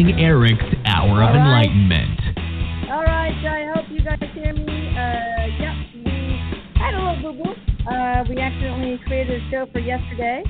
calling 0.00 0.20
Eric's 0.20 0.62
Hour 0.86 1.22
of 1.22 1.34
right. 1.34 1.66
Enlightenment. 1.66 2.20
All 2.90 3.02
right, 3.02 3.34
I 3.44 3.72
hope 3.74 3.86
you 3.90 4.02
guys 4.02 4.18
hear 4.34 4.52
me. 4.52 4.94
Uh, 4.96 5.46
yep, 5.60 5.74
we 5.94 6.40
had 6.76 6.94
a 6.94 6.98
little 6.98 7.32
boo 7.32 7.44
boo. 7.44 7.90
Uh, 7.90 8.24
we 8.28 8.38
accidentally 8.38 9.00
created 9.06 9.42
a 9.42 9.50
show 9.50 9.66
for 9.72 9.78
yesterday, 9.78 10.42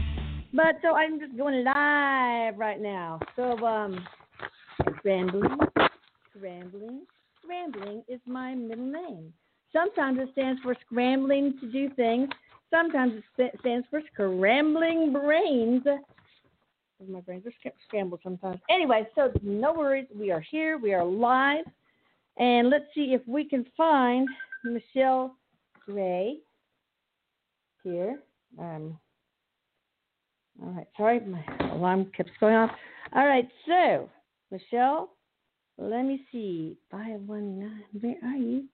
but 0.52 0.76
so 0.82 0.94
I'm 0.94 1.18
just 1.18 1.36
going 1.36 1.64
live 1.64 2.58
right 2.58 2.80
now. 2.80 3.20
So, 3.36 3.58
um, 3.66 4.04
scrambling, 4.98 5.58
scrambling, 6.36 7.02
scrambling 7.42 8.02
is 8.08 8.20
my 8.26 8.54
middle 8.54 8.86
name. 8.86 9.32
Sometimes 9.72 10.18
it 10.20 10.28
stands 10.32 10.60
for 10.62 10.76
scrambling 10.86 11.54
to 11.60 11.70
do 11.70 11.88
things. 11.94 12.28
Sometimes 12.70 13.22
it 13.38 13.54
stands 13.60 13.86
for 13.90 14.00
scrambling 14.12 15.12
brains. 15.12 15.82
My 17.08 17.20
brains 17.20 17.46
are 17.46 17.52
sc- 17.60 17.74
scrambled 17.86 18.20
sometimes. 18.22 18.60
Anyway, 18.68 19.06
so 19.14 19.32
no 19.42 19.72
worries. 19.72 20.06
We 20.14 20.30
are 20.30 20.40
here. 20.40 20.78
We 20.78 20.92
are 20.92 21.04
live. 21.04 21.64
And 22.38 22.70
let's 22.70 22.84
see 22.94 23.14
if 23.14 23.22
we 23.26 23.44
can 23.44 23.66
find 23.76 24.28
Michelle 24.64 25.36
Gray 25.86 26.38
here. 27.82 28.20
Um, 28.58 28.98
all 30.62 30.72
right, 30.72 30.86
sorry, 30.96 31.20
my 31.20 31.42
alarm 31.72 32.10
keeps 32.16 32.30
going 32.38 32.54
off. 32.54 32.70
All 33.14 33.26
right, 33.26 33.48
so 33.66 34.08
Michelle, 34.50 35.10
let 35.78 36.02
me 36.02 36.24
see. 36.30 36.76
Five 36.90 37.20
one 37.22 37.58
nine. 37.58 37.84
Where 38.00 38.16
are 38.24 38.36
you? 38.36 38.64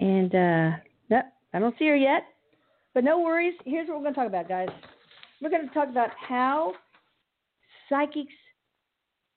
And 0.00 0.34
uh, 0.34 0.76
no, 1.10 1.22
I 1.52 1.58
don't 1.58 1.74
see 1.78 1.86
her 1.86 1.96
yet. 1.96 2.22
But 2.94 3.04
no 3.04 3.20
worries. 3.20 3.54
Here's 3.66 3.88
what 3.88 3.98
we're 3.98 4.04
going 4.04 4.14
to 4.14 4.20
talk 4.20 4.28
about, 4.28 4.48
guys. 4.48 4.68
We're 5.42 5.50
going 5.50 5.68
to 5.68 5.74
talk 5.74 5.90
about 5.90 6.10
how 6.16 6.72
psychics, 7.88 8.32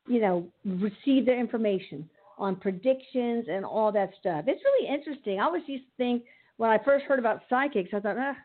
you 0.08 0.22
know, 0.22 0.47
receive 0.66 1.25
their 1.25 1.39
information 1.39 2.09
on 2.38 2.55
predictions 2.55 3.45
and 3.50 3.66
all 3.66 3.92
that 3.92 4.11
stuff. 4.19 4.45
It's 4.47 4.64
really 4.64 4.94
interesting. 4.94 5.39
I 5.39 5.44
always 5.44 5.64
used 5.67 5.86
to 5.86 5.92
think 5.97 6.23
when 6.58 6.70
I 6.70 6.77
first 6.83 7.05
heard 7.05 7.20
about 7.20 7.42
psychics, 7.50 7.89
I 7.94 8.00
thought, 8.00 8.17
ah, 8.17 8.36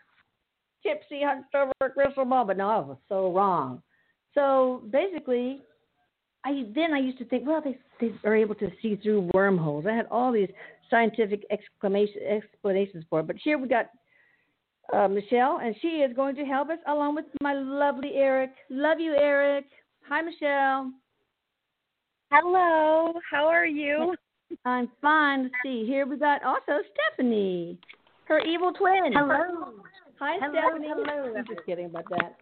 gypsy 0.86 1.24
hunched 1.24 1.54
over 1.54 1.72
crystal 1.92 2.24
ball, 2.24 2.44
but 2.44 2.56
no, 2.56 2.68
I 2.68 2.78
was 2.78 2.98
so 3.08 3.32
wrong. 3.32 3.82
So 4.34 4.82
basically, 4.90 5.62
I 6.44 6.64
then 6.74 6.92
I 6.92 6.98
used 6.98 7.18
to 7.18 7.24
think, 7.24 7.46
well, 7.46 7.62
they 7.62 7.78
they 8.00 8.12
are 8.24 8.36
able 8.36 8.54
to 8.56 8.70
see 8.82 8.96
through 8.96 9.30
wormholes. 9.32 9.86
I 9.86 9.94
had 9.94 10.06
all 10.10 10.32
these 10.32 10.50
scientific 10.90 11.44
exclamation 11.50 12.20
explanations 12.28 13.04
for 13.08 13.20
it, 13.20 13.26
but 13.26 13.36
here 13.42 13.58
we 13.58 13.68
got 13.68 13.86
uh, 14.92 15.08
Michelle, 15.08 15.60
and 15.62 15.74
she 15.80 15.88
is 15.88 16.14
going 16.14 16.36
to 16.36 16.44
help 16.44 16.68
us 16.68 16.78
along 16.86 17.14
with 17.14 17.24
my 17.40 17.54
lovely 17.54 18.12
Eric. 18.14 18.50
Love 18.68 19.00
you, 19.00 19.14
Eric. 19.14 19.64
Hi, 20.08 20.20
Michelle. 20.22 20.92
Hello, 22.30 23.12
how 23.30 23.46
are 23.46 23.66
you? 23.66 24.14
I'm 24.64 24.90
fine. 25.00 25.44
Let's 25.44 25.54
see. 25.64 25.84
Here 25.86 26.06
we 26.06 26.16
got 26.18 26.42
also 26.44 26.82
Stephanie, 26.92 27.78
her 28.26 28.40
evil 28.40 28.72
twin. 28.72 29.12
Hello. 29.14 29.72
Hi, 30.20 30.36
Hello, 30.40 30.52
Stephanie. 30.52 30.88
hello. 30.88 31.34
I'm 31.36 31.46
just 31.46 31.64
kidding 31.66 31.86
about 31.86 32.08
that. 32.10 32.36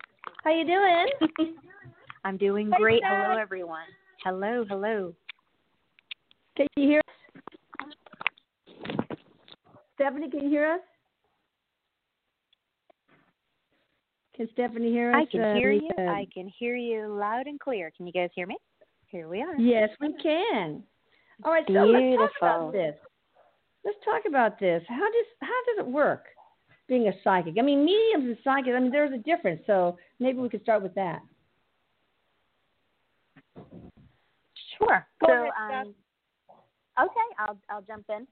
How 0.45 0.51
you 0.53 0.65
doing? 0.67 1.57
I'm 2.25 2.37
doing 2.37 2.71
Hey, 2.71 2.79
great. 2.79 3.01
Steph. 3.01 3.27
Hello, 3.27 3.39
everyone. 3.39 3.85
Hello, 4.25 4.65
hello. 4.69 5.15
Can 6.57 6.67
you 6.77 6.89
hear 6.89 7.01
us? 7.01 7.97
Stephanie, 9.95 10.31
can 10.31 10.41
you 10.41 10.49
hear 10.51 10.73
us? 10.73 10.81
Can 14.35 14.49
Stephanie 14.53 14.91
hear 14.91 15.11
us? 15.13 15.23
I 15.23 15.25
can 15.31 15.43
Uh, 15.43 15.55
hear 15.55 15.71
you. 15.71 15.91
I 15.99 16.27
can 16.33 16.49
hear 16.49 16.75
you 16.77 17.07
loud 17.09 17.47
and 17.47 17.61
clear. 17.61 17.91
Can 17.97 18.07
you 18.07 18.13
guys 18.13 18.31
hear 18.35 18.47
me? 18.47 18.57
Here 19.09 19.29
we 19.29 19.43
are. 19.43 19.55
Yes, 19.57 19.91
we 20.01 20.15
can. 20.15 20.83
All 21.45 21.53
right, 21.53 21.65
so 21.67 21.73
let's 21.73 21.93
talk 21.93 22.01
Beautiful. 22.01 22.29
about 22.41 22.73
this. 22.73 22.97
Let's 23.85 23.99
talk 24.05 24.23
about 24.27 24.59
this. 24.59 24.83
How 24.89 25.11
does 25.11 25.27
how 25.41 25.65
does 25.67 25.79
it 25.81 25.87
work 25.87 26.27
being 26.89 27.09
a 27.09 27.13
psychic? 27.23 27.57
I 27.59 27.63
mean, 27.63 27.85
mediums 27.85 28.25
and 28.25 28.39
psychics. 28.45 28.75
I 28.75 28.81
mean, 28.81 28.93
there's 28.93 29.13
a 29.13 29.19
difference. 29.19 29.61
So 29.67 29.99
maybe 30.19 30.39
we 30.39 30.49
could 30.49 30.63
start 30.63 30.83
with 30.83 30.95
that. 30.95 31.21
Sure. 34.79 35.07
Go 35.21 35.27
so, 35.27 35.33
ahead, 35.33 35.87
um, 35.87 35.95
okay, 37.01 37.29
I'll 37.39 37.59
I'll 37.69 37.83
jump 37.83 38.07
in. 38.09 38.27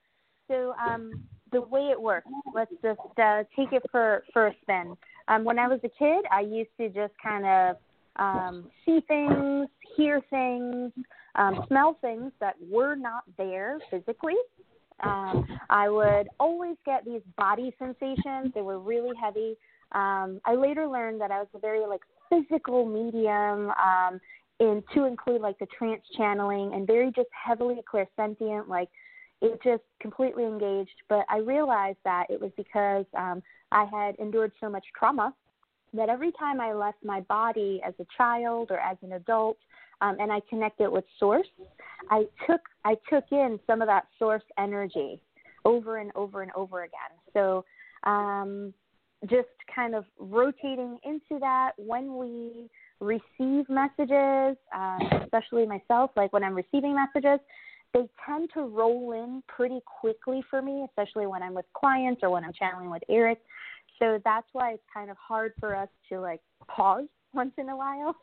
So, 0.48 0.74
um, 0.84 1.24
the 1.52 1.60
way 1.60 1.90
it 1.90 2.00
works, 2.00 2.26
let's 2.54 2.72
just 2.82 3.00
uh, 3.18 3.44
take 3.56 3.72
it 3.72 3.82
for 3.90 4.24
for 4.32 4.48
a 4.48 4.54
spin. 4.62 4.96
Um, 5.30 5.44
when 5.44 5.60
I 5.60 5.68
was 5.68 5.78
a 5.84 5.88
kid, 5.88 6.24
I 6.30 6.40
used 6.40 6.70
to 6.78 6.88
just 6.88 7.14
kind 7.22 7.46
of 7.46 7.76
um, 8.16 8.70
see 8.84 9.00
things, 9.06 9.68
hear 9.96 10.20
things, 10.28 10.92
um, 11.36 11.64
smell 11.68 11.96
things 12.00 12.32
that 12.40 12.56
were 12.68 12.96
not 12.96 13.22
there 13.38 13.78
physically. 13.90 14.34
Um, 15.04 15.46
I 15.70 15.88
would 15.88 16.28
always 16.40 16.76
get 16.84 17.04
these 17.04 17.22
body 17.38 17.72
sensations. 17.78 18.52
They 18.54 18.60
were 18.60 18.80
really 18.80 19.16
heavy. 19.22 19.56
Um, 19.92 20.40
I 20.44 20.56
later 20.56 20.86
learned 20.88 21.20
that 21.20 21.30
I 21.30 21.38
was 21.38 21.48
a 21.54 21.60
very 21.60 21.86
like 21.86 22.02
physical 22.28 22.84
medium, 22.84 23.70
um, 23.70 24.20
in 24.58 24.82
to 24.94 25.06
include 25.06 25.40
like 25.40 25.58
the 25.58 25.66
trance 25.66 26.02
channeling 26.16 26.74
and 26.74 26.86
very 26.86 27.10
just 27.14 27.28
heavily 27.32 27.80
clairsentient, 27.90 28.68
like 28.68 28.88
it 29.40 29.60
just 29.62 29.82
completely 30.00 30.44
engaged. 30.44 31.02
But 31.08 31.24
I 31.28 31.38
realized 31.38 31.98
that 32.04 32.26
it 32.28 32.40
was 32.40 32.50
because 32.56 33.06
um, 33.16 33.42
I 33.72 33.84
had 33.84 34.16
endured 34.16 34.52
so 34.60 34.68
much 34.68 34.84
trauma 34.98 35.34
that 35.92 36.08
every 36.08 36.32
time 36.32 36.60
I 36.60 36.72
left 36.72 36.98
my 37.04 37.20
body 37.22 37.80
as 37.84 37.94
a 37.98 38.06
child 38.16 38.70
or 38.70 38.78
as 38.78 38.96
an 39.02 39.12
adult, 39.12 39.58
um, 40.00 40.16
and 40.18 40.32
I 40.32 40.40
connected 40.48 40.90
with 40.90 41.04
source, 41.18 41.48
I 42.10 42.24
took 42.46 42.60
I 42.84 42.96
took 43.10 43.24
in 43.32 43.60
some 43.66 43.82
of 43.82 43.88
that 43.88 44.06
source 44.18 44.42
energy 44.58 45.20
over 45.64 45.98
and 45.98 46.10
over 46.14 46.42
and 46.42 46.50
over 46.54 46.84
again. 46.84 47.12
So 47.34 47.64
um, 48.04 48.72
just 49.28 49.48
kind 49.74 49.94
of 49.94 50.04
rotating 50.18 50.98
into 51.04 51.38
that 51.40 51.72
when 51.76 52.16
we 52.16 52.70
receive 53.00 53.68
messages, 53.68 54.56
um, 54.74 55.00
especially 55.22 55.66
myself, 55.66 56.10
like 56.16 56.32
when 56.32 56.44
I'm 56.44 56.54
receiving 56.54 56.94
messages, 56.94 57.40
they 57.92 58.08
tend 58.26 58.50
to 58.54 58.62
roll 58.62 59.12
in 59.12 59.42
pretty 59.48 59.80
quickly 60.00 60.42
for 60.48 60.62
me, 60.62 60.86
especially 60.88 61.26
when 61.26 61.42
I'm 61.42 61.54
with 61.54 61.66
clients 61.74 62.20
or 62.22 62.30
when 62.30 62.44
I'm 62.44 62.52
channeling 62.52 62.90
with 62.90 63.02
Eric. 63.08 63.40
So 63.98 64.20
that's 64.24 64.46
why 64.52 64.72
it's 64.72 64.82
kind 64.92 65.10
of 65.10 65.16
hard 65.16 65.52
for 65.58 65.74
us 65.74 65.88
to 66.10 66.20
like 66.20 66.40
pause 66.66 67.06
once 67.32 67.52
in 67.58 67.68
a 67.68 67.76
while. 67.76 68.16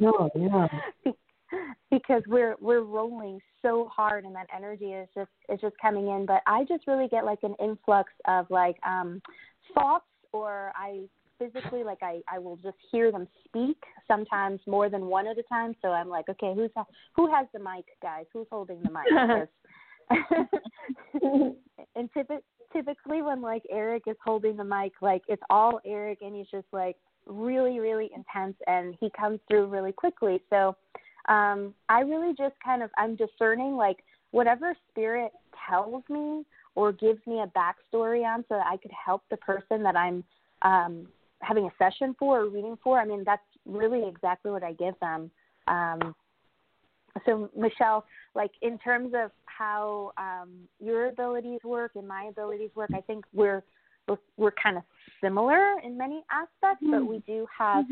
No, 0.00 0.30
yeah. 0.34 0.68
because 1.90 2.22
we're 2.26 2.56
we're 2.60 2.80
rolling 2.80 3.38
so 3.60 3.88
hard 3.94 4.24
and 4.24 4.34
that 4.34 4.46
energy 4.54 4.92
is 4.92 5.08
just 5.14 5.30
is 5.50 5.60
just 5.60 5.76
coming 5.80 6.08
in 6.08 6.24
but 6.24 6.40
i 6.46 6.64
just 6.64 6.86
really 6.86 7.08
get 7.08 7.26
like 7.26 7.40
an 7.42 7.54
influx 7.62 8.10
of 8.26 8.46
like 8.48 8.76
um 8.86 9.20
thoughts 9.74 10.06
or 10.32 10.72
i 10.74 11.00
physically 11.42 11.82
like 11.84 11.98
i 12.02 12.20
i 12.32 12.38
will 12.38 12.56
just 12.56 12.76
hear 12.90 13.10
them 13.10 13.26
speak 13.44 13.76
sometimes 14.08 14.60
more 14.66 14.88
than 14.88 15.06
one 15.06 15.26
at 15.26 15.38
a 15.38 15.42
time. 15.44 15.74
So 15.82 15.88
i'm 15.88 16.08
like 16.08 16.28
okay 16.28 16.52
who's 16.54 16.70
who 17.14 17.32
has 17.32 17.46
the 17.52 17.58
mic 17.58 17.84
guys? 18.02 18.26
Who's 18.32 18.46
holding 18.50 18.82
the 18.82 18.90
mic? 18.90 19.48
And 21.94 22.10
typi- 22.12 22.42
typically 22.72 23.22
when 23.22 23.40
like 23.42 23.62
eric 23.70 24.04
is 24.06 24.16
holding 24.24 24.56
the 24.56 24.64
mic 24.64 24.92
like 25.00 25.22
it's 25.28 25.42
all 25.50 25.80
eric 25.84 26.18
and 26.22 26.34
he's 26.34 26.46
just 26.50 26.66
like 26.72 26.96
really 27.26 27.78
really 27.78 28.10
intense 28.14 28.56
and 28.66 28.96
he 29.00 29.10
comes 29.10 29.40
through 29.48 29.66
really 29.66 29.92
quickly. 29.92 30.40
So 30.50 30.76
um 31.28 31.72
i 31.88 32.00
really 32.00 32.34
just 32.36 32.54
kind 32.64 32.82
of 32.82 32.90
i'm 32.96 33.16
discerning 33.16 33.76
like 33.76 33.98
whatever 34.32 34.74
spirit 34.90 35.30
tells 35.68 36.02
me 36.08 36.44
or 36.74 36.90
gives 36.92 37.24
me 37.26 37.40
a 37.40 37.52
backstory 37.58 38.24
on 38.24 38.44
so 38.48 38.56
that 38.56 38.66
i 38.66 38.76
could 38.76 38.90
help 38.90 39.22
the 39.30 39.36
person 39.36 39.82
that 39.82 39.94
i'm 39.94 40.24
um 40.62 41.06
having 41.42 41.66
a 41.66 41.70
session 41.78 42.14
for 42.18 42.40
or 42.40 42.48
reading 42.48 42.78
for 42.82 42.98
i 42.98 43.04
mean 43.04 43.22
that's 43.24 43.42
really 43.66 44.08
exactly 44.08 44.50
what 44.50 44.62
i 44.62 44.72
give 44.72 44.94
them. 45.00 45.30
Um 45.68 46.14
so 47.26 47.50
michelle 47.56 48.04
like 48.34 48.52
in 48.62 48.78
terms 48.78 49.12
of 49.14 49.30
how 49.44 50.12
um 50.16 50.50
your 50.80 51.08
abilities 51.08 51.60
work 51.62 51.92
and 51.94 52.08
my 52.08 52.24
abilities 52.24 52.70
work 52.74 52.90
i 52.94 53.00
think 53.02 53.24
we're 53.34 53.62
we're, 54.08 54.18
we're 54.36 54.54
kind 54.62 54.76
of 54.76 54.82
similar 55.22 55.74
in 55.84 55.96
many 55.96 56.24
aspects, 56.30 56.84
but 56.90 57.06
we 57.06 57.18
do 57.20 57.46
have 57.56 57.84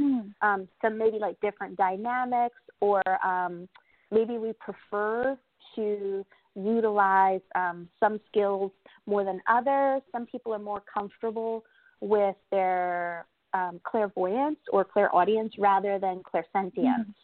um, 0.42 0.68
some 0.82 0.98
maybe 0.98 1.18
like 1.18 1.40
different 1.40 1.76
dynamics, 1.76 2.56
or 2.80 3.02
um, 3.24 3.68
maybe 4.10 4.38
we 4.38 4.52
prefer 4.54 5.38
to 5.76 6.26
utilize 6.56 7.40
um, 7.54 7.88
some 8.00 8.18
skills 8.28 8.72
more 9.06 9.24
than 9.24 9.40
others. 9.48 10.02
Some 10.12 10.26
people 10.26 10.52
are 10.52 10.58
more 10.58 10.82
comfortable 10.92 11.64
with 12.00 12.36
their 12.50 13.26
um, 13.54 13.80
clairvoyance 13.84 14.58
or 14.72 14.84
clairaudience 14.84 15.54
rather 15.58 15.98
than 15.98 16.22
clairsentience 16.22 17.14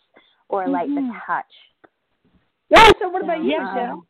or 0.49 0.69
like 0.69 0.89
the 0.89 1.11
touch. 1.27 1.45
Yeah. 2.69 2.91
So 3.01 3.09
what 3.09 3.23
about 3.23 3.43
you, 3.43 3.51
Yeah. 3.51 3.65
Michelle? 3.65 4.07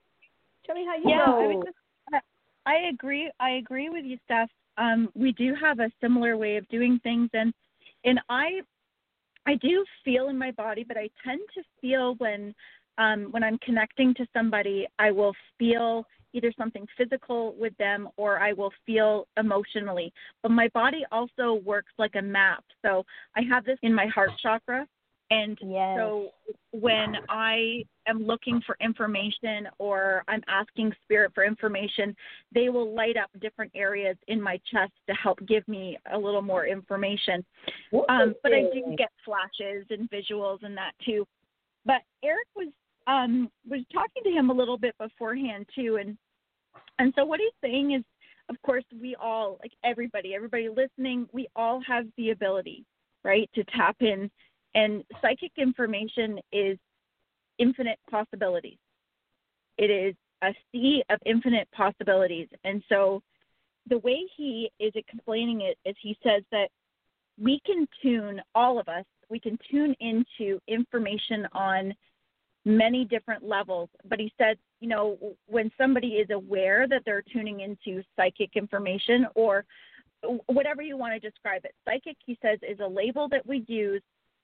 Tell 0.66 0.74
me 0.74 0.84
how 0.86 0.96
you 0.96 1.08
Yeah, 1.08 1.16
know. 1.16 1.38
I 1.38 1.54
just, 1.64 1.76
uh, 2.14 2.18
I 2.66 2.88
agree. 2.92 3.30
I 3.40 3.50
agree 3.50 3.88
with 3.88 4.04
you, 4.04 4.18
Steph. 4.24 4.50
Um, 4.78 5.10
we 5.14 5.32
do 5.32 5.54
have 5.54 5.78
a 5.78 5.90
similar 6.00 6.36
way 6.36 6.56
of 6.56 6.68
doing 6.68 6.98
things, 7.02 7.30
and 7.32 7.54
and 8.04 8.20
I, 8.28 8.60
I 9.46 9.54
do 9.56 9.84
feel 10.04 10.28
in 10.28 10.36
my 10.36 10.50
body, 10.50 10.84
but 10.84 10.96
I 10.96 11.08
tend 11.24 11.40
to 11.54 11.62
feel 11.80 12.14
when 12.16 12.54
um, 12.98 13.28
when 13.30 13.44
I'm 13.44 13.58
connecting 13.58 14.14
to 14.14 14.26
somebody, 14.32 14.86
I 14.98 15.10
will 15.10 15.34
feel 15.58 16.04
either 16.36 16.52
something 16.58 16.86
physical 16.96 17.54
with 17.58 17.76
them 17.78 18.08
or 18.16 18.38
I 18.38 18.52
will 18.52 18.72
feel 18.84 19.26
emotionally. 19.38 20.12
But 20.42 20.50
my 20.50 20.68
body 20.68 21.04
also 21.10 21.60
works 21.64 21.92
like 21.98 22.14
a 22.16 22.22
map. 22.22 22.64
So 22.82 23.04
I 23.36 23.42
have 23.50 23.64
this 23.64 23.78
in 23.82 23.94
my 23.94 24.06
heart 24.06 24.30
chakra. 24.42 24.86
And 25.30 25.58
Yes. 25.60 25.98
so 25.98 26.30
when 26.70 27.16
I 27.28 27.84
am 28.06 28.24
looking 28.24 28.60
for 28.64 28.76
information 28.80 29.66
or 29.78 30.22
I'm 30.28 30.42
asking 30.46 30.94
spirit 31.02 31.32
for 31.34 31.44
information, 31.44 32.14
they 32.54 32.68
will 32.68 32.94
light 32.94 33.16
up 33.16 33.30
different 33.40 33.72
areas 33.74 34.16
in 34.28 34.40
my 34.40 34.60
chest 34.70 34.92
to 35.08 35.14
help 35.14 35.40
give 35.48 35.66
me 35.66 35.98
a 36.12 36.18
little 36.18 36.42
more 36.42 36.66
information. 36.66 37.44
Um, 38.08 38.36
but 38.44 38.52
I 38.52 38.62
do 38.72 38.94
get 38.96 39.10
flashes 39.24 39.84
and 39.90 40.08
visuals 40.10 40.62
and 40.62 40.76
that 40.76 40.92
too. 41.04 41.26
But 41.84 42.02
Eric 42.22 42.46
was 42.54 42.68
um, 43.08 43.50
was 43.68 43.80
talking 43.92 44.22
to 44.24 44.30
him 44.30 44.50
a 44.50 44.52
little 44.52 44.78
bit 44.78 44.96
beforehand 44.98 45.66
too, 45.74 45.98
and 46.00 46.16
and 46.98 47.12
so 47.16 47.24
what 47.24 47.40
he's 47.40 47.52
saying 47.62 47.92
is, 47.92 48.02
of 48.48 48.60
course, 48.62 48.84
we 49.00 49.16
all 49.16 49.58
like 49.60 49.72
everybody, 49.84 50.34
everybody 50.34 50.68
listening, 50.68 51.28
we 51.32 51.48
all 51.56 51.80
have 51.86 52.06
the 52.16 52.30
ability, 52.30 52.84
right, 53.24 53.50
to 53.54 53.64
tap 53.64 53.96
in, 54.00 54.30
and 54.74 55.04
psychic 55.20 55.52
information 55.56 56.38
is 56.52 56.78
infinite 57.58 57.98
possibilities. 58.10 58.78
It 59.78 59.90
is 59.90 60.14
a 60.42 60.54
sea 60.72 61.02
of 61.10 61.18
infinite 61.26 61.68
possibilities, 61.72 62.48
and 62.64 62.82
so 62.88 63.22
the 63.88 63.98
way 63.98 64.20
he 64.36 64.70
is 64.80 64.92
explaining 64.94 65.62
it 65.62 65.78
is 65.84 65.96
he 66.00 66.16
says 66.22 66.42
that 66.50 66.68
we 67.40 67.60
can 67.66 67.86
tune 68.02 68.40
all 68.54 68.78
of 68.78 68.88
us 68.88 69.04
we 69.28 69.40
can 69.40 69.58
tune 69.70 69.94
into 70.00 70.60
information 70.68 71.46
on 71.52 71.94
many 72.66 73.04
different 73.04 73.42
levels 73.44 73.88
but 74.08 74.18
he 74.18 74.30
said 74.36 74.58
you 74.80 74.88
know 74.88 75.16
when 75.46 75.70
somebody 75.78 76.08
is 76.22 76.28
aware 76.30 76.86
that 76.88 77.00
they're 77.06 77.22
tuning 77.32 77.60
into 77.60 78.02
psychic 78.16 78.50
information 78.56 79.26
or 79.34 79.64
whatever 80.46 80.82
you 80.82 80.96
want 80.96 81.14
to 81.14 81.20
describe 81.20 81.64
it 81.64 81.72
psychic 81.84 82.16
he 82.26 82.36
says 82.42 82.58
is 82.68 82.78
a 82.80 82.86
label 82.86 83.28
that 83.28 83.46
we 83.46 83.64
use 83.68 84.02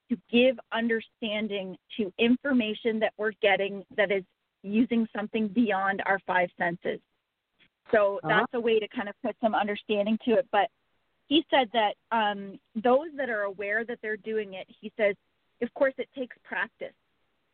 to 0.09 0.17
give 0.31 0.57
understanding 0.73 1.77
to 1.97 2.13
information 2.19 3.01
that 3.01 3.13
we're 3.19 3.33
getting 3.43 3.85
that 3.97 4.11
is 4.13 4.25
using 4.63 5.07
something 5.15 5.49
beyond 5.49 6.01
our 6.07 6.21
five 6.25 6.49
senses 6.57 7.01
so 7.91 8.21
Uh-huh. 8.23 8.29
that's 8.29 8.55
a 8.55 8.61
way 8.61 8.79
to 8.79 8.87
kind 8.89 9.09
of 9.09 9.17
put 9.25 9.35
some 9.43 9.55
understanding 9.55 10.17
to 10.25 10.35
it 10.35 10.47
but 10.53 10.69
he 11.29 11.45
said 11.51 11.71
that 11.73 11.95
um, 12.15 12.59
those 12.77 13.09
that 13.17 13.31
are 13.31 13.43
aware 13.43 13.87
that 13.87 13.99
they're 14.03 14.19
doing 14.19 14.53
it, 14.53 14.67
he 14.69 14.93
says, 14.99 15.15
of 15.63 15.73
course, 15.73 15.95
it 15.97 16.09
takes 16.15 16.37
practice. 16.45 16.93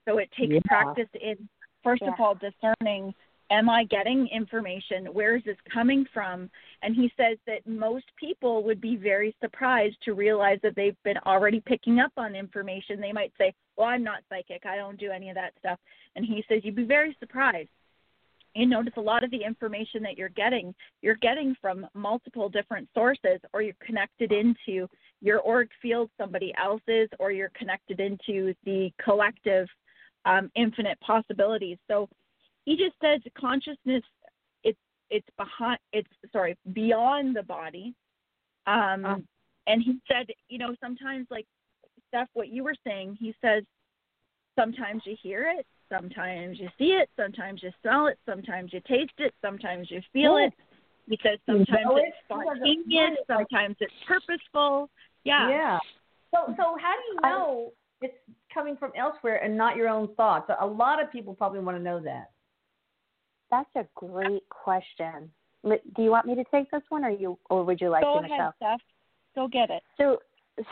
So 0.08 0.16
it 0.16 0.30
takes 0.32 0.54
Yeah. 0.54 0.60
practice 0.64 1.08
in, 1.20 1.48
first 1.82 2.02
of 2.02 2.18
all, 2.18 2.34
discerning 2.34 3.14
am 3.50 3.70
I 3.70 3.84
getting 3.84 4.28
information? 4.28 5.06
Where 5.14 5.36
is 5.36 5.44
this 5.44 5.56
coming 5.62 6.04
from? 6.06 6.50
And 6.82 6.94
he 6.94 7.10
says 7.16 7.38
that 7.46 7.66
most 7.66 8.04
people 8.16 8.62
would 8.64 8.80
be 8.80 8.96
very 8.96 9.34
surprised 9.40 10.00
to 10.02 10.12
realize 10.12 10.60
that 10.62 10.74
they've 10.74 11.02
been 11.02 11.16
already 11.18 11.60
picking 11.60 11.98
up 11.98 12.12
on 12.16 12.34
information. 12.34 13.00
They 13.00 13.12
might 13.12 13.32
say, 13.38 13.54
Well, 13.76 13.88
I'm 13.88 14.02
not 14.02 14.22
psychic. 14.28 14.64
I 14.66 14.76
don't 14.76 14.98
do 14.98 15.10
any 15.10 15.28
of 15.28 15.34
that 15.34 15.54
stuff. 15.58 15.78
And 16.16 16.24
he 16.24 16.44
says, 16.48 16.64
You'd 16.64 16.74
be 16.74 16.84
very 16.84 17.14
surprised 17.20 17.70
you 18.54 18.66
notice 18.66 18.94
a 18.96 19.00
lot 19.00 19.22
of 19.22 19.30
the 19.30 19.42
information 19.44 20.02
that 20.02 20.18
you're 20.18 20.30
getting, 20.30 20.74
you're 21.02 21.16
getting 21.16 21.54
from 21.60 21.86
multiple 21.94 22.48
different 22.48 22.88
sources, 22.94 23.40
or 23.52 23.62
you're 23.62 23.74
connected 23.84 24.32
into 24.32 24.88
your 25.20 25.46
auric 25.46 25.70
field, 25.80 26.10
somebody 26.18 26.52
else's, 26.60 27.08
or 27.18 27.30
you're 27.30 27.50
connected 27.50 28.00
into 28.00 28.54
the 28.64 28.90
collective 29.02 29.68
um, 30.28 30.50
infinite 30.54 30.98
possibilities. 31.00 31.78
So 31.88 32.08
he 32.64 32.76
just 32.76 32.94
says 33.02 33.20
consciousness, 33.38 34.02
it's 34.62 34.78
it's 35.10 35.26
behind, 35.36 35.78
it's 35.92 36.08
sorry, 36.32 36.56
beyond 36.72 37.34
the 37.36 37.42
body. 37.42 37.94
Um, 38.66 39.04
Oh. 39.06 39.22
And 39.70 39.82
he 39.82 39.98
said, 40.10 40.26
you 40.48 40.56
know, 40.58 40.74
sometimes 40.80 41.26
like 41.30 41.46
Steph, 42.08 42.28
what 42.32 42.48
you 42.48 42.64
were 42.64 42.74
saying, 42.86 43.18
he 43.20 43.34
says 43.44 43.62
sometimes 44.58 45.02
you 45.04 45.14
hear 45.22 45.52
it, 45.58 45.66
sometimes 45.90 46.58
you 46.58 46.68
see 46.78 46.92
it, 46.92 47.08
sometimes 47.16 47.62
you 47.62 47.70
smell 47.82 48.06
it, 48.06 48.18
sometimes 48.26 48.72
you 48.72 48.80
taste 48.88 49.12
it, 49.18 49.34
sometimes 49.42 49.90
you 49.90 50.00
feel 50.12 50.36
it. 50.38 50.52
He 51.08 51.18
says 51.22 51.38
You 51.46 51.64
sometimes 51.66 51.84
know 51.84 51.96
it's 51.96 52.08
it, 52.08 52.14
sometimes 52.28 52.60
it's 52.64 52.80
spontaneous, 52.82 53.18
like- 53.28 53.38
sometimes 53.50 53.76
it's 53.80 53.92
purposeful. 54.06 54.90
Yeah. 55.24 55.48
Yeah. 55.50 55.78
So 56.34 56.38
so 56.56 56.64
how 56.82 56.94
do 57.00 57.04
you 57.12 57.18
I- 57.24 57.30
know 57.30 57.72
it's 58.00 58.14
coming 58.58 58.76
from 58.76 58.90
elsewhere 58.96 59.36
and 59.36 59.56
not 59.56 59.76
your 59.76 59.88
own 59.88 60.12
thoughts? 60.16 60.50
A 60.60 60.66
lot 60.66 61.00
of 61.00 61.12
people 61.12 61.32
probably 61.32 61.60
want 61.60 61.76
to 61.76 61.82
know 61.82 62.00
that. 62.00 62.30
That's 63.52 63.70
a 63.76 63.86
great 63.94 64.42
question. 64.48 65.30
Do 65.64 66.02
you 66.02 66.10
want 66.10 66.26
me 66.26 66.34
to 66.34 66.44
take 66.50 66.68
this 66.70 66.82
one, 66.88 67.04
or 67.04 67.10
you, 67.10 67.38
or 67.50 67.64
would 67.64 67.80
you 67.80 67.88
like 67.88 68.02
Go 68.02 68.14
to, 68.14 68.18
ahead, 68.18 68.30
Michelle? 68.30 68.54
Steph. 68.56 68.80
Go 69.36 69.48
get 69.48 69.70
it. 69.70 69.82
So, 69.96 70.18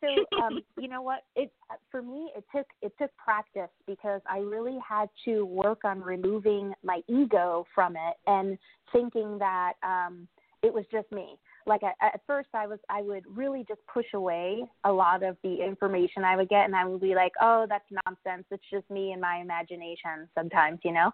so 0.00 0.40
um, 0.42 0.60
you 0.78 0.88
know 0.88 1.02
what? 1.02 1.24
It 1.34 1.52
for 1.90 2.02
me, 2.02 2.30
it 2.36 2.44
took 2.54 2.66
it 2.82 2.92
took 2.98 3.10
practice 3.16 3.70
because 3.86 4.20
I 4.28 4.38
really 4.38 4.78
had 4.86 5.08
to 5.24 5.44
work 5.44 5.84
on 5.84 6.00
removing 6.00 6.72
my 6.84 7.00
ego 7.08 7.66
from 7.74 7.96
it 7.96 8.16
and 8.26 8.56
thinking 8.92 9.38
that 9.38 9.74
um, 9.82 10.28
it 10.62 10.72
was 10.72 10.84
just 10.90 11.10
me. 11.12 11.36
Like 11.66 11.82
at, 11.82 11.94
at 12.00 12.20
first, 12.26 12.48
I 12.54 12.66
was 12.66 12.78
I 12.88 13.02
would 13.02 13.24
really 13.28 13.64
just 13.68 13.80
push 13.92 14.06
away 14.14 14.64
a 14.84 14.92
lot 14.92 15.22
of 15.22 15.36
the 15.42 15.62
information 15.64 16.24
I 16.24 16.36
would 16.36 16.48
get, 16.48 16.64
and 16.64 16.74
I 16.74 16.84
would 16.84 17.00
be 17.00 17.14
like, 17.14 17.32
"Oh, 17.40 17.66
that's 17.68 17.84
nonsense. 18.06 18.46
It's 18.50 18.64
just 18.70 18.88
me 18.90 19.12
and 19.12 19.20
my 19.20 19.38
imagination." 19.38 20.28
Sometimes, 20.34 20.80
you 20.84 20.92
know. 20.92 21.10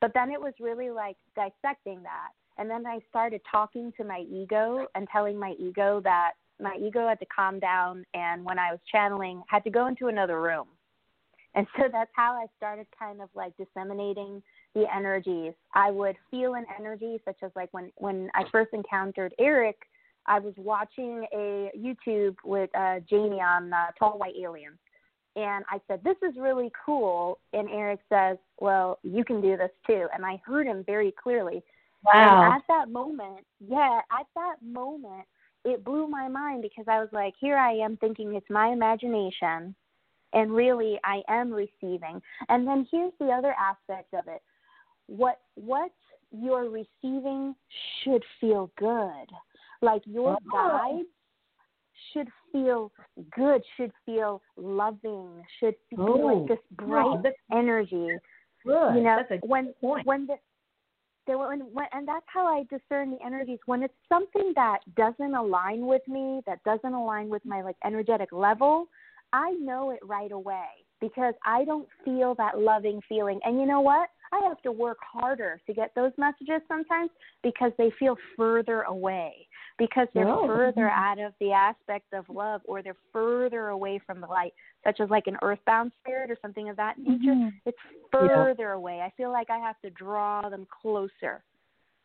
But 0.00 0.12
then 0.14 0.30
it 0.30 0.40
was 0.40 0.52
really 0.60 0.90
like 0.90 1.16
dissecting 1.36 2.02
that. 2.02 2.30
And 2.58 2.70
then 2.70 2.86
I 2.86 3.00
started 3.08 3.40
talking 3.50 3.92
to 3.96 4.04
my 4.04 4.24
ego 4.30 4.86
and 4.94 5.08
telling 5.10 5.38
my 5.38 5.54
ego 5.58 6.00
that 6.04 6.32
my 6.60 6.76
ego 6.80 7.08
had 7.08 7.18
to 7.20 7.26
calm 7.26 7.58
down 7.58 8.04
and 8.14 8.44
when 8.44 8.58
I 8.58 8.70
was 8.70 8.80
channeling 8.90 9.42
had 9.48 9.64
to 9.64 9.70
go 9.70 9.86
into 9.86 10.08
another 10.08 10.40
room. 10.40 10.66
And 11.54 11.66
so 11.76 11.84
that's 11.90 12.10
how 12.14 12.34
I 12.34 12.46
started 12.56 12.86
kind 12.98 13.22
of 13.22 13.28
like 13.34 13.52
disseminating 13.56 14.42
the 14.74 14.84
energies. 14.94 15.52
I 15.74 15.90
would 15.90 16.16
feel 16.30 16.54
an 16.54 16.66
energy 16.78 17.20
such 17.24 17.36
as 17.42 17.50
like 17.54 17.68
when 17.72 17.92
when 17.96 18.30
I 18.34 18.44
first 18.50 18.72
encountered 18.72 19.34
Eric, 19.38 19.76
I 20.26 20.38
was 20.40 20.54
watching 20.56 21.26
a 21.32 21.70
YouTube 21.76 22.36
with 22.44 22.70
uh 22.76 23.00
Jamie 23.08 23.40
on 23.40 23.72
uh, 23.72 23.86
Tall 23.98 24.18
White 24.18 24.34
Aliens. 24.40 24.78
And 25.36 25.64
I 25.68 25.80
said, 25.88 26.00
"This 26.04 26.16
is 26.22 26.36
really 26.38 26.70
cool." 26.84 27.38
And 27.52 27.68
Eric 27.68 28.00
says, 28.08 28.38
"Well, 28.60 28.98
you 29.02 29.24
can 29.24 29.40
do 29.40 29.56
this 29.56 29.70
too." 29.86 30.06
And 30.14 30.24
I 30.24 30.40
heard 30.44 30.66
him 30.66 30.84
very 30.84 31.12
clearly. 31.12 31.62
And 32.12 32.54
at 32.54 32.62
that 32.68 32.90
moment, 32.90 33.44
yeah, 33.60 34.00
at 34.12 34.26
that 34.34 34.56
moment, 34.62 35.24
it 35.64 35.84
blew 35.84 36.06
my 36.06 36.28
mind 36.28 36.62
because 36.62 36.84
I 36.86 37.00
was 37.00 37.08
like, 37.12 37.34
here 37.40 37.56
I 37.56 37.72
am 37.72 37.96
thinking 37.96 38.34
it's 38.34 38.50
my 38.50 38.68
imagination, 38.68 39.74
and 40.34 40.52
really 40.52 41.00
I 41.02 41.22
am 41.28 41.50
receiving. 41.50 42.20
And 42.48 42.66
then 42.68 42.86
here's 42.90 43.12
the 43.18 43.30
other 43.30 43.54
aspect 43.58 44.12
of 44.12 44.28
it: 44.28 44.42
what 45.06 45.40
what 45.54 45.92
you're 46.30 46.68
receiving 46.70 47.54
should 48.02 48.24
feel 48.40 48.70
good, 48.76 49.26
like 49.82 50.02
your 50.06 50.36
Oh. 50.46 50.50
guides 50.52 51.08
should 52.12 52.28
feel 52.50 52.90
good, 53.30 53.62
should 53.76 53.92
feel 54.04 54.42
loving, 54.56 55.44
should 55.58 55.76
feel 55.88 56.00
Oh. 56.08 56.16
like 56.16 56.46
this 56.48 56.58
bright 56.72 57.06
Oh, 57.06 57.56
energy 57.56 58.18
good. 58.64 58.94
you 58.94 59.02
know 59.02 59.16
that's 59.16 59.30
a 59.30 59.46
when 59.46 59.72
point. 59.74 60.06
when 60.06 60.26
the 60.26 60.38
there 61.26 61.38
when, 61.38 61.60
when 61.72 61.86
and 61.92 62.06
that's 62.06 62.26
how 62.26 62.46
I 62.46 62.64
discern 62.64 63.10
the 63.10 63.18
energies 63.24 63.58
when 63.66 63.82
it's 63.82 63.94
something 64.08 64.52
that 64.56 64.80
doesn't 64.96 65.34
align 65.34 65.86
with 65.86 66.06
me 66.08 66.42
that 66.46 66.62
doesn't 66.64 66.92
align 66.92 67.28
with 67.28 67.44
my 67.44 67.62
like 67.62 67.76
energetic 67.84 68.30
level 68.32 68.88
I 69.34 69.50
know 69.60 69.90
it 69.90 69.98
right 70.04 70.30
away 70.30 70.68
because 71.00 71.34
I 71.44 71.64
don't 71.64 71.88
feel 72.04 72.36
that 72.36 72.58
loving 72.58 73.00
feeling 73.08 73.40
and 73.44 73.58
you 73.60 73.66
know 73.66 73.80
what 73.80 74.08
I 74.32 74.46
have 74.48 74.62
to 74.62 74.70
work 74.72 74.98
harder 75.02 75.60
to 75.66 75.74
get 75.74 75.90
those 75.96 76.12
messages 76.16 76.62
sometimes 76.68 77.10
because 77.42 77.72
they 77.76 77.90
feel 77.98 78.16
further 78.36 78.82
away 78.82 79.48
because 79.76 80.06
they're 80.14 80.28
Oh. 80.28 80.46
further 80.46 80.88
out 80.88 81.18
of 81.18 81.34
the 81.40 81.50
aspect 81.52 82.12
of 82.12 82.28
love 82.28 82.62
or 82.64 82.80
they're 82.80 82.96
further 83.12 83.68
away 83.68 83.98
from 83.98 84.20
the 84.20 84.26
light 84.28 84.54
such 84.84 85.00
as 85.00 85.10
like 85.10 85.26
an 85.26 85.36
earthbound 85.42 85.90
spirit 86.00 86.30
or 86.30 86.36
something 86.40 86.68
of 86.68 86.76
that 86.76 86.96
nature 86.98 87.34
Mhm. 87.34 87.60
it's 87.66 87.78
further 88.12 88.70
away. 88.72 89.00
I 89.00 89.10
feel 89.16 89.32
like 89.32 89.50
I 89.50 89.58
have 89.58 89.80
to 89.80 89.90
draw 89.90 90.48
them 90.48 90.64
closer. 90.66 91.42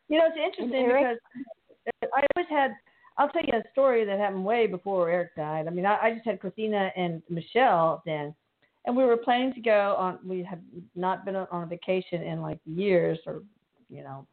You 0.08 0.18
know, 0.18 0.26
it's 0.26 0.36
interesting 0.36 0.74
Eric? 0.74 1.20
because 1.22 2.12
I 2.12 2.26
always 2.34 2.48
had. 2.48 2.76
I'll 3.20 3.28
tell 3.28 3.42
you 3.42 3.52
a 3.52 3.70
story 3.72 4.06
that 4.06 4.18
happened 4.18 4.46
way 4.46 4.66
before 4.66 5.10
Eric 5.10 5.36
died. 5.36 5.66
I 5.66 5.70
mean, 5.70 5.84
I, 5.84 5.98
I 6.00 6.14
just 6.14 6.24
had 6.24 6.40
Christina 6.40 6.90
and 6.96 7.22
Michelle 7.28 8.02
then, 8.06 8.34
and 8.86 8.96
we 8.96 9.04
were 9.04 9.18
planning 9.18 9.52
to 9.52 9.60
go 9.60 9.94
on. 9.98 10.18
We 10.24 10.42
had 10.42 10.62
not 10.96 11.26
been 11.26 11.36
on 11.36 11.62
a 11.62 11.66
vacation 11.66 12.22
in 12.22 12.40
like 12.40 12.58
years, 12.64 13.18
or 13.26 13.42
you 13.90 14.02
know, 14.02 14.26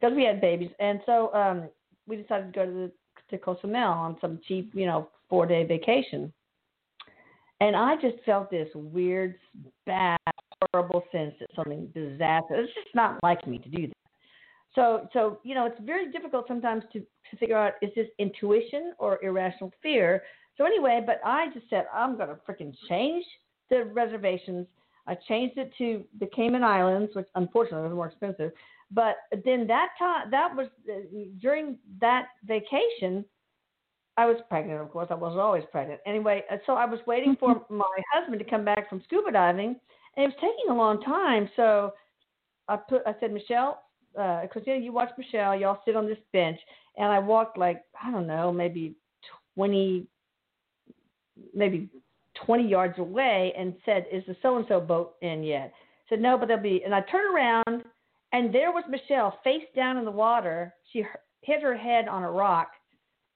because 0.00 0.16
we 0.16 0.24
had 0.24 0.40
babies, 0.40 0.70
and 0.80 1.00
so 1.06 1.32
um, 1.32 1.68
we 2.08 2.16
decided 2.16 2.52
to 2.52 2.58
go 2.58 2.66
to 2.66 2.72
the 2.72 2.92
to 3.30 3.38
Cozumel 3.38 3.92
on 3.92 4.16
some 4.20 4.40
cheap, 4.48 4.72
you 4.74 4.86
know, 4.86 5.08
four 5.30 5.46
day 5.46 5.64
vacation. 5.64 6.32
And 7.60 7.76
I 7.76 7.94
just 7.94 8.16
felt 8.26 8.50
this 8.50 8.68
weird, 8.74 9.36
bad 9.86 10.18
horrible 10.72 11.04
sense 11.12 11.34
that 11.38 11.48
something 11.54 11.86
disastrous. 11.94 12.64
It's 12.64 12.74
just 12.74 12.94
not 12.96 13.22
like 13.22 13.46
me 13.46 13.58
to 13.58 13.68
do 13.68 13.86
that. 13.86 14.03
So, 14.74 15.08
so 15.12 15.38
you 15.44 15.54
know, 15.54 15.66
it's 15.66 15.80
very 15.82 16.10
difficult 16.10 16.46
sometimes 16.48 16.84
to, 16.92 17.00
to 17.00 17.36
figure 17.38 17.56
out 17.56 17.74
is 17.82 17.90
this 17.94 18.08
intuition 18.18 18.92
or 18.98 19.22
irrational 19.22 19.72
fear. 19.82 20.22
So 20.56 20.64
anyway, 20.64 21.02
but 21.04 21.20
I 21.24 21.48
just 21.52 21.68
said 21.70 21.86
I'm 21.92 22.16
going 22.16 22.28
to 22.28 22.36
freaking 22.48 22.74
change 22.88 23.24
the 23.70 23.84
reservations. 23.84 24.66
I 25.06 25.16
changed 25.28 25.58
it 25.58 25.72
to 25.78 26.04
the 26.18 26.26
Cayman 26.26 26.64
Islands, 26.64 27.14
which 27.14 27.26
unfortunately 27.34 27.88
was 27.88 27.94
more 27.94 28.06
expensive. 28.06 28.52
But 28.90 29.16
then 29.44 29.66
that 29.66 29.90
time, 29.98 30.30
that 30.30 30.54
was 30.54 30.68
during 31.40 31.78
that 32.00 32.26
vacation. 32.44 33.24
I 34.16 34.26
was 34.26 34.36
pregnant, 34.48 34.80
of 34.80 34.90
course. 34.90 35.08
I 35.10 35.14
wasn't 35.14 35.40
always 35.40 35.64
pregnant. 35.72 36.00
Anyway, 36.06 36.44
uh, 36.50 36.58
so 36.66 36.74
I 36.74 36.84
was 36.84 37.00
waiting 37.06 37.36
for 37.38 37.66
my 37.68 37.84
husband 38.12 38.38
to 38.38 38.48
come 38.48 38.64
back 38.64 38.88
from 38.88 39.02
scuba 39.04 39.32
diving, 39.32 39.76
and 40.16 40.24
it 40.24 40.26
was 40.26 40.34
taking 40.34 40.70
a 40.70 40.76
long 40.76 41.02
time. 41.02 41.50
So 41.56 41.94
I 42.68 42.76
put, 42.76 43.02
I 43.06 43.14
said, 43.18 43.32
Michelle, 43.32 43.82
because 44.14 44.62
uh, 44.62 44.62
you, 44.66 44.74
know, 44.74 44.84
you 44.84 44.92
watch 44.92 45.10
Michelle, 45.18 45.58
y'all 45.58 45.80
sit 45.84 45.96
on 45.96 46.06
this 46.06 46.18
bench, 46.32 46.58
and 46.96 47.10
I 47.10 47.18
walked 47.18 47.58
like 47.58 47.82
I 48.00 48.10
don't 48.10 48.26
know, 48.26 48.52
maybe 48.52 48.94
twenty, 49.54 50.06
maybe 51.54 51.88
twenty 52.46 52.68
yards 52.68 52.98
away, 52.98 53.52
and 53.56 53.74
said, 53.84 54.06
"Is 54.12 54.22
the 54.26 54.36
so 54.42 54.56
and 54.56 54.66
so 54.68 54.80
boat 54.80 55.14
in 55.22 55.42
yet?" 55.42 55.72
Said 56.08 56.20
no, 56.20 56.38
but 56.38 56.48
there'll 56.48 56.62
be. 56.62 56.82
And 56.84 56.94
I 56.94 57.00
turned 57.02 57.34
around, 57.34 57.84
and 58.32 58.54
there 58.54 58.72
was 58.72 58.84
Michelle, 58.88 59.38
face 59.42 59.64
down 59.74 59.96
in 59.96 60.04
the 60.04 60.10
water. 60.10 60.74
She 60.92 61.04
hit 61.42 61.62
her 61.62 61.76
head 61.76 62.08
on 62.08 62.22
a 62.22 62.30
rock 62.30 62.70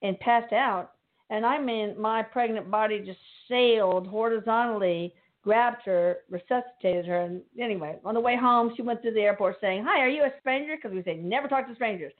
and 0.03 0.19
passed 0.21 0.53
out. 0.53 0.93
And 1.31 1.45
I 1.45 1.61
mean, 1.61 2.01
my 2.01 2.23
pregnant 2.23 2.71
body 2.71 3.01
just 3.01 3.19
sailed 3.49 4.07
horizontally 4.07 5.13
grabbed 5.43 5.83
her, 5.85 6.19
resuscitated 6.31 7.07
her, 7.07 7.21
and 7.21 7.43
anyway, 7.59 7.97
on 8.05 8.15
the 8.15 8.21
way 8.21 8.37
home, 8.37 8.73
she 8.77 8.83
went 8.83 9.03
to 9.03 9.11
the 9.11 9.21
airport 9.21 9.57
saying, 9.61 9.85
"Hi, 9.87 10.01
are 10.01 10.09
you 10.09 10.23
a 10.25 10.33
stranger?" 10.41 10.77
Because 10.77 10.93
we 10.95 11.03
say 11.03 11.17
never 11.17 11.49
talk 11.49 11.69
to 11.69 11.75
strangers. 11.75 12.13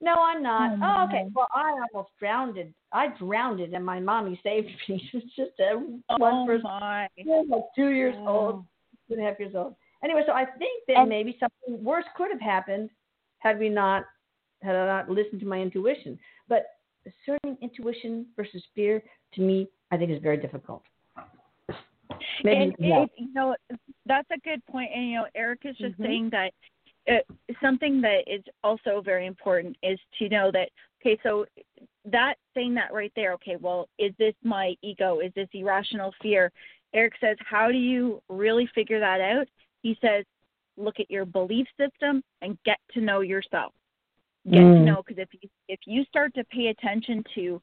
No, 0.00 0.14
I'm 0.14 0.42
not. 0.42 0.78
Oh, 0.82 1.02
oh 1.02 1.04
okay. 1.08 1.28
Well, 1.34 1.48
I 1.54 1.72
almost 1.92 2.10
drowned. 2.18 2.58
I 2.92 3.08
drowned, 3.18 3.60
and 3.60 3.84
my 3.84 4.00
mommy 4.00 4.40
saved 4.42 4.68
me. 4.88 5.10
it's 5.12 5.36
just 5.36 5.58
a 5.60 5.72
oh, 6.10 6.16
one 6.16 6.46
person. 6.46 6.62
My. 6.64 7.08
Like 7.24 7.62
two 7.76 7.90
years 7.90 8.14
oh. 8.18 8.28
old, 8.28 8.64
two 9.08 9.14
and 9.14 9.22
a 9.22 9.28
half 9.28 9.38
years 9.38 9.54
old. 9.54 9.74
Anyway, 10.02 10.22
so 10.26 10.32
I 10.32 10.46
think 10.46 10.84
that 10.88 10.96
and, 10.96 11.08
maybe 11.08 11.36
something 11.38 11.84
worse 11.84 12.06
could 12.16 12.30
have 12.30 12.40
happened 12.40 12.88
had 13.38 13.58
we 13.58 13.68
not 13.68 14.04
had 14.62 14.74
I 14.74 14.86
not 14.86 15.10
listened 15.10 15.40
to 15.40 15.46
my 15.46 15.58
intuition. 15.60 16.18
But 16.48 16.66
discerning 17.04 17.58
intuition 17.62 18.26
versus 18.36 18.62
fear, 18.74 19.02
to 19.34 19.40
me, 19.40 19.68
I 19.90 19.96
think 19.96 20.10
is 20.10 20.22
very 20.22 20.36
difficult. 20.36 20.82
Maybe, 22.44 22.62
and 22.62 22.74
yeah. 22.78 23.02
it, 23.02 23.10
you 23.16 23.32
know 23.32 23.54
that's 24.06 24.28
a 24.30 24.38
good 24.40 24.64
point. 24.66 24.90
And 24.94 25.08
you 25.08 25.16
know, 25.16 25.26
Eric 25.34 25.60
is 25.64 25.76
just 25.76 25.94
mm-hmm. 25.94 26.04
saying 26.04 26.30
that 26.30 26.52
it, 27.06 27.26
something 27.62 28.00
that 28.02 28.24
is 28.26 28.42
also 28.62 29.02
very 29.04 29.26
important 29.26 29.76
is 29.82 29.98
to 30.18 30.28
know 30.28 30.50
that 30.52 30.70
okay, 31.00 31.18
so 31.22 31.46
that 32.06 32.34
saying 32.54 32.74
that 32.74 32.92
right 32.92 33.12
there, 33.16 33.32
okay, 33.34 33.56
well, 33.56 33.88
is 33.98 34.12
this 34.18 34.34
my 34.42 34.74
ego? 34.82 35.20
Is 35.20 35.32
this 35.34 35.48
irrational 35.52 36.12
fear? 36.22 36.50
Eric 36.94 37.14
says, 37.20 37.36
how 37.48 37.70
do 37.70 37.78
you 37.78 38.20
really 38.28 38.68
figure 38.74 39.00
that 39.00 39.20
out? 39.20 39.46
He 39.82 39.96
says, 40.00 40.24
look 40.76 40.98
at 40.98 41.10
your 41.10 41.24
belief 41.24 41.66
system 41.78 42.22
and 42.42 42.58
get 42.64 42.78
to 42.94 43.00
know 43.00 43.20
yourself. 43.20 43.72
Get 44.50 44.60
mm. 44.60 44.78
to 44.78 44.80
know 44.80 45.02
because 45.06 45.22
if 45.22 45.28
you 45.32 45.48
if 45.68 45.80
you 45.86 46.04
start 46.04 46.34
to 46.34 46.44
pay 46.44 46.68
attention 46.68 47.22
to 47.34 47.60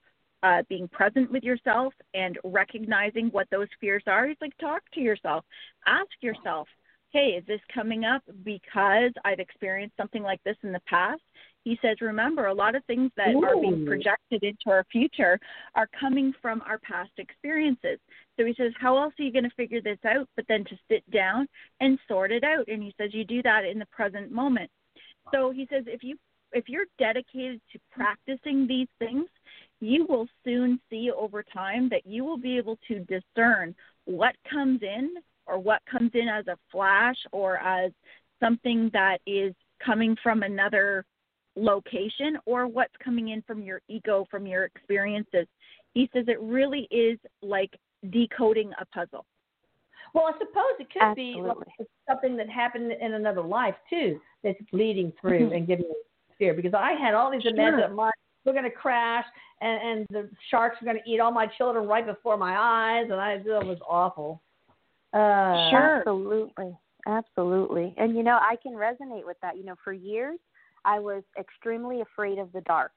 uh, 0.48 0.64
being 0.70 0.88
present 0.88 1.32
with 1.32 1.44
yourself 1.44 1.94
and 2.14 2.38
recognizing 2.44 3.28
what 3.28 3.48
those 3.52 3.68
fears 3.82 4.04
are. 4.08 4.28
It's 4.28 4.42
like 4.42 4.58
talk 4.60 4.82
to 4.94 5.02
yourself, 5.02 5.44
ask 5.86 6.10
yourself, 6.22 6.68
hey, 7.12 7.38
is 7.38 7.46
this 7.48 7.60
coming 7.74 8.06
up 8.06 8.22
because 8.44 9.12
I've 9.26 9.40
experienced 9.40 9.98
something 9.98 10.24
like 10.24 10.42
this 10.44 10.58
in 10.64 10.72
the 10.72 10.82
past? 10.88 11.22
He 11.64 11.78
says, 11.82 11.98
remember, 12.00 12.46
a 12.46 12.54
lot 12.54 12.76
of 12.76 12.86
things 12.86 13.12
that 13.18 13.34
Ooh. 13.34 13.44
are 13.44 13.60
being 13.60 13.86
projected 13.86 14.44
into 14.44 14.70
our 14.70 14.86
future 14.90 15.38
are 15.76 15.90
coming 16.00 16.34
from 16.42 16.62
our 16.66 16.80
past 16.80 17.12
experiences. 17.18 18.00
So 18.38 18.46
he 18.46 18.54
says, 18.58 18.72
how 18.80 18.98
else 18.98 19.14
are 19.20 19.24
you 19.24 19.34
going 19.34 19.50
to 19.50 19.56
figure 19.58 19.82
this 19.82 20.00
out 20.06 20.30
but 20.38 20.46
then 20.48 20.64
to 20.66 20.78
sit 20.90 21.10
down 21.12 21.48
and 21.82 22.00
sort 22.08 22.32
it 22.32 22.44
out? 22.44 22.68
And 22.70 22.82
he 22.82 22.94
says, 22.98 23.10
you 23.14 23.26
do 23.26 23.42
that 23.44 23.66
in 23.66 23.80
the 23.80 23.88
present 23.88 24.32
moment. 24.32 24.70
So 25.34 25.52
he 25.52 25.68
says, 25.70 25.84
if 25.88 26.04
you 26.04 26.16
if 26.54 26.70
you're 26.70 26.86
dedicated 26.98 27.60
to 27.74 27.80
practicing 27.92 28.68
these 28.68 28.88
things, 29.00 29.26
you 29.80 30.06
will 30.08 30.28
soon 30.44 30.80
see 30.90 31.12
over 31.12 31.44
time 31.44 31.90
that 31.90 32.06
you 32.06 32.24
will 32.24 32.38
be 32.38 32.58
able 32.58 32.78
to 32.88 33.00
discern 33.02 33.76
what 34.06 34.36
comes 34.50 34.82
in 34.82 35.16
or 35.46 35.60
what 35.60 35.82
comes 35.90 36.12
in 36.14 36.28
as 36.28 36.48
a 36.48 36.58
flash 36.72 37.16
or 37.32 37.58
as 37.58 37.92
something 38.40 38.90
that 38.94 39.20
is 39.26 39.54
coming 39.84 40.16
from 40.24 40.44
another 40.44 41.06
location 41.56 42.38
or 42.46 42.68
what's 42.68 42.94
coming 43.04 43.30
in 43.30 43.42
from 43.44 43.62
your 43.62 43.82
ego, 43.88 44.26
from 44.30 44.46
your 44.46 44.66
experiences. 44.66 45.48
He 45.94 46.10
says 46.14 46.26
it 46.28 46.40
really 46.42 46.88
is 46.92 47.18
like 47.42 47.72
decoding 48.12 48.72
a 48.80 48.86
puzzle. 48.86 49.26
Well, 50.14 50.26
I 50.26 50.34
suppose 50.34 50.64
it 50.80 50.88
could 50.92 51.02
Absolutely. 51.02 51.34
be 51.34 51.42
like 51.42 51.88
something 52.10 52.38
that 52.38 52.50
happened 52.50 52.92
in 52.92 53.14
another 53.14 53.42
life 53.42 53.76
too 53.90 54.20
that's 54.44 54.60
bleeding 54.72 55.12
through 55.20 55.48
mm-hmm. 55.48 55.56
and 55.56 55.68
giving 55.68 55.86
you 55.86 56.04
fear 56.38 56.54
because 56.54 56.74
I 56.74 56.94
had 56.94 57.14
all 57.14 57.32
these 57.32 57.42
sure. 57.42 57.52
events 57.52 57.80
that 57.82 57.94
my 57.94 58.12
we're 58.46 58.54
going 58.54 58.64
to 58.64 58.72
crash 58.72 59.26
and, 59.62 60.00
and 60.00 60.08
the 60.10 60.30
sharks 60.50 60.78
are 60.82 60.86
going 60.86 61.00
to 61.04 61.10
eat 61.10 61.20
all 61.20 61.32
my 61.32 61.48
children 61.58 61.88
right 61.88 62.06
before 62.06 62.38
my 62.38 62.56
eyes, 62.58 63.06
and 63.10 63.20
I 63.20 63.34
it 63.34 63.46
was 63.46 63.80
awful. 63.88 64.42
Uh, 65.14 65.70
sure, 65.70 66.00
absolutely, 66.00 66.78
absolutely. 67.08 67.94
And 67.98 68.16
you 68.16 68.24
know, 68.24 68.40
I 68.42 68.56
can 68.62 68.74
resonate 68.74 69.26
with 69.26 69.38
that. 69.42 69.58
You 69.58 69.66
know, 69.66 69.76
for 69.84 69.94
years 69.94 70.38
I 70.86 71.00
was 71.00 71.24
extremely 71.40 72.02
afraid 72.02 72.40
of 72.40 72.52
the 72.54 72.62
dark. 72.62 72.94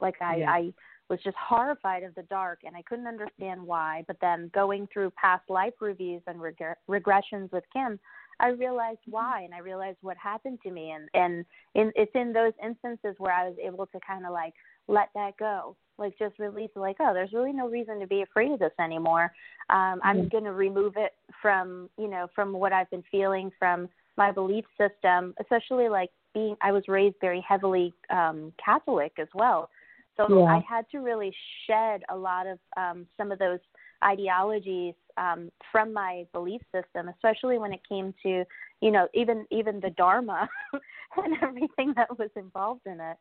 Like 0.00 0.14
I, 0.20 0.36
yeah. 0.36 0.50
I 0.50 0.72
was 1.08 1.20
just 1.24 1.36
horrified 1.36 2.02
of 2.02 2.14
the 2.14 2.22
dark, 2.24 2.60
and 2.64 2.76
I 2.76 2.82
couldn't 2.82 3.06
understand 3.06 3.62
why. 3.62 4.04
But 4.06 4.16
then 4.20 4.50
going 4.54 4.88
through 4.92 5.10
past 5.12 5.48
life 5.48 5.74
reviews 5.80 6.22
and 6.26 6.40
reg- 6.40 6.76
regressions 6.88 7.50
with 7.52 7.64
Kim, 7.72 7.98
I 8.40 8.48
realized 8.48 9.00
why, 9.06 9.42
and 9.42 9.54
I 9.54 9.58
realized 9.58 9.98
what 10.02 10.16
happened 10.16 10.60
to 10.62 10.70
me, 10.70 10.92
and 10.92 11.08
and 11.14 11.44
in, 11.74 11.92
it's 11.96 12.12
in 12.14 12.32
those 12.32 12.52
instances 12.64 13.14
where 13.18 13.32
I 13.32 13.48
was 13.48 13.56
able 13.62 13.86
to 13.86 13.98
kind 14.06 14.26
of 14.26 14.32
like 14.32 14.54
let 14.88 15.10
that 15.14 15.36
go 15.38 15.76
like 15.98 16.16
just 16.18 16.38
release 16.38 16.70
like 16.74 16.96
oh 17.00 17.12
there's 17.12 17.32
really 17.32 17.52
no 17.52 17.68
reason 17.68 18.00
to 18.00 18.06
be 18.06 18.22
afraid 18.22 18.50
of 18.50 18.58
this 18.58 18.72
anymore 18.80 19.32
um 19.70 20.00
i'm 20.02 20.16
mm-hmm. 20.16 20.28
going 20.28 20.44
to 20.44 20.52
remove 20.52 20.94
it 20.96 21.12
from 21.42 21.88
you 21.98 22.08
know 22.08 22.26
from 22.34 22.52
what 22.52 22.72
i've 22.72 22.90
been 22.90 23.04
feeling 23.10 23.50
from 23.58 23.88
my 24.16 24.32
belief 24.32 24.64
system 24.78 25.34
especially 25.40 25.88
like 25.88 26.10
being 26.34 26.56
i 26.62 26.72
was 26.72 26.82
raised 26.88 27.16
very 27.20 27.44
heavily 27.46 27.92
um 28.10 28.52
catholic 28.64 29.12
as 29.18 29.28
well 29.34 29.68
so 30.16 30.26
yeah. 30.28 30.44
i 30.44 30.64
had 30.68 30.84
to 30.90 30.98
really 30.98 31.34
shed 31.66 32.02
a 32.08 32.16
lot 32.16 32.46
of 32.46 32.58
um 32.76 33.06
some 33.16 33.30
of 33.30 33.38
those 33.38 33.60
ideologies 34.04 34.94
um 35.18 35.50
from 35.72 35.92
my 35.92 36.24
belief 36.32 36.60
system 36.72 37.08
especially 37.08 37.58
when 37.58 37.72
it 37.72 37.80
came 37.88 38.14
to 38.22 38.44
you 38.80 38.90
know 38.90 39.08
even 39.14 39.46
even 39.50 39.80
the 39.80 39.90
dharma 39.90 40.48
and 41.16 41.36
everything 41.42 41.92
that 41.96 42.18
was 42.18 42.30
involved 42.36 42.86
in 42.86 43.00
it 43.00 43.16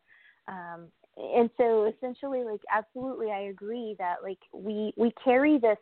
um 0.47 0.87
and 1.17 1.49
so 1.57 1.85
essentially 1.85 2.43
like 2.43 2.61
absolutely 2.73 3.31
i 3.31 3.41
agree 3.41 3.95
that 3.97 4.15
like 4.23 4.39
we 4.53 4.93
we 4.97 5.11
carry 5.23 5.57
this 5.57 5.77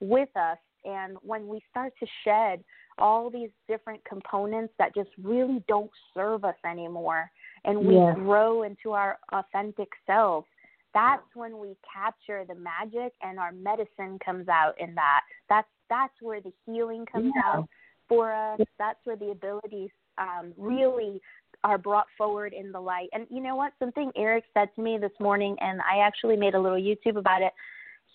with 0.00 0.28
us 0.36 0.58
and 0.84 1.16
when 1.22 1.48
we 1.48 1.60
start 1.70 1.92
to 1.98 2.06
shed 2.24 2.62
all 2.98 3.30
these 3.30 3.50
different 3.66 4.04
components 4.04 4.72
that 4.78 4.94
just 4.94 5.10
really 5.22 5.64
don't 5.66 5.90
serve 6.12 6.44
us 6.44 6.54
anymore 6.64 7.30
and 7.64 7.78
we 7.78 7.94
yes. 7.94 8.14
grow 8.16 8.62
into 8.62 8.92
our 8.92 9.18
authentic 9.32 9.88
selves 10.06 10.46
that's 10.94 11.26
when 11.34 11.58
we 11.58 11.76
capture 11.92 12.44
the 12.46 12.54
magic 12.54 13.12
and 13.22 13.38
our 13.38 13.52
medicine 13.52 14.18
comes 14.24 14.48
out 14.48 14.74
in 14.78 14.94
that 14.94 15.20
that's 15.48 15.68
that's 15.90 16.14
where 16.22 16.40
the 16.40 16.52
healing 16.64 17.04
comes 17.10 17.32
yeah. 17.36 17.42
out 17.58 17.68
for 18.08 18.32
us 18.32 18.60
that's 18.78 19.00
where 19.04 19.16
the 19.16 19.30
abilities 19.30 19.90
um, 20.18 20.52
really 20.56 21.20
are 21.64 21.78
brought 21.78 22.06
forward 22.16 22.52
in 22.52 22.70
the 22.70 22.80
light. 22.80 23.08
And 23.12 23.26
you 23.30 23.42
know 23.42 23.56
what? 23.56 23.72
Something 23.78 24.12
Eric 24.16 24.44
said 24.52 24.68
to 24.76 24.82
me 24.82 24.98
this 24.98 25.12
morning, 25.18 25.56
and 25.60 25.80
I 25.80 26.04
actually 26.04 26.36
made 26.36 26.54
a 26.54 26.60
little 26.60 26.78
YouTube 26.78 27.16
about 27.16 27.42
it. 27.42 27.52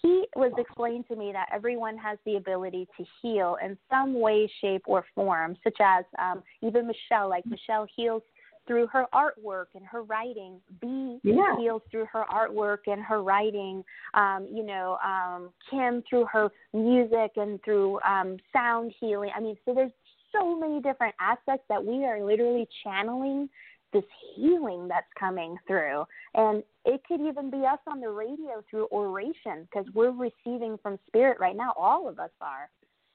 He 0.01 0.25
was 0.35 0.53
explaining 0.57 1.03
to 1.09 1.15
me 1.15 1.31
that 1.33 1.49
everyone 1.51 1.97
has 1.97 2.17
the 2.25 2.37
ability 2.37 2.87
to 2.95 3.05
heal 3.21 3.57
in 3.63 3.77
some 3.89 4.13
way, 4.19 4.49
shape, 4.61 4.83
or 4.85 5.03
form, 5.13 5.57
such 5.63 5.75
as 5.81 6.05
um, 6.19 6.41
even 6.61 6.87
Michelle. 6.87 7.27
Like 7.27 7.45
Michelle 7.45 7.85
heals 7.93 8.21
through 8.69 8.85
her 8.85 9.07
artwork 9.15 9.65
and 9.73 9.83
her 9.83 10.03
writing. 10.03 10.61
B 10.79 11.17
yeah. 11.23 11.55
heals 11.57 11.81
through 11.89 12.05
her 12.13 12.23
artwork 12.31 12.85
and 12.85 13.01
her 13.01 13.23
writing. 13.23 13.83
Um, 14.13 14.47
you 14.53 14.63
know, 14.63 14.99
um, 15.03 15.49
Kim 15.71 16.03
through 16.07 16.25
her 16.31 16.51
music 16.71 17.31
and 17.35 17.59
through 17.63 17.99
um, 18.01 18.37
sound 18.53 18.93
healing. 18.99 19.31
I 19.35 19.39
mean, 19.39 19.57
so 19.65 19.73
there's 19.73 19.91
so 20.31 20.55
many 20.55 20.79
different 20.81 21.15
aspects 21.19 21.65
that 21.67 21.83
we 21.83 22.05
are 22.05 22.23
literally 22.23 22.67
channeling 22.83 23.49
this 23.91 24.03
healing 24.35 24.87
that's 24.87 25.07
coming 25.19 25.57
through. 25.65 26.03
And 26.35 26.61
it 26.85 27.01
could 27.07 27.21
even 27.21 27.49
be 27.49 27.65
us 27.65 27.79
on 27.87 27.99
the 27.99 28.09
radio 28.09 28.63
through 28.69 28.87
oration 28.91 29.63
because 29.63 29.87
we're 29.95 30.11
receiving 30.11 30.77
from 30.83 30.99
spirit 31.07 31.39
right 31.39 31.55
now. 31.55 31.73
All 31.75 32.07
of 32.07 32.19
us 32.19 32.29
are. 32.39 32.69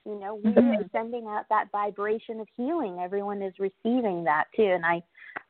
You 0.04 0.16
know, 0.20 0.34
we're 0.34 0.52
Mhm. 0.52 0.90
sending 0.92 1.26
out 1.26 1.48
that 1.48 1.70
vibration 1.70 2.38
of 2.40 2.48
healing. 2.56 2.98
Everyone 2.98 3.40
is 3.40 3.58
receiving 3.58 4.24
that 4.24 4.48
too, 4.54 4.64
and 4.64 4.84
I, 4.84 5.02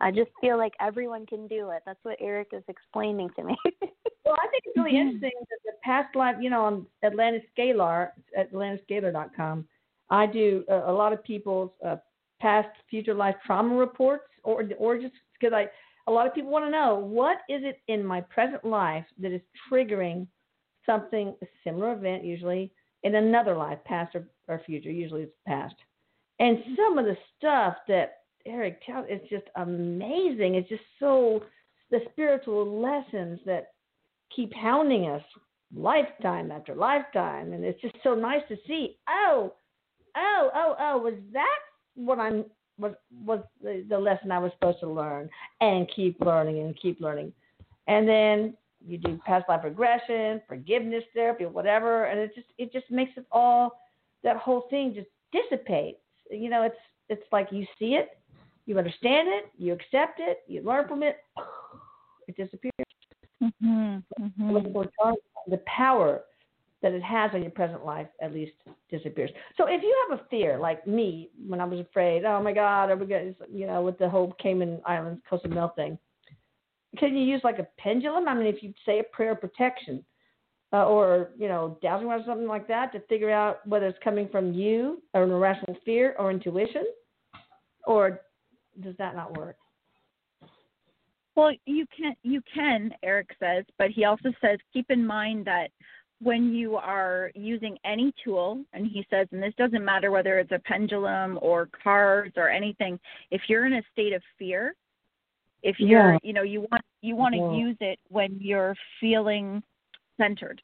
I 0.05 0.11
just 0.11 0.31
feel 0.39 0.59
like 0.59 0.75
everyone 0.81 1.25
can 1.25 1.49
do 1.49 1.71
it. 1.71 1.83
That's 1.87 1.99
what 2.03 2.19
Eric 2.21 2.49
is 2.53 2.63
explaining 2.69 3.31
to 3.37 3.45
me. 3.45 3.57
Well, 4.27 4.39
I 4.43 4.49
think 4.49 4.63
it's 4.65 4.77
really 4.79 4.93
Mhm. 4.93 5.01
interesting 5.01 5.33
that 5.51 5.59
the 5.67 5.73
past 5.83 6.17
life, 6.17 6.37
you 6.41 6.49
know, 6.49 6.65
on 6.65 6.87
Atlantis 7.03 7.43
Scalar, 7.55 8.13
at 8.35 8.51
AtlantisScalar.com, 8.53 9.69
I 10.09 10.25
do 10.25 10.65
a, 10.69 10.91
a 10.91 10.95
lot 10.95 11.13
of 11.13 11.23
people's 11.23 11.71
uh, 11.85 11.97
past, 12.41 12.71
future 12.89 13.13
life 13.13 13.37
trauma 13.45 13.77
reports, 13.77 14.25
or 14.43 14.67
or 14.79 14.97
just 14.97 15.15
because 15.39 15.53
I, 15.53 15.69
a 16.07 16.11
lot 16.11 16.27
of 16.27 16.35
people 16.35 16.51
want 16.51 16.65
to 16.65 16.71
know 16.71 16.95
what 16.95 17.39
is 17.51 17.65
it 17.65 17.83
in 17.89 18.03
my 18.03 18.23
present 18.23 18.65
life 18.65 19.05
that 19.19 19.31
is 19.31 19.43
triggering 19.71 20.27
something, 20.87 21.37
a 21.43 21.47
similar 21.63 21.93
event, 21.93 22.25
usually 22.25 22.73
in 23.03 23.17
another 23.17 23.55
life, 23.55 23.79
past 23.85 24.15
or, 24.15 24.27
or 24.49 24.59
future. 24.65 24.91
Usually 24.91 25.25
it's 25.25 25.37
past, 25.47 25.75
and 26.39 26.65
some 26.77 26.97
of 26.97 27.05
the 27.05 27.19
stuff 27.37 27.77
that 27.89 28.24
Eric 28.47 28.81
it's 28.89 29.29
just 29.29 29.45
amazing. 29.57 30.55
It's 30.55 30.69
just 30.69 30.83
so 31.01 31.43
the 31.91 32.01
spiritual 32.13 32.81
lessons 32.81 33.41
that 33.47 33.73
keep 34.35 34.53
hounding 34.55 35.09
us 35.09 35.23
lifetime 35.75 36.51
after 36.51 36.75
lifetime. 36.75 37.53
And 37.53 37.65
it's 37.65 37.81
just 37.81 37.97
so 38.03 38.15
nice 38.15 38.43
to 38.49 38.57
see 38.67 38.99
oh 39.09 39.53
oh 40.17 40.51
oh 40.55 40.77
oh 40.79 40.99
was 40.99 41.15
that 41.33 41.59
what 41.95 42.19
i'm 42.19 42.45
was 42.79 42.93
was 43.25 43.41
the, 43.63 43.85
the 43.89 43.99
lesson 43.99 44.33
i 44.33 44.39
was 44.39 44.53
supposed 44.53 44.81
to 44.81 44.89
learn? 44.89 45.29
And 45.61 45.89
keep 45.95 46.21
learning 46.21 46.59
and 46.61 46.79
keep 46.81 47.01
learning. 47.01 47.33
And 47.87 48.09
then 48.09 48.55
you 48.87 48.99
do 48.99 49.19
past 49.25 49.47
life 49.49 49.65
regression 49.65 50.43
forgiveness 50.49 51.05
therapy 51.15 51.47
whatever. 51.47 52.05
And 52.05 52.21
it 52.21 52.35
just 52.35 52.49
it 52.59 52.73
just 52.73 52.91
makes 52.91 53.13
it 53.17 53.27
all 53.33 53.81
that 54.23 54.37
whole 54.37 54.67
thing 54.71 54.95
just 54.95 55.09
dissipates. 55.33 55.99
You 56.31 56.51
know 56.51 56.63
it's 56.63 56.77
it's 57.09 57.25
like 57.33 57.49
you 57.51 57.67
see 57.79 57.95
it 57.95 58.19
you 58.67 58.79
understand 58.79 59.29
it 59.29 59.51
you 59.57 59.73
accept 59.73 60.21
it 60.21 60.39
you 60.47 60.63
learn 60.63 60.87
from 60.89 61.03
it 61.03 61.19
it 62.29 62.37
disappears 62.37 62.73
Mhm. 63.43 64.03
look 64.39 64.65
Mhm. 64.65 65.17
the 65.49 65.59
power 65.67 66.25
that 66.85 66.93
it 66.93 67.03
has 67.03 67.31
on 67.33 67.41
your 67.41 67.51
present 67.51 67.85
life 67.85 68.07
at 68.21 68.33
least 68.33 68.53
disappears. 68.91 69.31
So 69.57 69.65
if 69.67 69.83
you 69.83 70.07
have 70.09 70.21
a 70.21 70.25
fear, 70.25 70.59
like 70.59 70.87
me, 70.87 71.31
when 71.49 71.59
I 71.59 71.65
was 71.65 71.81
afraid, 71.81 72.27
oh 72.27 72.43
my 72.43 72.53
God, 72.53 72.91
are 72.91 72.97
we 72.97 73.07
going 73.07 73.35
you 73.51 73.67
know, 73.67 73.81
with 73.83 73.99
the 73.99 74.09
whole 74.09 74.35
Cayman 74.39 74.83
Islands 74.85 75.23
Cozumel 75.29 75.71
thing, 75.71 75.99
can 76.99 77.17
you 77.17 77.25
use 77.25 77.41
like 77.43 77.59
a 77.59 77.67
pendulum? 77.79 78.29
I 78.29 78.35
mean, 78.35 78.47
if 78.47 78.63
you 78.63 78.75
say 78.85 78.99
a 78.99 79.05
prayer 79.05 79.33
of 79.33 79.41
protection, 79.41 80.05
uh, 80.75 80.85
or 80.85 81.31
you 81.39 81.49
know, 81.49 81.79
dowsing 81.81 82.09
or 82.09 82.23
something 82.27 82.47
like 82.47 82.69
that, 82.69 82.93
to 82.93 83.01
figure 83.09 83.31
out 83.31 83.67
whether 83.67 83.87
it's 83.87 83.99
coming 84.05 84.29
from 84.29 84.53
you 84.53 85.03
or 85.15 85.23
an 85.25 85.31
irrational 85.31 85.77
fear 85.87 86.15
or 86.19 86.31
intuition, 86.31 86.85
or 87.87 88.21
does 88.83 88.97
that 88.99 89.15
not 89.15 89.37
work? 89.37 89.57
Well, 91.37 91.53
you 91.67 91.87
can 91.97 92.15
you 92.23 92.41
can, 92.53 92.95
Eric 93.03 93.29
says, 93.41 93.65
but 93.79 93.91
he 93.91 94.05
also 94.05 94.33
says 94.41 94.59
keep 94.73 94.91
in 94.91 95.05
mind 95.05 95.45
that 95.47 95.71
when 96.21 96.55
you 96.55 96.77
are 96.77 97.31
using 97.35 97.77
any 97.85 98.15
tool, 98.23 98.65
and 98.73 98.87
he 98.87 99.05
says, 99.11 99.27
and 99.33 99.43
this 99.43 99.53
doesn't 99.59 99.85
matter 99.85 100.11
whether 100.11 100.39
it's 100.39 100.53
a 100.53 100.61
pendulum 100.61 101.39
or 101.43 101.69
cards 101.83 102.35
or 102.37 102.49
anything, 102.49 102.99
if 103.31 103.43
you're 103.49 103.67
in 103.67 103.75
a 103.75 103.83
state 103.93 104.13
of 104.13 104.23
fear, 104.39 104.75
if 105.65 105.81
you're 105.81 106.13
Yeah. 106.13 106.19
you 106.23 106.33
know 106.33 106.43
you 106.43 106.67
want 106.71 106.85
you 107.01 107.17
want 107.17 107.35
to 107.35 107.41
Yeah. 107.41 107.51
use 107.51 107.77
it 107.81 107.99
when 108.09 108.39
you're 108.41 108.77
feeling 109.01 109.63
centered 110.17 110.63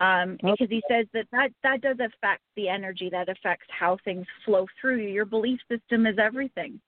um 0.00 0.36
because 0.42 0.68
he 0.68 0.82
says 0.88 1.06
that, 1.14 1.26
that 1.30 1.50
that 1.62 1.80
does 1.80 1.98
affect 2.00 2.42
the 2.56 2.68
energy 2.68 3.08
that 3.08 3.28
affects 3.28 3.66
how 3.70 3.96
things 4.04 4.26
flow 4.44 4.66
through 4.78 4.96
you 4.96 5.08
your 5.08 5.24
belief 5.24 5.58
system 5.68 6.06
is 6.06 6.18
everything 6.18 6.78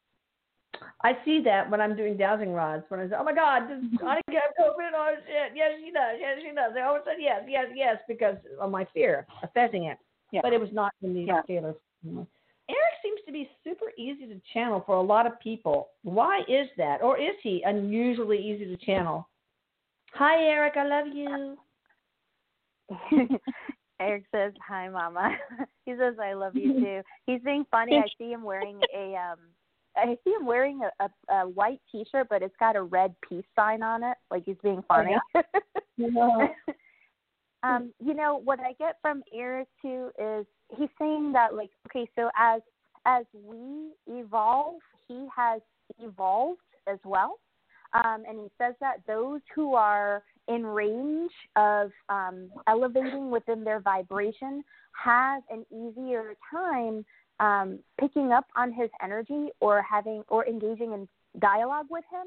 I 1.02 1.16
see 1.24 1.40
that 1.44 1.70
when 1.70 1.80
I'm 1.80 1.96
doing 1.96 2.16
dowsing 2.16 2.52
rods. 2.52 2.84
When 2.88 3.00
I 3.00 3.08
say, 3.08 3.14
"Oh 3.18 3.24
my 3.24 3.34
God, 3.34 3.68
does 3.68 3.82
Annika 4.00 4.34
have 4.34 4.54
COVID?" 4.58 4.90
Oh 4.94 5.14
shit, 5.26 5.52
yes 5.54 5.72
she 5.84 5.90
does. 5.90 6.16
Yes 6.18 6.38
she 6.42 6.54
does. 6.54 6.72
They 6.74 6.80
always 6.80 7.02
said 7.04 7.16
yes, 7.18 7.42
yes, 7.48 7.66
yes 7.74 7.96
because 8.08 8.36
of 8.60 8.70
my 8.70 8.84
fear 8.92 9.26
affecting 9.42 9.84
it. 9.84 9.98
Yeah. 10.32 10.40
But 10.42 10.52
it 10.52 10.60
was 10.60 10.72
not 10.72 10.92
in 11.02 11.14
these 11.14 11.28
Yeah. 11.28 11.42
scalar. 11.48 11.74
Eric 12.70 12.94
seems 13.02 13.20
to 13.26 13.32
be 13.32 13.48
super 13.64 13.92
easy 13.96 14.26
to 14.26 14.40
channel 14.52 14.82
for 14.84 14.96
a 14.96 15.02
lot 15.02 15.26
of 15.26 15.40
people. 15.40 15.88
Why 16.02 16.42
is 16.48 16.68
that, 16.76 17.00
or 17.02 17.18
is 17.18 17.34
he 17.42 17.62
unusually 17.64 18.38
easy 18.38 18.66
to 18.66 18.76
channel? 18.84 19.26
Hi, 20.12 20.42
Eric. 20.42 20.76
I 20.76 20.84
love 20.84 21.06
you. 21.08 21.56
Eric 24.00 24.24
says, 24.32 24.52
"Hi, 24.66 24.88
Mama." 24.88 25.36
he 25.86 25.94
says, 25.98 26.14
"I 26.22 26.34
love 26.34 26.56
you 26.56 26.72
too." 26.80 27.02
He's 27.26 27.40
being 27.42 27.64
funny. 27.70 27.96
I 27.96 28.04
see 28.18 28.30
him 28.30 28.42
wearing 28.42 28.80
a 28.94 29.14
um, 29.16 29.38
I 29.98 30.16
see 30.24 30.30
him 30.30 30.46
wearing 30.46 30.80
a, 30.82 31.04
a, 31.04 31.34
a 31.34 31.48
white 31.48 31.80
T-shirt, 31.90 32.28
but 32.30 32.42
it's 32.42 32.54
got 32.58 32.76
a 32.76 32.82
red 32.82 33.14
peace 33.28 33.44
sign 33.56 33.82
on 33.82 34.02
it, 34.02 34.16
like 34.30 34.44
he's 34.44 34.56
being 34.62 34.82
funny. 34.86 35.16
um, 37.62 37.92
you 37.98 38.14
know 38.14 38.40
what 38.42 38.60
I 38.60 38.72
get 38.78 38.96
from 39.02 39.22
Eric 39.34 39.68
too 39.82 40.10
is 40.18 40.46
he's 40.76 40.88
saying 40.98 41.32
that 41.32 41.54
like, 41.54 41.70
okay, 41.88 42.08
so 42.16 42.30
as 42.38 42.62
as 43.06 43.24
we 43.32 43.92
evolve, 44.06 44.80
he 45.06 45.26
has 45.34 45.60
evolved 46.00 46.60
as 46.86 46.98
well. 47.04 47.38
Um, 47.94 48.24
and 48.28 48.38
he 48.38 48.48
says 48.58 48.74
that 48.80 48.98
those 49.06 49.40
who 49.54 49.74
are 49.74 50.22
in 50.46 50.64
range 50.64 51.30
of 51.56 51.90
um, 52.08 52.50
elevating 52.66 53.30
within 53.30 53.64
their 53.64 53.80
vibration 53.80 54.62
have 54.92 55.42
an 55.50 55.64
easier 55.70 56.34
time 56.50 57.04
um, 57.40 57.78
picking 58.00 58.32
up 58.32 58.46
on 58.56 58.72
his 58.72 58.90
energy 59.02 59.48
or 59.60 59.82
having 59.82 60.22
or 60.28 60.46
engaging 60.46 60.92
in 60.92 61.08
dialogue 61.40 61.86
with 61.90 62.04
him. 62.10 62.26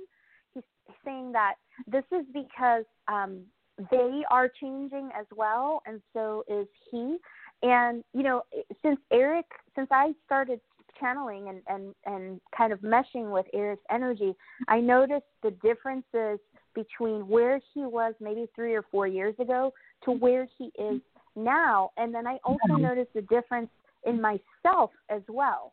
He's 0.54 0.64
saying 1.06 1.32
that 1.34 1.56
this 1.88 2.04
is 2.12 2.26
because 2.34 2.86
um, 3.08 3.42
they 3.90 4.24
are 4.30 4.50
changing 4.50 5.10
as 5.18 5.26
well, 5.36 5.82
and 5.86 6.02
so 6.14 6.44
is 6.48 6.68
he. 6.90 7.18
And 7.64 8.04
you 8.14 8.24
know, 8.24 8.44
since 8.82 9.00
Eric, 9.12 9.46
since 9.76 9.88
I 9.92 10.14
started 10.26 10.60
channeling 11.00 11.50
and 11.50 11.62
and 11.68 11.96
and 12.06 12.42
kind 12.56 12.74
of 12.74 12.80
meshing 12.80 13.32
with 13.32 13.46
Eric's 13.54 13.84
energy, 13.90 14.34
I 14.68 14.80
noticed 14.80 15.26
the 15.44 15.52
differences 15.64 16.40
between 16.74 17.28
where 17.28 17.60
he 17.74 17.86
was 17.86 18.14
maybe 18.20 18.48
three 18.56 18.76
or 18.76 18.84
four 18.92 19.08
years 19.08 19.36
ago 19.40 19.74
to 20.06 20.12
where 20.12 20.48
he 20.58 20.72
is 20.80 21.02
now. 21.36 21.92
And 21.98 22.14
then 22.14 22.28
I 22.28 22.38
also 22.44 22.76
noticed 22.78 23.14
the 23.14 23.24
difference 23.24 23.70
in 24.06 24.22
myself 24.22 24.92
as 25.10 25.22
well. 25.28 25.72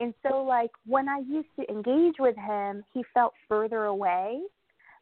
And 0.00 0.12
so, 0.22 0.42
like, 0.42 0.70
when 0.84 1.08
I 1.08 1.20
used 1.26 1.48
to 1.58 1.68
engage 1.70 2.16
with 2.18 2.36
him, 2.36 2.84
he 2.92 3.02
felt 3.14 3.32
further 3.48 3.84
away. 3.84 4.42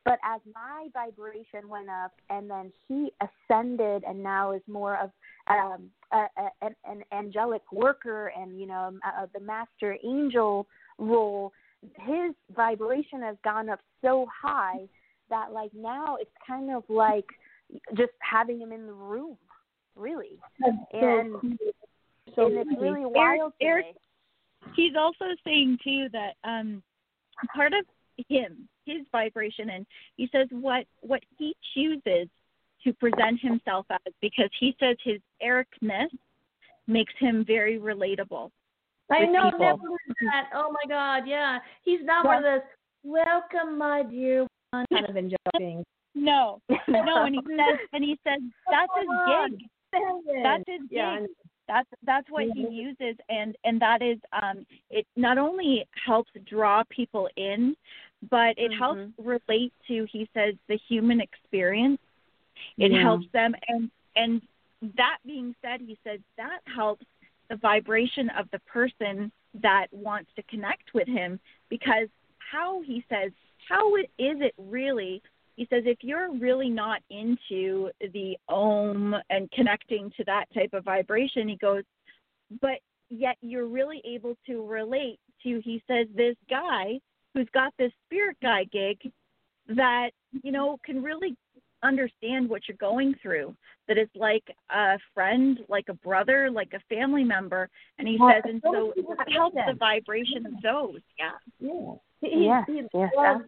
But 0.05 0.19
as 0.23 0.41
my 0.55 0.89
vibration 0.93 1.69
went 1.69 1.89
up 1.89 2.13
and 2.29 2.49
then 2.49 2.71
he 2.87 3.11
ascended 3.21 4.05
and 4.07 4.23
now 4.23 4.53
is 4.53 4.61
more 4.69 4.99
of 4.99 5.11
um, 5.49 5.91
a, 6.13 6.27
a, 6.37 6.51
an, 6.61 6.75
an 6.85 7.03
angelic 7.11 7.63
worker 7.73 8.31
and, 8.39 8.61
you 8.61 8.67
know, 8.67 8.93
uh, 9.05 9.27
the 9.33 9.41
master 9.41 9.97
angel 10.05 10.67
role, 10.99 11.53
his 12.01 12.35
vibration 12.55 13.23
has 13.23 13.37
gone 13.43 13.69
up 13.71 13.81
so 14.03 14.27
high 14.43 14.87
that, 15.31 15.53
like, 15.53 15.71
now 15.75 16.17
it's 16.21 16.31
kind 16.47 16.71
of 16.71 16.85
like 16.89 17.27
just 17.97 18.13
having 18.21 18.61
him 18.61 18.73
in 18.73 18.87
the 18.87 18.93
room, 18.93 19.39
really. 19.97 20.39
And, 20.93 21.33
So 21.43 21.67
and 22.37 22.57
it's 22.59 22.71
really 22.81 23.05
wild 23.05 23.53
Eric- 23.61 23.87
today. 23.87 23.99
he's 24.75 24.97
also 24.97 25.27
saying 25.45 25.79
too 25.83 26.09
that 26.13 26.35
um 26.45 26.83
part 27.55 27.73
of 27.73 27.85
him 28.29 28.69
his 28.87 29.03
vibration 29.13 29.71
and 29.71 29.87
he 30.17 30.29
says 30.33 30.47
what 30.51 30.87
what 31.01 31.23
he 31.39 31.55
chooses 31.75 32.29
to 32.83 32.93
present 32.95 33.41
himself 33.41 33.87
as 33.91 34.13
because 34.21 34.51
he 34.61 34.77
says 34.79 34.97
his 35.03 35.21
ericness 35.43 36.11
makes 36.87 37.13
him 37.19 37.45
very 37.47 37.79
relatable 37.79 38.51
I 39.11 39.27
know, 39.27 39.51
people. 39.51 39.59
never 39.59 39.79
heard 39.83 40.17
that. 40.23 40.49
Oh 40.55 40.73
my 40.73 40.89
God, 40.89 41.29
yeah. 41.29 41.59
He's 41.85 42.01
not 42.05 42.25
one 42.25 42.39
of 42.39 42.43
those 42.43 42.61
"Welcome, 43.05 43.77
my 43.77 44.03
dear 44.03 44.47
one" 44.71 44.87
kind 44.91 45.07
of 45.09 45.17
enjoying. 45.17 45.85
no 46.15 46.61
no 46.89 47.25
and 47.25 47.35
he 47.35 47.41
says 47.57 47.79
and 47.93 48.03
he 48.03 48.19
says 48.27 48.41
that's 48.71 48.93
his 48.99 49.09
gig 49.29 49.69
that's 50.43 50.65
his 50.67 50.81
gig 50.83 50.89
Yeah, 50.91 51.09
I 51.09 51.21
know. 51.21 51.27
That's 51.67 51.89
that's 52.05 52.29
what 52.31 52.45
he 52.55 52.65
Mhm. 52.65 52.73
uses 52.75 53.17
and 53.29 53.57
and 53.65 53.81
that 53.81 54.03
is 54.03 54.19
um 54.33 54.67
it 54.91 55.07
not 55.17 55.39
only 55.39 55.87
helps 56.05 56.31
draw 56.45 56.83
people 56.91 57.29
in 57.37 57.77
but 58.31 58.57
it 58.59 58.73
helps 58.73 59.01
Mhm. 59.01 59.15
relate 59.19 59.73
to 59.87 60.05
he 60.05 60.29
says 60.35 60.55
the 60.69 60.77
human 60.77 61.21
experience 61.21 62.01
it 62.79 62.93
Yeah. 62.93 63.03
helps 63.03 63.27
them 63.33 63.55
and 63.69 63.91
and 64.17 64.43
that 64.97 65.19
being 65.25 65.55
said 65.63 65.81
he 65.81 65.99
says 66.05 66.21
that 66.37 66.61
helps 66.67 67.07
the 67.49 67.57
vibration 67.57 68.31
of 68.31 68.51
the 68.51 68.59
person 68.61 69.31
that 69.55 69.87
wants 69.93 70.33
to 70.35 70.43
connect 70.45 70.93
with 70.95 71.07
him 71.09 71.41
because 71.69 72.09
how 72.39 72.81
he 72.83 73.05
says 73.09 73.33
how 73.69 73.95
it 73.97 74.11
is 74.19 74.41
it 74.41 74.55
really 74.59 75.23
he 75.57 75.67
says 75.71 75.83
if 75.87 75.99
you're 76.03 76.33
really 76.33 76.69
not 76.69 77.01
into 77.11 77.91
the 78.13 78.37
om 78.49 79.15
and 79.31 79.51
connecting 79.53 80.11
to 80.17 80.25
that 80.25 80.47
type 80.55 80.71
of 80.73 80.85
vibration 80.85 81.49
he 81.49 81.57
goes 81.57 81.83
but 82.61 82.79
yet 83.11 83.37
you're 83.41 83.67
really 83.67 84.01
able 84.05 84.37
to 84.47 84.67
relate 84.67 85.19
to 85.43 85.61
he 85.65 85.83
says 85.87 86.07
this 86.17 86.37
guy 86.49 86.99
who's 87.33 87.49
got 87.53 87.73
this 87.79 87.93
spirit 88.07 88.37
guy 88.43 88.65
gig 88.73 88.99
that 89.69 90.11
you 90.43 90.53
know 90.53 90.79
can 90.85 91.03
really 91.03 91.37
understand 91.83 92.49
what 92.49 92.63
you're 92.67 92.77
going 92.79 93.15
through 93.23 93.55
that 93.87 93.99
it's 93.99 94.15
like 94.17 94.45
a 94.71 94.99
friend 95.13 95.61
like 95.69 95.85
a 95.89 95.95
brother 95.95 96.51
like 96.51 96.73
a 96.73 96.95
family 96.95 97.25
member. 97.25 97.69
And 97.99 98.09
he 98.09 98.17
Well, 98.19 98.33
says 98.35 98.43
and 98.47 98.61
so 98.65 98.73
so 98.73 98.81
many 98.81 98.93
people 98.95 99.15
it 99.27 99.33
helps 99.33 99.57
that. 99.57 99.67
the 99.69 99.75
vibration 99.75 100.47
of 100.47 100.53
those. 100.63 101.01
Yeah. 101.19 101.31
Yeah. 101.61 101.95
He, 102.21 102.31
he, 102.31 102.45
Yes, 102.47 102.65
he 102.67 102.83
yes, 102.95 103.13
loves 103.17 103.45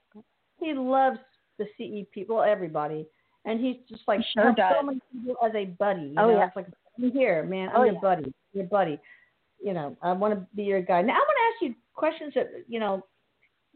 he 0.60 0.74
loves 0.74 1.18
the 1.58 1.66
CE 1.76 2.06
people, 2.12 2.42
everybody, 2.42 3.06
and 3.44 3.60
he's 3.60 3.76
just 3.88 4.02
like 4.06 4.20
sure 4.34 4.52
helps 4.52 4.60
so 4.78 4.82
many 4.82 5.00
people 5.12 5.36
as 5.44 5.52
a 5.54 5.66
buddy. 5.66 6.02
You 6.02 6.14
Oh, 6.18 6.28
know? 6.28 6.38
yeah. 6.38 6.46
It's 6.46 6.56
like 6.56 6.66
I'm 6.98 7.10
here, 7.12 7.42
man. 7.44 7.68
I'm 7.70 7.76
Oh, 7.80 7.84
your 7.84 7.94
yeah. 7.94 8.00
buddy, 8.00 8.34
your 8.52 8.64
buddy. 8.64 8.98
You 9.62 9.72
know, 9.72 9.96
I 10.02 10.12
want 10.12 10.34
to 10.34 10.46
be 10.54 10.64
your 10.64 10.82
guy. 10.82 11.02
Now 11.02 11.14
I 11.14 11.18
want 11.18 11.60
to 11.60 11.66
ask 11.66 11.70
you 11.70 11.74
questions 11.94 12.32
that 12.34 12.50
you 12.68 12.80
know. 12.80 13.04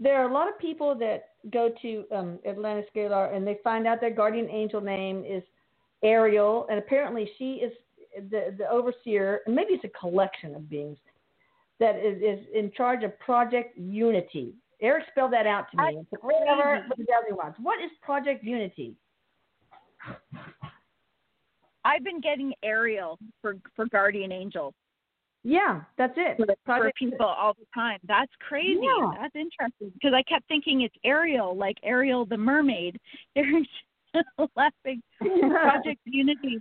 There 0.03 0.19
are 0.19 0.31
a 0.31 0.33
lot 0.33 0.49
of 0.49 0.59
people 0.59 0.95
that 0.95 1.31
go 1.53 1.71
to 1.83 2.05
um, 2.11 2.39
Atlantis 2.47 2.87
Scalar 2.97 3.35
and 3.37 3.47
they 3.47 3.59
find 3.63 3.87
out 3.87 4.01
their 4.01 4.11
guardian 4.11 4.49
angel 4.49 4.81
name 4.81 5.25
is 5.29 5.43
Ariel, 6.03 6.67
and 6.71 6.79
apparently 6.79 7.31
she 7.37 7.55
is 7.57 7.73
the 8.31 8.55
the 8.57 8.69
overseer, 8.71 9.41
and 9.47 9.55
maybe 9.55 9.75
it's 9.75 9.85
a 9.85 9.99
collection 9.99 10.55
of 10.55 10.71
beings 10.71 10.97
that 11.81 11.97
is, 11.97 12.17
is 12.23 12.47
in 12.55 12.71
charge 12.77 13.05
of 13.05 13.19
Project 13.19 13.77
Unity. 13.77 14.55
Eric 14.83 15.05
spelled 15.11 15.33
that 15.33 15.47
out 15.47 15.67
to 15.73 15.77
me. 15.77 15.97
That's 15.97 16.07
It's 16.13 16.23
whatever 16.23 16.87
the 16.97 17.35
wants. 17.35 17.59
What 17.61 17.83
is 17.83 17.91
Project 18.03 18.43
Unity? 18.45 18.97
i've 21.85 22.05
been 22.05 22.21
getting 22.21 22.53
ariel 22.63 23.19
for 23.43 23.57
for 23.77 23.87
guardian 23.87 24.33
angels 24.33 24.75
Yeah, 25.43 25.83
that's 25.97 26.15
it. 26.17 26.37
for, 26.37 26.47
for 26.65 26.93
people 26.99 27.27
all 27.27 27.55
the 27.55 27.67
time 27.75 27.99
that's 28.07 28.33
crazy 28.47 28.81
Yeah. 28.83 29.11
that's 29.21 29.35
interesting 29.35 29.91
because 29.95 30.13
i 30.15 30.23
kept 30.23 30.47
thinking 30.49 30.83
it's 30.83 30.95
ariel 31.05 31.57
like 31.57 31.77
ariel 31.83 32.25
the 32.27 32.37
mermaid 32.37 32.99
there's 33.35 33.67
laughing 34.57 35.03
project 35.51 36.01
unity 36.05 36.61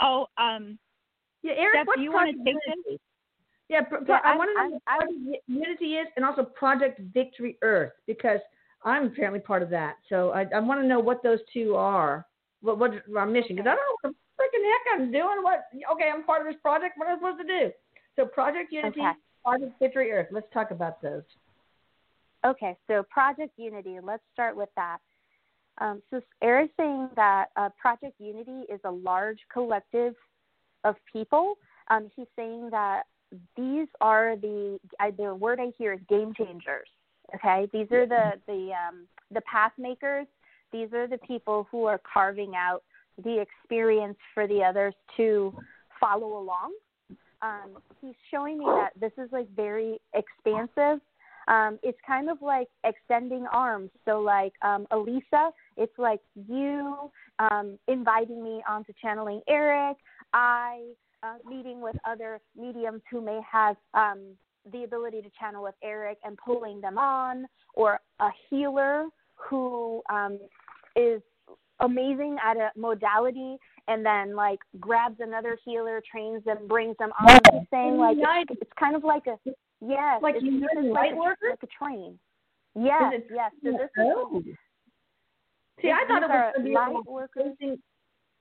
oh 0.00 0.26
um 0.38 0.78
Yeah, 1.42 1.54
Eric, 1.56 1.74
Steph, 1.76 1.86
what's 1.86 1.98
do 1.98 2.04
you 2.04 2.12
wanna 2.12 2.32
take 2.32 2.56
Unity? 2.66 3.00
Yeah, 3.70 3.82
pro- 3.82 4.00
Yeah, 4.06 4.18
I 4.24 4.36
want 4.36 4.50
to 4.50 4.68
know 4.68 4.80
what 4.96 5.40
Unity 5.46 5.94
is, 5.94 6.08
and 6.16 6.24
also 6.24 6.42
Project 6.42 7.00
Victory 7.14 7.56
Earth, 7.62 7.92
because 8.04 8.40
I'm 8.84 9.06
apparently 9.06 9.38
part 9.38 9.62
of 9.62 9.70
that. 9.70 9.98
So 10.08 10.30
I, 10.30 10.44
I 10.52 10.58
want 10.58 10.80
to 10.80 10.86
know 10.86 10.98
what 10.98 11.22
those 11.22 11.38
two 11.52 11.76
are. 11.76 12.26
What 12.62 12.78
what 12.78 12.90
our 13.16 13.26
mission? 13.26 13.54
Because 13.54 13.70
I 13.70 13.76
don't 13.76 14.04
know 14.04 14.10
what 14.10 14.14
the 14.38 14.42
freaking 14.42 14.64
heck 14.64 15.00
I'm 15.00 15.12
doing. 15.12 15.42
What? 15.42 15.66
Okay, 15.92 16.10
I'm 16.12 16.24
part 16.24 16.44
of 16.44 16.52
this 16.52 16.60
project. 16.60 16.98
What 16.98 17.08
am 17.08 17.14
I 17.14 17.18
supposed 17.18 17.46
to 17.46 17.60
do? 17.60 17.70
So 18.16 18.26
Project 18.26 18.72
Unity, 18.72 19.00
Okay. 19.00 19.12
Project 19.44 19.78
Victory 19.78 20.10
Earth. 20.10 20.26
Let's 20.32 20.48
talk 20.52 20.72
about 20.72 21.00
those. 21.00 21.22
Okay, 22.44 22.76
so 22.88 23.04
Project 23.08 23.52
Unity, 23.56 23.98
let's 24.02 24.22
start 24.32 24.56
with 24.56 24.70
that. 24.74 24.98
Um, 25.78 26.02
so 26.10 26.20
Eric's 26.42 26.72
saying 26.76 27.08
that 27.14 27.50
uh, 27.56 27.68
Project 27.80 28.14
Unity 28.18 28.64
is 28.68 28.80
a 28.84 28.90
large 28.90 29.38
collective 29.52 30.14
of 30.82 30.96
people. 31.10 31.54
Um, 31.88 32.10
he's 32.16 32.26
saying 32.34 32.70
that 32.70 33.04
these 33.56 33.88
are 34.00 34.36
the 34.36 34.78
I, 34.98 35.10
the 35.10 35.34
word 35.34 35.60
I 35.60 35.72
hear 35.78 35.92
is 35.94 36.00
game 36.08 36.32
changers. 36.36 36.88
Okay, 37.34 37.68
these 37.72 37.86
are 37.92 38.06
the 38.06 38.32
the 38.46 38.70
um, 38.72 39.06
the 39.30 39.40
path 39.42 39.72
makers. 39.78 40.26
These 40.72 40.92
are 40.92 41.06
the 41.06 41.18
people 41.18 41.66
who 41.70 41.84
are 41.84 42.00
carving 42.12 42.54
out 42.56 42.82
the 43.22 43.40
experience 43.40 44.18
for 44.34 44.46
the 44.46 44.62
others 44.62 44.94
to 45.16 45.54
follow 46.00 46.38
along. 46.38 46.72
Um, 47.42 47.82
he's 48.00 48.14
showing 48.30 48.58
me 48.58 48.66
that 48.66 48.90
this 49.00 49.12
is 49.18 49.30
like 49.32 49.48
very 49.56 49.98
expansive 50.14 51.00
um, 51.50 51.78
it's 51.82 51.98
kind 52.06 52.30
of 52.30 52.40
like 52.40 52.68
extending 52.84 53.46
arms. 53.52 53.90
So, 54.04 54.20
like 54.20 54.52
um, 54.62 54.86
Elisa, 54.92 55.50
it's 55.76 55.98
like 55.98 56.20
you 56.48 57.10
um, 57.38 57.78
inviting 57.88 58.42
me 58.42 58.62
onto 58.68 58.92
channeling 59.02 59.40
Eric. 59.48 59.96
I 60.32 60.82
uh, 61.22 61.34
meeting 61.48 61.80
with 61.80 61.96
other 62.04 62.40
mediums 62.56 63.02
who 63.10 63.20
may 63.20 63.40
have 63.50 63.76
um, 63.94 64.20
the 64.72 64.84
ability 64.84 65.22
to 65.22 65.30
channel 65.38 65.62
with 65.62 65.74
Eric 65.82 66.18
and 66.24 66.36
pulling 66.36 66.80
them 66.80 66.98
on, 66.98 67.46
or 67.74 68.00
a 68.20 68.28
healer 68.48 69.06
who 69.36 70.02
um, 70.10 70.38
is 70.96 71.22
amazing 71.80 72.36
at 72.44 72.56
a 72.56 72.70
modality 72.76 73.56
and 73.88 74.04
then 74.04 74.36
like 74.36 74.58
grabs 74.78 75.16
another 75.20 75.58
healer, 75.64 76.02
trains 76.10 76.44
them, 76.44 76.58
brings 76.68 76.96
them 76.98 77.10
on. 77.20 77.38
He's 77.52 77.62
saying 77.70 77.96
like 77.96 78.16
it's, 78.50 78.60
it's 78.62 78.70
kind 78.78 78.94
of 78.94 79.02
like 79.02 79.26
a 79.26 79.36
yes, 79.80 80.20
Like 80.22 80.36
it's, 80.36 80.44
you 80.44 80.66
said, 80.74 80.84
light 80.84 81.12
like, 81.12 81.18
workers? 81.18 81.50
like 81.50 81.62
a 81.62 81.84
train. 81.84 82.18
Yes, 82.74 83.14
yes. 83.34 83.50
So 83.64 83.72
this 83.72 83.80
is 83.82 83.88
Oh. 83.98 84.42
See, 85.82 85.90
I 85.90 86.04
thought 86.06 86.22
it 86.22 86.28
was 86.28 86.52
going 86.54 86.66
to 86.66 86.68
be 86.68 86.74
light 86.74 87.06
workers. 87.06 87.56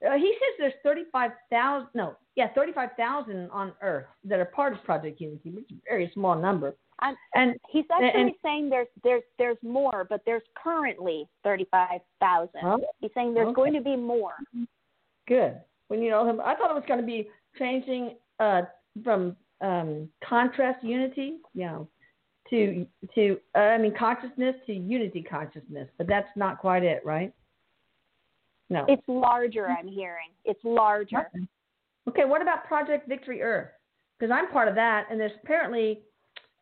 Uh, 0.08 0.14
he 0.18 0.34
says 0.34 0.56
there's 0.58 0.74
35,000, 0.84 1.90
no, 1.94 2.16
yeah, 2.36 2.48
35,000 2.56 3.50
on 3.52 3.74
Earth 3.82 4.06
that 4.24 4.40
are 4.40 4.46
part 4.46 4.74
of 4.74 4.84
Project 4.84 5.20
Unity, 5.20 5.50
which 5.52 5.70
is 5.72 5.78
a 5.78 5.90
very 5.90 6.10
small 6.14 6.36
number. 6.36 6.76
I'm- 7.00 7.16
and 7.36 7.56
He's 7.70 7.86
actually 7.92 8.22
and- 8.22 8.36
saying 8.44 8.70
there's 8.70 8.88
there's 9.04 9.24
there's 9.38 9.58
more, 9.64 10.06
but 10.10 10.22
there's 10.26 10.44
currently 10.62 11.28
thirty 11.44 11.66
five 11.72 12.02
thousand. 12.20 12.60
Huh? 12.62 12.78
He's 13.00 13.12
saying 13.14 13.34
there's 13.34 13.48
Okay. 13.48 13.56
going 13.56 13.74
to 13.74 13.82
be 13.82 13.96
more. 13.96 14.34
good. 15.28 15.62
When 15.88 16.02
you 16.02 16.10
know 16.10 16.28
him, 16.28 16.42
I 16.42 16.56
thought 16.56 16.72
it 16.72 16.76
was 16.76 16.84
going 16.88 17.00
to 17.00 17.06
be 17.06 17.30
changing 17.58 18.16
uh, 18.40 18.64
from 19.04 19.36
um, 19.62 20.10
contrast 20.24 20.84
unity, 20.84 21.38
you 21.54 21.66
know, 21.66 21.88
to 22.50 22.86
to 23.16 23.40
uh, 23.56 23.60
I 23.60 23.78
mean 23.78 23.94
consciousness 23.96 24.56
to 24.66 24.74
unity 24.74 25.22
consciousness, 25.24 25.88
but 25.98 26.06
that's 26.08 26.30
not 26.36 26.58
quite 26.60 26.84
it, 26.84 27.02
right? 27.06 27.34
No. 28.69 28.86
It's 28.88 29.03
larger. 29.08 29.67
I'm 29.67 29.88
hearing 29.88 30.29
it's 30.45 30.60
larger. 30.63 31.29
Okay, 32.08 32.25
what 32.25 32.41
about 32.41 32.65
Project 32.65 33.08
Victory 33.08 33.41
Earth? 33.41 33.69
Because 34.17 34.34
I'm 34.34 34.49
part 34.51 34.67
of 34.67 34.75
that, 34.75 35.08
and 35.10 35.19
there's 35.19 35.32
apparently, 35.43 36.01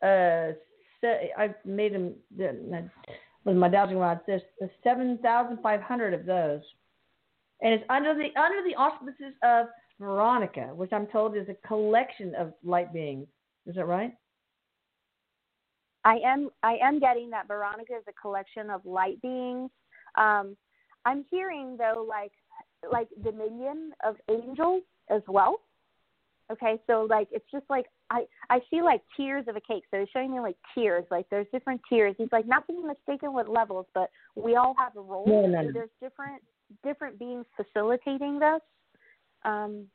uh, 0.01 0.53
se- 1.01 1.31
I've 1.37 1.55
made 1.65 1.93
them 1.93 2.13
with 3.45 3.55
my 3.55 3.69
dowsing 3.69 3.97
rods. 3.97 4.21
There's, 4.27 4.41
there's 4.59 4.71
7,500 4.83 6.13
of 6.13 6.25
those, 6.25 6.61
and 7.61 7.73
it's 7.73 7.83
under 7.89 8.13
the 8.13 8.29
under 8.39 8.61
the 8.67 8.75
auspices 8.75 9.33
of 9.43 9.67
Veronica, 9.99 10.69
which 10.75 10.93
I'm 10.93 11.07
told 11.07 11.35
is 11.35 11.47
a 11.49 11.67
collection 11.67 12.35
of 12.35 12.53
light 12.63 12.93
beings. 12.93 13.27
Is 13.65 13.75
that 13.75 13.85
right? 13.85 14.13
I 16.03 16.19
am 16.25 16.49
I 16.61 16.77
am 16.81 16.99
getting 16.99 17.29
that 17.31 17.47
Veronica 17.47 17.93
is 17.93 18.03
a 18.07 18.13
collection 18.21 18.69
of 18.69 18.85
light 18.85 19.21
beings. 19.21 19.71
Um, 20.15 20.55
I'm 21.07 21.25
hearing 21.31 21.77
though 21.77 22.05
like 22.07 22.33
like 22.91 23.07
dominion 23.23 23.93
of 24.05 24.15
angels 24.29 24.83
as 25.09 25.21
well. 25.27 25.61
Okay, 26.51 26.79
so 26.85 27.07
like 27.09 27.27
it's 27.31 27.49
just 27.51 27.65
like 27.69 27.85
I 28.09 28.25
I 28.49 28.59
see 28.69 28.81
like 28.81 29.01
tiers 29.15 29.45
of 29.47 29.55
a 29.55 29.61
cake. 29.61 29.83
So 29.89 29.99
he's 29.99 30.09
showing 30.13 30.31
me 30.31 30.39
like 30.39 30.57
tiers, 30.75 31.05
like 31.09 31.25
there's 31.29 31.47
different 31.51 31.81
tiers. 31.89 32.15
He's 32.17 32.31
like 32.31 32.47
not 32.47 32.67
being 32.67 32.85
mistaken 32.85 33.33
with 33.33 33.47
levels, 33.47 33.85
but 33.93 34.09
we 34.35 34.55
all 34.55 34.75
have 34.77 34.95
a 34.97 35.01
role. 35.01 35.25
No, 35.25 35.45
no, 35.45 35.67
So 35.67 35.71
there's 35.73 35.89
different 36.01 36.41
different 36.83 37.17
beings 37.17 37.45
facilitating 37.55 38.39
this. 38.39 38.61
Um, 39.45 39.87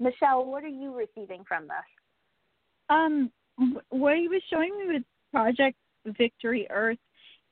Michelle, 0.00 0.44
what 0.44 0.64
are 0.64 0.68
you 0.68 0.94
receiving 0.94 1.44
from 1.46 1.64
this? 1.64 1.86
Um, 2.88 3.30
what 3.90 4.16
he 4.16 4.28
was 4.28 4.42
showing 4.50 4.76
me 4.78 4.94
with 4.94 5.02
Project 5.32 5.76
Victory 6.06 6.66
Earth 6.70 6.98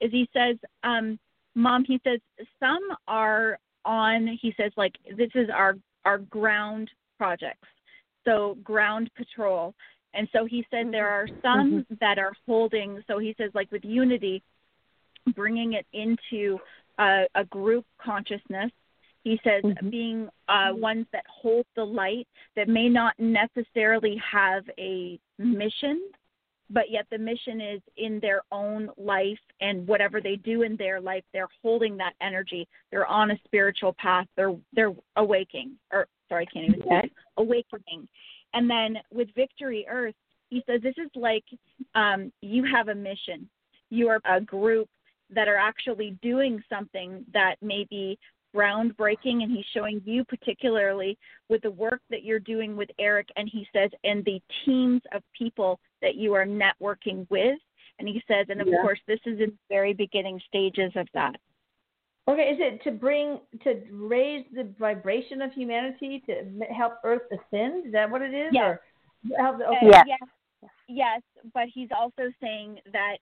is 0.01 0.11
he 0.13 0.29
says, 0.33 0.57
um, 0.83 1.19
Mom, 1.55 1.85
he 1.85 2.01
says 2.05 2.21
some 2.59 2.83
are 3.07 3.59
on. 3.85 4.39
He 4.41 4.55
says 4.57 4.73
like 4.77 4.95
this 5.17 5.31
is 5.35 5.49
our 5.53 5.77
our 6.05 6.19
ground 6.19 6.91
projects, 7.19 7.69
so 8.25 8.57
ground 8.63 9.11
patrol, 9.17 9.75
and 10.15 10.29
so 10.33 10.45
he 10.45 10.67
said 10.71 10.93
there 10.93 11.09
are 11.09 11.27
mm-hmm. 11.27 11.41
some 11.43 11.71
mm-hmm. 11.73 11.95
that 12.01 12.19
are 12.19 12.33
holding. 12.47 13.03
So 13.07 13.19
he 13.19 13.35
says 13.39 13.51
like 13.55 13.71
with 13.71 13.85
Unity, 13.85 14.43
bringing 15.35 15.75
it 15.75 15.87
into 15.93 16.59
a, 16.99 17.25
a 17.35 17.45
group 17.45 17.85
consciousness. 18.01 18.71
He 19.23 19.41
says 19.43 19.63
mm-hmm. 19.63 19.89
being 19.89 20.29
uh, 20.49 20.71
ones 20.73 21.07
that 21.13 21.25
hold 21.29 21.65
the 21.77 21.85
light 21.85 22.29
that 22.57 22.69
may 22.69 22.89
not 22.89 23.15
necessarily 23.19 24.21
have 24.31 24.65
a 24.79 25.19
mission, 25.39 26.03
but 26.75 26.91
yet 26.91 27.07
the 27.11 27.19
mission 27.19 27.61
is 27.61 27.81
in 27.97 28.19
their 28.21 28.43
own 28.51 28.91
life 28.99 29.39
and 29.61 29.87
whatever 29.87 30.21
they 30.21 30.35
do 30.37 30.63
in 30.63 30.77
their 30.77 31.01
life, 31.01 31.23
they're 31.33 31.49
holding 31.63 31.97
that 31.97 32.15
energy. 32.21 32.67
They're 32.91 33.07
on 33.07 33.31
a 33.31 33.39
spiritual 33.45 33.95
path. 33.99 34.27
They're 34.37 34.55
they're 34.73 34.93
awaking 35.17 35.77
or 35.93 36.09
sorry, 36.29 36.47
I 36.51 36.53
can't 36.53 36.69
even 36.69 36.83
say 36.89 37.11
awakening. 37.39 38.09
And 38.53 38.69
then 38.69 38.97
with 39.13 39.29
Victory 39.37 39.87
Earth, 39.89 40.15
he 40.51 40.63
says 40.67 40.83
this 40.83 40.95
is 40.99 41.11
like 41.15 41.45
um, 41.95 42.33
you 42.43 42.65
have 42.65 42.89
a 42.89 42.95
mission. 42.95 43.49
You 43.91 44.09
are 44.09 44.21
a 44.25 44.41
group 44.41 44.89
that 45.31 45.47
are 45.47 45.57
actually 45.57 46.19
doing 46.23 46.63
something 46.69 47.25
that 47.33 47.55
may 47.63 47.87
be 47.89 48.19
groundbreaking 48.55 49.43
and 49.43 49.51
he's 49.51 49.65
showing 49.75 50.01
you 50.05 50.25
particularly 50.25 51.19
with 51.49 51.63
the 51.63 51.71
work 51.71 52.01
that 52.09 52.23
you're 52.23 52.39
doing 52.39 52.77
with 52.77 52.89
Eric 53.01 53.29
and 53.37 53.51
he 53.53 53.67
says 53.75 53.91
and 54.05 54.25
the 54.25 54.41
teams 54.65 55.03
of 55.13 55.23
people 55.37 55.81
that 56.05 56.17
you 56.17 56.35
are 56.35 56.47
networking 56.47 57.27
with 57.31 57.59
and 57.99 58.07
he 58.07 58.23
says 58.29 58.47
and 58.51 58.61
of 58.61 58.69
Yeah. 58.69 58.83
course 58.83 59.01
this 59.07 59.21
is 59.25 59.41
in 59.41 59.51
the 59.51 59.59
very 59.69 59.95
beginning 59.95 60.39
stages 60.47 60.93
of 60.95 61.09
that. 61.15 61.37
Okay, 62.27 62.51
is 62.51 62.59
it 62.61 62.83
to 62.85 62.91
bring 62.91 63.41
to 63.65 63.83
raise 63.91 64.47
the 64.55 64.65
vibration 64.79 65.43
of 65.43 65.53
humanity 65.53 66.23
to 66.27 66.65
help 66.73 66.95
Earth 67.05 67.23
ascend? 67.31 67.87
Is 67.87 67.93
that 67.93 68.11
what 68.11 68.23
it 68.23 68.33
is? 68.33 68.51
Yes. 68.53 68.79
Or 69.31 69.39
help 69.39 69.59
the, 69.59 69.67
Uh. 69.69 69.79
Yes. 69.83 70.05
yes. 70.07 70.71
Yes, 70.89 71.23
but 71.53 71.69
he's 71.69 71.91
also 71.91 72.33
saying 72.41 72.81
that 72.93 73.19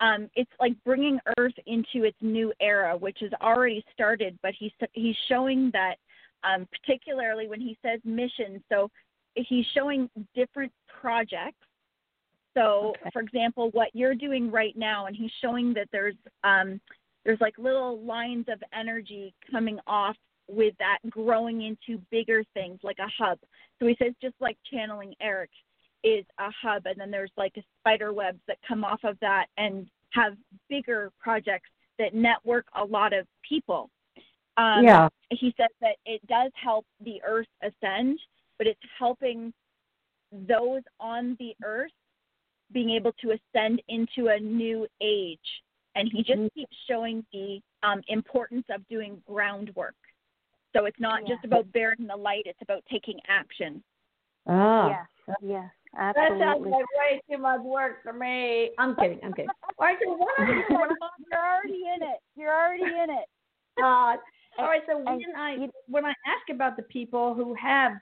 um, 0.00 0.30
it's 0.36 0.50
like 0.60 0.74
bringing 0.84 1.18
Earth 1.38 1.54
into 1.66 2.04
its 2.04 2.16
new 2.20 2.52
era, 2.60 2.96
which 2.96 3.18
has 3.20 3.32
already 3.40 3.84
started. 3.92 4.38
But 4.42 4.54
he's 4.54 4.72
he's 4.92 5.16
showing 5.28 5.70
that, 5.72 5.96
um, 6.44 6.66
particularly 6.70 7.48
when 7.48 7.60
he 7.60 7.76
says 7.82 8.00
mission. 8.04 8.62
So 8.68 8.90
he's 9.34 9.66
showing 9.74 10.08
different 10.34 10.72
projects. 11.00 11.66
So, 12.54 12.94
Okay. 13.00 13.10
for 13.10 13.20
example, 13.20 13.70
what 13.70 13.94
you're 13.94 14.14
doing 14.14 14.50
right 14.50 14.76
now, 14.76 15.06
and 15.06 15.16
he's 15.16 15.32
showing 15.40 15.74
that 15.74 15.88
there's 15.92 16.16
um, 16.44 16.80
there's 17.24 17.40
like 17.40 17.58
little 17.58 18.00
lines 18.02 18.46
of 18.48 18.62
energy 18.72 19.34
coming 19.50 19.78
off 19.86 20.16
with 20.48 20.74
that 20.78 20.98
growing 21.08 21.62
into 21.62 22.00
bigger 22.10 22.44
things 22.54 22.78
like 22.82 22.98
a 22.98 23.08
hub. 23.18 23.38
So 23.78 23.86
he 23.86 23.96
says 24.00 24.12
just 24.20 24.34
like 24.40 24.58
channeling 24.70 25.14
Eric 25.20 25.50
is 26.02 26.24
a 26.38 26.50
hub 26.50 26.84
and 26.84 27.00
then 27.00 27.10
there's 27.10 27.32
like 27.36 27.54
spider 27.80 28.12
webs 28.12 28.40
that 28.46 28.58
come 28.66 28.84
off 28.84 29.00
of 29.04 29.18
that 29.20 29.46
and 29.56 29.86
have 30.10 30.34
bigger 30.68 31.10
projects 31.18 31.70
that 31.98 32.14
network 32.14 32.66
a 32.76 32.84
lot 32.84 33.12
of 33.14 33.26
people. 33.48 33.90
Um, 34.56 34.84
yeah. 34.84 35.08
he 35.30 35.54
says 35.56 35.70
that 35.80 35.96
it 36.04 36.24
does 36.26 36.52
help 36.62 36.84
the 37.02 37.20
earth 37.26 37.48
ascend, 37.62 38.20
but 38.58 38.66
it's 38.66 38.80
helping 38.98 39.52
those 40.30 40.82
on 41.00 41.36
the 41.38 41.54
earth 41.64 41.90
being 42.72 42.90
able 42.90 43.12
to 43.20 43.32
ascend 43.32 43.82
into 43.88 44.28
a 44.28 44.38
new 44.38 44.86
age. 45.00 45.38
And 45.96 46.10
he 46.12 46.22
just 46.24 46.52
keeps 46.54 46.76
showing 46.88 47.24
the 47.32 47.60
um, 47.82 48.00
importance 48.08 48.64
of 48.70 48.86
doing 48.88 49.22
groundwork. 49.26 49.94
So 50.74 50.86
it's 50.86 50.98
not 50.98 51.22
Yeah. 51.22 51.34
just 51.34 51.44
about 51.44 51.70
bearing 51.72 52.06
the 52.06 52.16
light, 52.16 52.44
it's 52.46 52.60
about 52.62 52.84
taking 52.90 53.20
action. 53.28 53.82
Ah. 54.46 54.88
Yes. 54.88 55.36
Yes. 55.40 55.70
That 55.96 56.16
sounds 56.16 56.66
like 56.66 56.84
way 56.98 57.22
too 57.30 57.38
much 57.38 57.60
work 57.60 58.02
for 58.02 58.12
me. 58.12 58.72
I'm 58.78 58.96
kidding. 58.96 59.20
I'm 59.22 59.32
kidding. 59.32 59.50
All 59.78 59.86
right, 59.86 59.96
so 60.02 60.14
what 60.14 60.28
are 60.38 60.52
you 60.52 60.64
You're 60.68 61.40
already 61.40 61.84
in 61.94 62.02
it. 62.02 62.18
You're 62.36 62.52
already 62.52 62.82
in 62.82 63.10
it. 63.10 63.26
God. 63.78 64.18
All 64.58 64.66
right, 64.66 64.82
so 64.88 64.98
when 64.98 65.20
I 65.36 65.68
when 65.88 66.04
I 66.04 66.10
ask 66.26 66.48
about 66.50 66.76
the 66.76 66.82
people 66.84 67.34
who 67.34 67.54
have, 67.54 67.92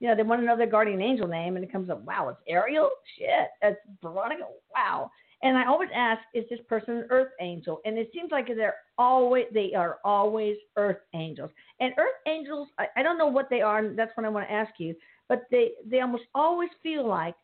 you 0.00 0.08
know, 0.08 0.14
they 0.14 0.22
want 0.22 0.40
to 0.40 0.46
know 0.46 0.56
their 0.56 0.66
guardian 0.66 1.02
angel 1.02 1.26
name, 1.26 1.56
and 1.56 1.64
it 1.64 1.72
comes 1.72 1.90
up, 1.90 2.02
wow, 2.04 2.28
it's 2.28 2.40
Ariel. 2.48 2.90
Shit, 3.18 3.48
that's 3.60 3.76
Veronica. 4.02 4.44
Wow. 4.74 5.10
And 5.42 5.56
I 5.56 5.66
always 5.66 5.88
ask, 5.94 6.20
is 6.34 6.44
this 6.50 6.58
person 6.68 6.96
an 6.98 7.06
earth 7.10 7.30
angel? 7.40 7.80
And 7.84 7.96
it 7.96 8.10
seems 8.12 8.30
like 8.32 8.48
they're 8.48 8.76
always 8.96 9.46
they 9.52 9.72
are 9.74 9.98
always 10.04 10.56
earth 10.76 10.98
angels. 11.14 11.50
And 11.78 11.92
earth 11.96 12.16
angels, 12.26 12.68
I, 12.78 12.86
I 12.96 13.02
don't 13.02 13.18
know 13.18 13.28
what 13.28 13.48
they 13.48 13.60
are, 13.60 13.78
and 13.78 13.98
that's 13.98 14.10
what 14.16 14.26
I 14.26 14.30
want 14.30 14.48
to 14.48 14.52
ask 14.52 14.72
you. 14.78 14.94
But 15.28 15.46
they 15.50 15.72
they 15.88 16.00
almost 16.00 16.24
always 16.34 16.70
feel 16.82 17.06
like, 17.06 17.36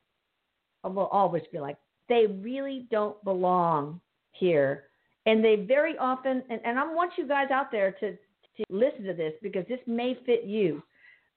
uh, 0.84 0.88
will 0.88 1.06
always 1.06 1.42
feel 1.52 1.62
like 1.62 1.76
they 2.08 2.26
really 2.26 2.86
don't 2.90 3.22
belong 3.24 4.00
here. 4.32 4.84
And 5.26 5.42
they 5.42 5.56
very 5.56 5.96
often, 5.96 6.42
and, 6.50 6.60
and 6.64 6.78
I 6.78 6.92
want 6.92 7.12
you 7.16 7.26
guys 7.26 7.50
out 7.50 7.70
there 7.72 7.92
to, 7.92 8.10
to 8.12 8.64
listen 8.68 9.04
to 9.04 9.14
this 9.14 9.32
because 9.40 9.64
this 9.68 9.80
may 9.86 10.18
fit 10.26 10.44
you. 10.44 10.82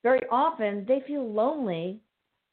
Very 0.03 0.21
often, 0.31 0.85
they 0.87 1.01
feel 1.07 1.31
lonely 1.31 1.99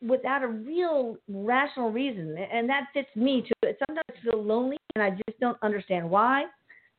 without 0.07 0.43
a 0.43 0.49
real 0.49 1.17
rational 1.29 1.91
reason. 1.91 2.37
And 2.37 2.69
that 2.69 2.89
fits 2.93 3.09
me 3.15 3.43
too. 3.43 3.75
Sometimes 3.87 4.07
I 4.11 4.31
feel 4.31 4.43
lonely 4.43 4.77
and 4.95 5.03
I 5.03 5.11
just 5.11 5.39
don't 5.41 5.59
understand 5.63 6.09
why. 6.09 6.45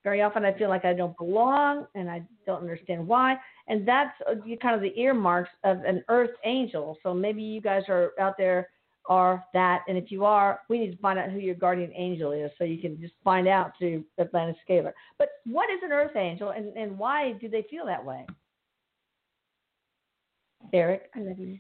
Very 0.03 0.21
often, 0.21 0.45
I 0.45 0.53
feel 0.53 0.69
like 0.69 0.85
I 0.85 0.93
don't 0.93 1.17
belong 1.17 1.87
and 1.95 2.09
I 2.09 2.21
don't 2.45 2.61
understand 2.61 3.07
why. 3.07 3.37
And 3.67 3.87
that's 3.87 4.13
uh, 4.29 4.35
kind 4.61 4.75
of 4.75 4.81
the 4.81 4.97
earmarks 4.99 5.49
of 5.63 5.79
an 5.83 6.03
earth 6.09 6.29
angel. 6.43 6.97
So 7.01 7.13
maybe 7.13 7.41
you 7.41 7.59
guys 7.59 7.83
are 7.89 8.11
out 8.19 8.35
there 8.37 8.69
are 9.07 9.43
that. 9.53 9.83
And 9.87 9.97
if 9.97 10.11
you 10.11 10.25
are, 10.25 10.61
we 10.69 10.79
need 10.79 10.91
to 10.91 10.97
find 10.97 11.17
out 11.17 11.31
who 11.31 11.39
your 11.39 11.55
guardian 11.55 11.91
angel 11.95 12.31
is 12.31 12.51
so 12.57 12.63
you 12.63 12.79
can 12.79 12.99
just 12.99 13.13
find 13.23 13.47
out 13.47 13.73
through 13.77 14.03
Atlantis 14.19 14.57
Scalar. 14.67 14.93
But 15.17 15.29
what 15.45 15.69
is 15.71 15.79
an 15.83 15.91
earth 15.91 16.15
angel 16.15 16.49
and, 16.49 16.75
and 16.77 16.97
why 16.97 17.33
do 17.33 17.49
they 17.49 17.65
feel 17.69 17.85
that 17.85 18.03
way? 18.03 18.25
Eric, 20.73 21.09
I 21.15 21.19
love 21.19 21.39
you. 21.39 21.59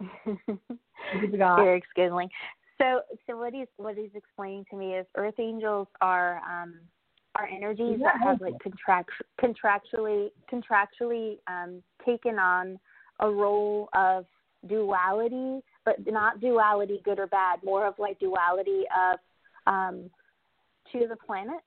Eric's 1.58 1.88
giggling. 1.94 2.28
So, 2.78 3.02
so 3.26 3.36
what 3.36 3.52
he's 3.52 3.68
what 3.76 3.96
he's 3.96 4.10
explaining 4.14 4.64
to 4.70 4.76
me 4.76 4.94
is 4.94 5.06
Earth 5.16 5.38
angels 5.38 5.86
are 6.00 6.38
um, 6.38 6.74
are 7.36 7.46
energies 7.46 7.98
Yeah, 8.00 8.12
that 8.12 8.20
have 8.26 8.40
like 8.40 8.54
contract 8.60 9.10
contractually 9.40 10.30
contractually 10.52 11.38
um, 11.46 11.82
taken 12.04 12.38
on 12.38 12.78
a 13.20 13.30
role 13.30 13.88
of 13.94 14.26
duality, 14.68 15.60
but 15.84 15.96
not 16.06 16.40
duality 16.40 17.00
good 17.04 17.18
or 17.18 17.26
bad, 17.26 17.60
more 17.64 17.86
of 17.86 17.94
like 17.98 18.18
duality 18.18 18.84
of 18.96 19.18
um, 19.66 20.10
to 20.92 21.06
the 21.08 21.16
planet. 21.16 21.60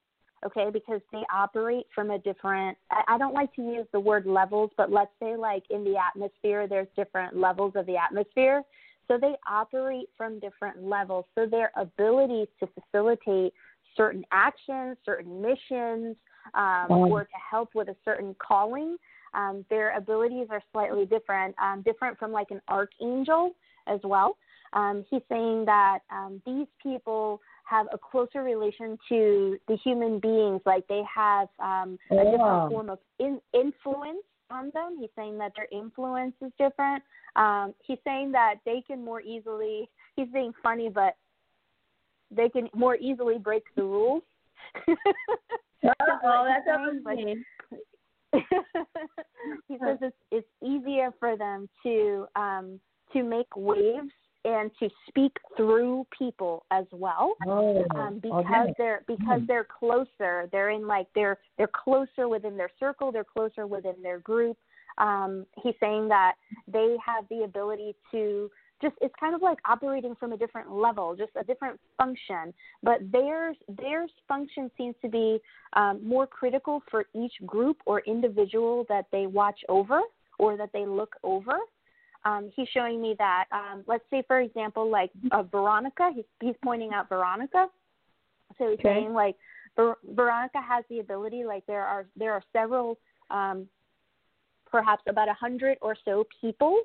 Okay, 0.46 0.70
because 0.72 1.02
they 1.12 1.24
operate 1.34 1.88
from 1.94 2.12
a 2.12 2.20
different. 2.20 2.78
I, 2.92 3.16
I 3.16 3.18
don't 3.18 3.34
like 3.34 3.54
to 3.56 3.62
use 3.62 3.88
the 3.92 4.00
word 4.00 4.26
levels, 4.26 4.70
but 4.78 4.92
let's 4.92 5.12
say 5.20 5.36
like 5.36 5.64
in 5.70 5.84
the 5.84 5.96
atmosphere, 5.98 6.68
there's 6.68 6.88
different 6.96 7.38
levels 7.38 7.74
of 7.76 7.86
the 7.86 7.98
atmosphere. 7.98 8.64
So 9.08 9.18
they 9.20 9.36
operate 9.50 10.10
from 10.18 10.40
different 10.40 10.84
levels. 10.84 11.26
So 11.36 11.46
their 11.46 11.72
abilities 11.76 12.48
to 12.60 12.68
facilitate 12.68 13.54
certain 13.96 14.26
actions, 14.32 14.98
certain 15.06 15.42
missions, 15.42 16.16
um, 16.54 16.88
or 16.90 17.24
to 17.24 17.38
help 17.50 17.70
with 17.74 17.88
a 17.88 17.96
certain 18.04 18.36
calling, 18.40 18.98
um, 19.34 19.66
their 19.70 19.96
abilities 19.96 20.48
are 20.50 20.62
slightly 20.72 21.06
different, 21.06 21.56
um, 21.62 21.82
different 21.82 22.18
from 22.18 22.32
like 22.32 22.52
an 22.52 22.62
archangel 22.68 23.52
as 23.88 24.00
well. 24.04 24.38
Um, 24.74 25.06
he's 25.10 25.22
saying 25.30 25.66
that 25.66 26.00
um, 26.12 26.42
these 26.46 26.68
people 26.82 27.42
have 27.66 27.88
a 27.92 27.98
closer 27.98 28.44
relation 28.44 28.98
to 29.10 29.58
the 29.68 29.76
human 29.84 30.20
beings, 30.20 30.62
like 30.66 30.88
they 30.88 31.02
have 31.14 31.48
um, 31.60 31.98
a 32.12 32.16
Wow. 32.16 32.24
different 32.32 32.72
form 32.72 32.90
of 32.90 33.00
in- 33.20 33.42
influence 33.54 34.24
on 34.50 34.72
them. 34.74 34.98
He's 35.00 35.10
saying 35.16 35.38
that 35.40 35.52
their 35.56 35.68
influence 35.72 36.36
is 36.42 36.52
different. 36.60 37.04
Um, 37.36 37.74
he's 37.84 37.98
saying 38.04 38.32
that 38.34 38.56
they 38.66 38.82
can 38.86 39.04
more 39.04 39.20
easily. 39.22 39.90
He's 40.16 40.28
being 40.32 40.54
funny, 40.64 40.90
but 40.90 41.16
they 42.32 42.50
can 42.50 42.70
more 42.74 42.96
easily 42.96 43.38
break 43.38 43.64
the 43.76 43.84
rules. 43.84 44.24
Oh, 46.28 46.46
that's 46.48 46.66
Saying, 46.66 47.02
what 47.04 47.16
like- 47.16 47.26
mean. 47.26 47.46
he 49.68 49.78
says 49.80 49.98
it's 50.02 50.16
it's 50.32 50.48
easier 50.64 51.12
for 51.20 51.38
them 51.38 51.70
to 51.84 52.26
um 52.36 52.80
to 53.14 53.22
make 53.24 53.48
waves 53.56 54.10
and 54.46 54.72
to 54.80 54.90
speak 55.08 55.36
through 55.58 56.06
people 56.18 56.66
as 56.72 56.86
well 56.92 57.34
Oh, 57.46 57.84
um, 57.96 58.20
because 58.20 58.46
okay. 58.46 58.74
they're 58.78 59.04
because 59.08 59.42
Mm. 59.42 59.48
they're 59.48 59.66
closer. 59.66 60.48
They're 60.52 60.70
in 60.70 60.88
like 60.88 61.08
they're 61.14 61.40
they're 61.58 61.68
closer 61.68 62.30
within 62.30 62.56
their 62.56 62.70
circle. 62.80 63.12
They're 63.12 63.24
closer 63.24 63.66
within 63.68 64.02
their 64.02 64.20
group. 64.20 64.58
Um, 64.98 65.46
he's 65.62 65.76
saying 65.80 66.08
that 66.10 66.36
they 66.68 66.96
have 67.04 67.28
the 67.30 67.44
ability 67.44 67.96
to 68.12 68.50
just 68.82 68.96
it's 69.02 69.16
kind 69.20 69.34
of 69.34 69.42
like 69.42 69.58
operating 69.66 70.16
from 70.16 70.34
a 70.34 70.38
different 70.38 70.72
level, 70.72 71.16
just 71.16 71.32
a 71.36 71.44
different 71.44 71.80
function. 71.98 72.54
But 72.84 73.00
theirs 73.12 73.58
theirs 73.68 74.12
function 74.28 74.70
seems 74.78 74.96
to 75.02 75.10
be 75.10 75.40
um, 75.74 76.08
more 76.08 76.28
critical 76.28 76.84
for 76.92 77.06
each 77.16 77.34
group 77.46 77.78
or 77.86 78.02
individual 78.02 78.86
that 78.90 79.06
they 79.12 79.26
watch 79.26 79.60
over 79.70 80.02
or 80.38 80.56
that 80.58 80.70
they 80.72 80.86
look 80.86 81.16
over 81.24 81.58
um, 82.26 82.52
he's 82.56 82.68
showing 82.70 83.02
me 83.02 83.16
that 83.18 83.46
um, 83.52 83.84
let's 83.88 84.04
say 84.10 84.24
for 84.28 84.40
example 84.40 84.90
like 84.90 85.12
uh, 85.32 85.44
Veronica 85.44 86.12
he's 86.14 86.26
he's 86.42 86.56
pointing 86.64 86.92
out 86.94 87.08
Veronica 87.10 87.68
so 88.58 88.70
he's 88.70 88.80
Okay. 88.80 88.84
saying 88.84 89.14
like 89.14 89.36
Ver- 89.76 89.98
Veronica 90.14 90.60
has 90.62 90.84
the 90.90 91.00
ability 91.00 91.46
like 91.46 91.66
there 91.66 91.84
are 91.84 92.06
there 92.16 92.34
are 92.34 92.44
several 92.54 92.98
um, 93.30 93.68
perhaps 94.70 95.04
about 95.08 95.30
a 95.30 95.34
hundred 95.34 95.78
or 95.82 95.96
so 96.06 96.26
people 96.42 96.80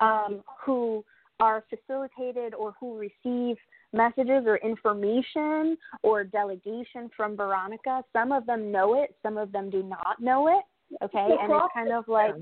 um, 0.00 0.42
who 0.64 1.04
are 1.40 1.64
facilitated 1.70 2.54
or 2.54 2.74
who 2.80 2.98
receive 2.98 3.56
messages 3.92 4.44
or 4.46 4.56
information 4.58 5.76
or 6.02 6.24
delegation 6.24 7.08
from 7.16 7.36
Veronica. 7.36 8.02
Some 8.12 8.32
of 8.32 8.44
them 8.46 8.72
know 8.72 9.00
it, 9.00 9.14
some 9.22 9.36
of 9.36 9.52
them 9.52 9.70
do 9.70 9.82
not 9.82 10.20
know 10.20 10.48
it. 10.48 10.64
Okay, 11.02 11.36
and 11.40 11.52
it's 11.52 11.74
kind 11.74 11.92
of 11.92 12.08
like 12.08 12.34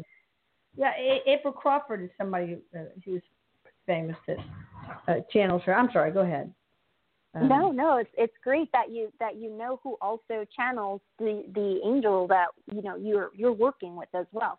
Yeah, 0.77 0.93
A- 0.99 1.23
April 1.27 1.53
Crawford 1.53 2.03
is 2.03 2.11
somebody 2.19 2.59
uh, 2.75 2.85
who's 3.05 3.23
famous 3.87 4.17
that 4.27 4.37
uh, 5.09 5.15
channels 5.33 5.63
her. 5.65 5.75
I'm 5.75 5.91
sorry, 5.93 6.11
go 6.13 6.21
ahead. 6.21 6.53
Um, 7.35 7.49
no, 7.49 7.71
no, 7.71 7.97
it's 7.99 8.11
it's 8.17 8.35
great 8.43 8.71
that 8.73 8.91
you 8.91 9.13
that 9.21 9.37
you 9.37 9.51
know 9.51 9.81
who 9.83 9.97
also 10.01 10.45
channels 10.57 11.01
the 11.19 11.45
the 11.55 11.81
angel 11.85 12.27
that 12.29 12.47
you 12.73 12.83
know 12.83 12.97
you're 12.97 13.31
you're 13.35 13.53
working 13.53 13.97
with 13.97 14.09
as 14.15 14.27
well. 14.33 14.59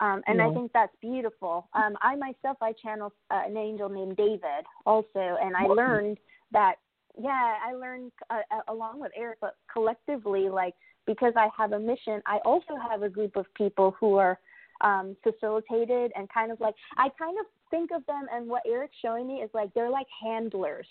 Um, 0.00 0.22
and 0.26 0.38
Yeah. 0.38 0.48
I 0.48 0.54
think 0.54 0.72
that's 0.72 0.94
beautiful. 1.00 1.68
Um, 1.72 1.96
I 2.02 2.16
myself, 2.16 2.58
I 2.60 2.72
channel 2.72 3.12
uh, 3.30 3.42
an 3.46 3.56
angel 3.56 3.88
named 3.88 4.16
David 4.16 4.66
also, 4.84 5.36
and 5.42 5.56
I 5.56 5.64
learned 5.66 6.18
that, 6.52 6.76
yeah, 7.18 7.56
I 7.64 7.72
learned 7.72 8.12
uh, 8.28 8.40
uh, 8.50 8.60
along 8.68 9.00
with 9.00 9.12
Eric, 9.16 9.38
but 9.40 9.56
collectively, 9.72 10.48
like, 10.50 10.74
because 11.06 11.32
I 11.36 11.48
have 11.56 11.72
a 11.72 11.78
mission, 11.78 12.20
I 12.26 12.38
also 12.44 12.76
have 12.76 13.02
a 13.02 13.08
group 13.08 13.36
of 13.36 13.46
people 13.54 13.96
who 13.98 14.16
are 14.16 14.38
um, 14.80 15.16
facilitated 15.22 16.12
and 16.16 16.28
kind 16.32 16.50
of 16.52 16.60
like, 16.60 16.74
I 16.96 17.08
kind 17.18 17.36
of 17.38 17.46
think 17.70 17.90
of 17.94 18.04
them 18.06 18.26
and 18.32 18.48
what 18.48 18.62
Eric's 18.66 18.96
showing 19.02 19.26
me 19.26 19.34
is 19.36 19.50
like, 19.54 19.72
they're 19.74 19.90
like 19.90 20.06
handlers. 20.22 20.86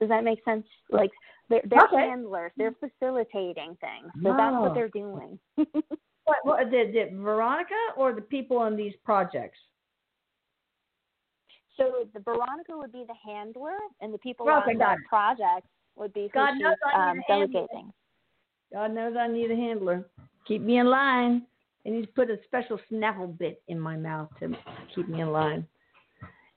Does 0.00 0.08
that 0.08 0.24
make 0.24 0.44
sense? 0.44 0.66
Like, 0.90 1.10
they're, 1.48 1.62
they're 1.68 1.84
Okay. 1.84 1.96
handlers, 2.08 2.52
they're 2.56 2.74
facilitating 2.80 3.76
things. 3.80 4.12
So 4.22 4.34
that's 4.36 4.54
what 4.54 4.74
they're 4.74 4.88
doing. 4.88 5.38
What, 6.26 6.38
what 6.44 6.70
Veronica 7.12 7.74
or 7.98 8.14
the 8.14 8.22
people 8.22 8.56
on 8.56 8.76
these 8.76 8.94
projects? 9.04 9.58
So 11.76 12.08
the 12.14 12.20
Veronica 12.20 12.76
would 12.76 12.92
be 12.92 13.04
the 13.06 13.14
handler, 13.30 13.76
and 14.00 14.14
the 14.14 14.18
people 14.18 14.48
Okay, 14.48 14.70
on 14.72 14.78
the 14.78 14.84
it. 14.84 15.04
project 15.08 15.66
would 15.96 16.12
be 16.12 16.30
God 16.32 16.52
she's 16.54 16.62
knows 16.62 16.76
I 16.86 17.10
um, 17.10 17.16
need 17.16 17.24
a 17.28 17.32
handler. 17.32 17.56
delegating. 17.56 17.92
God 18.72 18.94
knows 18.94 19.16
I 19.18 19.26
need 19.28 19.50
a 19.50 19.56
handler. 19.56 20.08
Keep 20.46 20.62
me 20.62 20.78
in 20.78 20.86
line. 20.86 21.42
Need 21.86 22.02
to 22.02 22.12
put 22.12 22.30
a 22.30 22.38
special 22.44 22.80
snaffle 22.88 23.26
bit 23.26 23.62
in 23.68 23.78
my 23.78 23.96
mouth 23.96 24.30
to 24.40 24.56
keep 24.94 25.06
me 25.08 25.20
in 25.20 25.30
line. 25.30 25.66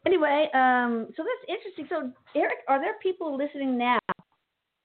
Anyway, 0.05 0.49
um, 0.53 1.07
so 1.17 1.23
that's 1.23 1.49
interesting. 1.49 1.85
So, 1.89 2.11
Eric, 2.33 2.59
are 2.69 2.79
there 2.79 2.93
people 3.03 3.35
listening 3.35 3.77
now 3.77 3.99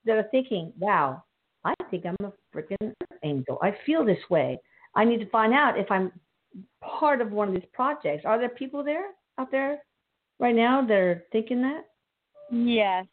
that 0.05 0.17
are 0.17 0.27
thinking, 0.31 0.73
"Wow, 0.77 1.23
I 1.63 1.73
think 1.89 2.05
I'm 2.05 2.17
a 2.25 2.33
freaking 2.53 2.93
angel. 3.23 3.57
I 3.61 3.71
feel 3.85 4.03
this 4.03 4.29
way. 4.29 4.59
I 4.95 5.05
need 5.05 5.21
to 5.21 5.29
find 5.29 5.53
out 5.53 5.79
if 5.79 5.89
I'm 5.89 6.11
part 6.81 7.21
of 7.21 7.31
one 7.31 7.47
of 7.47 7.53
these 7.53 7.69
projects." 7.71 8.25
Are 8.25 8.37
there 8.37 8.49
people 8.49 8.83
there 8.83 9.11
out 9.37 9.49
there 9.49 9.81
right 10.39 10.55
now 10.55 10.85
that 10.85 10.97
are 10.97 11.25
thinking 11.31 11.61
that? 11.61 11.85
Yes. 12.51 13.07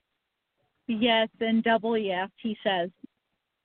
Yes, 0.88 1.28
and 1.38 1.62
double 1.62 1.96
yes, 1.96 2.28
he 2.42 2.58
says. 2.64 2.90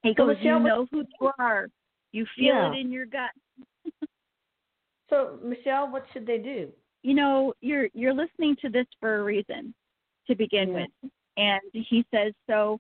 He 0.04 0.10
So, 0.10 0.28
goes, 0.28 0.38
Michelle, 0.38 0.60
You 0.60 0.67
know 0.67 0.88
who 0.91 1.04
you 1.19 1.32
are. 1.39 1.67
You 2.12 2.28
feel 2.36 2.45
Yeah. 2.45 2.71
it 2.71 2.78
in 2.78 2.91
your 2.91 3.08
gut. 3.08 3.32
So, 5.09 5.39
Michelle, 5.43 5.91
what 5.91 6.05
should 6.13 6.25
they 6.25 6.37
do? 6.37 6.71
You 7.03 7.13
know, 7.13 7.53
you're 7.61 7.89
you're 7.93 8.13
listening 8.13 8.55
to 8.61 8.69
this 8.69 8.87
for 8.99 9.17
a 9.17 9.23
reason 9.23 9.73
to 10.27 10.35
begin 10.35 10.69
Yeah. 10.69 10.85
with. 11.01 11.11
And 11.37 11.61
he 11.73 12.05
says, 12.11 12.33
so, 12.47 12.79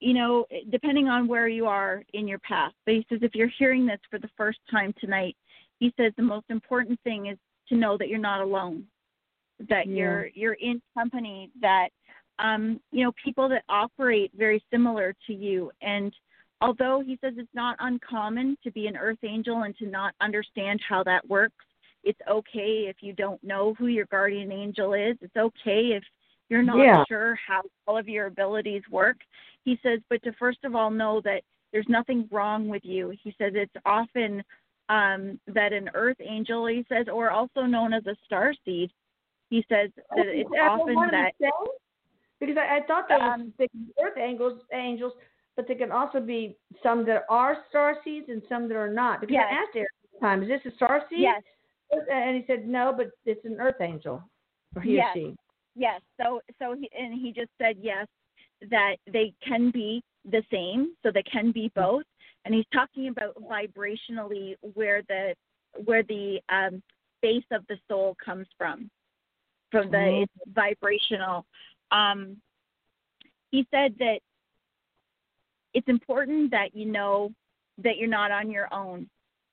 you 0.00 0.12
know, 0.12 0.44
depending 0.70 1.08
on 1.08 1.28
where 1.28 1.48
you 1.48 1.66
are 1.66 2.02
in 2.12 2.28
your 2.28 2.40
path, 2.40 2.72
but 2.84 2.94
he 2.94 3.06
says 3.08 3.20
if 3.22 3.34
you're 3.34 3.50
hearing 3.58 3.86
this 3.86 4.00
for 4.10 4.18
the 4.18 4.28
first 4.36 4.58
time 4.70 4.92
tonight, 5.00 5.36
he 5.78 5.92
says 5.96 6.12
the 6.16 6.22
most 6.22 6.46
important 6.50 7.00
thing 7.02 7.26
is 7.26 7.38
to 7.68 7.76
know 7.76 7.96
that 7.96 8.08
you're 8.08 8.18
not 8.18 8.40
alone. 8.40 8.86
That 9.68 9.86
Yeah. 9.86 9.94
you're 9.96 10.26
you're 10.34 10.54
in 10.54 10.82
company 10.94 11.50
that 11.60 11.90
um, 12.38 12.80
you 12.92 13.04
know, 13.04 13.12
people 13.24 13.48
that 13.48 13.64
operate 13.68 14.30
very 14.34 14.62
similar 14.70 15.14
to 15.26 15.32
you. 15.32 15.70
And 15.80 16.12
although 16.60 17.02
he 17.04 17.18
says 17.20 17.34
it's 17.36 17.48
not 17.54 17.76
uncommon 17.80 18.56
to 18.64 18.70
be 18.70 18.86
an 18.86 18.96
earth 18.96 19.18
angel 19.22 19.62
and 19.62 19.76
to 19.78 19.86
not 19.86 20.14
understand 20.20 20.80
how 20.86 21.02
that 21.04 21.26
works, 21.28 21.64
it's 22.04 22.20
okay 22.28 22.86
if 22.88 22.96
you 23.00 23.12
don't 23.12 23.42
know 23.42 23.74
who 23.74 23.86
your 23.86 24.06
guardian 24.06 24.52
angel 24.52 24.94
is. 24.94 25.16
It's 25.20 25.36
okay 25.36 25.92
if 25.92 26.04
you're 26.48 26.62
not 26.62 26.78
Yeah. 26.78 27.04
sure 27.08 27.34
how 27.34 27.62
all 27.86 27.98
of 27.98 28.08
your 28.08 28.26
abilities 28.26 28.82
work. 28.90 29.16
He 29.64 29.78
says, 29.82 30.00
but 30.08 30.22
to 30.22 30.32
first 30.34 30.64
of 30.64 30.74
all 30.74 30.90
know 30.90 31.20
that 31.22 31.42
there's 31.72 31.88
nothing 31.88 32.28
wrong 32.30 32.68
with 32.68 32.84
you. 32.84 33.10
He 33.22 33.34
says 33.36 33.52
it's 33.54 33.74
often 33.84 34.42
um, 34.88 35.40
that 35.48 35.72
an 35.72 35.90
earth 35.94 36.20
angel, 36.20 36.66
he 36.66 36.86
says, 36.88 37.08
or 37.12 37.30
also 37.30 37.62
known 37.62 37.92
as 37.92 38.06
a 38.06 38.16
star 38.24 38.54
seed, 38.64 38.92
he 39.50 39.64
says 39.68 39.90
that 40.14 40.26
it's 40.28 40.50
often 40.62 40.94
that? 41.10 41.32
Because 42.38 42.56
I, 42.56 42.76
I 42.76 42.80
thought 42.86 43.10
was 43.10 43.20
Um, 43.20 43.52
big 43.58 43.70
earth 44.00 44.16
angels, 44.16 44.62
angels, 44.72 45.14
but 45.56 45.66
there 45.66 45.76
can 45.76 45.90
also 45.90 46.20
be 46.20 46.56
some 46.82 47.04
that 47.06 47.24
are 47.28 47.64
star 47.68 47.96
seeds 48.04 48.26
and 48.28 48.42
some 48.48 48.68
that 48.68 48.76
are 48.76 48.92
not. 48.92 49.20
Because 49.20 49.34
Yes. 49.34 49.48
I 49.50 49.54
asked 49.54 49.76
Eric 49.76 49.88
one 50.12 50.20
time, 50.20 50.42
"Is 50.42 50.48
this 50.48 50.72
a 50.72 50.76
star 50.76 51.06
seed?" 51.08 51.20
yes, 51.20 51.42
and 52.10 52.36
he 52.36 52.44
said, 52.46 52.68
"No, 52.68 52.92
but 52.92 53.10
it's 53.24 53.44
an 53.44 53.60
earth 53.60 53.80
angel, 53.80 54.22
or 54.74 54.82
he 54.82 54.96
Yes. 54.96 55.16
or 55.16 55.18
she." 55.18 55.36
Yes. 55.74 56.02
So 56.20 56.40
so 56.58 56.74
he 56.74 56.90
and 56.92 57.14
he 57.14 57.32
just 57.32 57.50
said 57.58 57.78
yes 57.78 58.06
that 58.70 58.96
they 59.06 59.34
can 59.40 59.70
be 59.70 60.02
the 60.24 60.42
same, 60.50 60.96
so 61.02 61.10
they 61.10 61.22
can 61.22 61.52
be 61.52 61.68
both. 61.74 62.04
And 62.44 62.54
he's 62.54 62.66
talking 62.72 63.08
about 63.08 63.34
vibrationally 63.36 64.56
where 64.74 65.02
the 65.02 65.34
where 65.84 66.02
the 66.04 66.40
um, 66.48 66.82
base 67.20 67.44
of 67.50 67.66
the 67.66 67.78
soul 67.88 68.16
comes 68.24 68.46
from, 68.56 68.90
from 69.70 69.90
the 69.90 69.96
Mhm. 69.96 70.22
it's 70.22 70.32
vibrational. 70.48 71.44
Um, 71.90 72.40
he 73.50 73.66
said 73.70 73.96
that 73.98 74.20
it's 75.76 75.88
important 75.88 76.50
that 76.50 76.74
you 76.74 76.86
know 76.86 77.30
that 77.84 77.98
you're 77.98 78.08
not 78.08 78.30
on 78.30 78.50
your 78.50 78.72
own. 78.72 79.06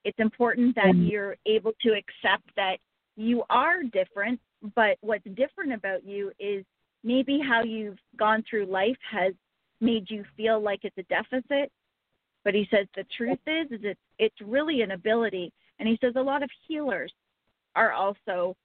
It's 0.06 0.20
important 0.20 0.74
that 0.76 0.96
Mhm. 0.96 1.12
you're 1.12 1.36
able 1.46 1.74
to 1.82 1.94
accept 1.94 2.56
that 2.56 2.80
you 3.18 3.44
are 3.50 3.84
different, 3.84 4.40
but 4.74 4.98
what's 5.02 5.26
different 5.26 5.74
about 5.74 6.06
you 6.06 6.32
is 6.40 6.66
maybe 7.04 7.40
how 7.40 7.62
you've 7.62 8.00
gone 8.16 8.42
through 8.44 8.68
life 8.68 9.02
has 9.02 9.36
made 9.82 10.10
you 10.10 10.24
feel 10.38 10.62
like 10.62 10.86
it's 10.86 10.98
a 10.98 11.04
deficit. 11.04 11.70
But 12.46 12.56
he 12.56 12.66
says 12.72 12.88
the 12.96 13.04
truth 13.18 13.46
is 13.46 13.70
is 13.72 13.84
it's 13.84 14.00
it's 14.18 14.42
really 14.42 14.82
an 14.82 14.92
ability. 14.92 15.52
And 15.80 15.90
he 15.90 15.98
says 15.98 16.16
a 16.16 16.22
lot 16.22 16.42
of 16.42 16.50
healers 16.66 17.14
are 17.76 17.92
also 17.92 18.56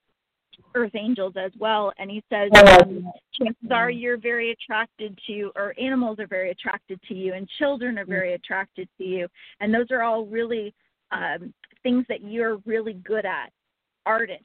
earth 0.74 0.94
angels 0.94 1.34
as 1.36 1.52
well. 1.58 1.92
And 1.98 2.10
he 2.10 2.22
says 2.30 2.50
um, 2.56 3.10
chances 3.32 3.70
are 3.70 3.90
you're 3.90 4.18
very 4.18 4.50
attracted 4.50 5.18
to, 5.26 5.50
or 5.56 5.74
animals 5.80 6.18
are 6.18 6.26
very 6.26 6.50
attracted 6.50 7.00
to 7.08 7.14
you, 7.14 7.34
and 7.34 7.48
children 7.58 7.98
are 7.98 8.04
very 8.04 8.34
attracted 8.34 8.88
to 8.98 9.04
you. 9.04 9.28
And 9.60 9.72
those 9.72 9.90
are 9.90 10.02
all 10.02 10.26
really 10.26 10.74
um, 11.10 11.52
things 11.82 12.04
that 12.08 12.22
you're 12.22 12.58
really 12.66 12.94
good 12.94 13.24
at, 13.24 13.50
artists, 14.06 14.44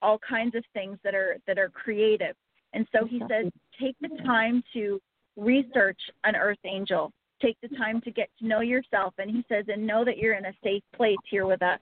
all 0.00 0.18
kinds 0.18 0.54
of 0.54 0.64
things 0.72 0.98
that 1.04 1.14
are 1.14 1.36
that 1.46 1.58
are 1.58 1.68
creative. 1.68 2.34
And 2.72 2.86
so 2.92 3.04
he 3.04 3.20
says, 3.28 3.52
take 3.78 3.96
the 4.00 4.16
time 4.24 4.62
to 4.72 5.00
research 5.36 6.00
an 6.24 6.36
earth 6.36 6.58
angel. 6.64 7.12
Take 7.40 7.56
the 7.60 7.76
time 7.76 8.00
to 8.02 8.10
get 8.10 8.30
to 8.38 8.46
know 8.46 8.60
yourself. 8.60 9.14
And 9.18 9.30
he 9.30 9.44
says, 9.48 9.64
and 9.68 9.86
know 9.86 10.04
that 10.04 10.16
you're 10.16 10.34
in 10.34 10.46
a 10.46 10.54
safe 10.62 10.82
place 10.96 11.16
here 11.28 11.44
with 11.44 11.62
us. 11.62 11.80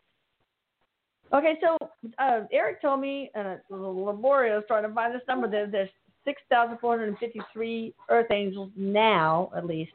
Okay, 1.32 1.54
so 1.60 1.76
uh, 2.18 2.40
Eric 2.52 2.82
told 2.82 3.00
me, 3.00 3.30
and 3.34 3.46
it's 3.46 3.62
a 3.70 3.74
little 3.74 4.04
laborious 4.04 4.64
trying 4.66 4.82
to 4.82 4.92
find 4.92 5.14
this 5.14 5.22
number. 5.28 5.48
That 5.48 5.70
there's 5.70 5.90
6,453 6.24 7.94
Earth 8.08 8.30
angels 8.32 8.70
now, 8.76 9.50
at 9.56 9.64
least, 9.64 9.92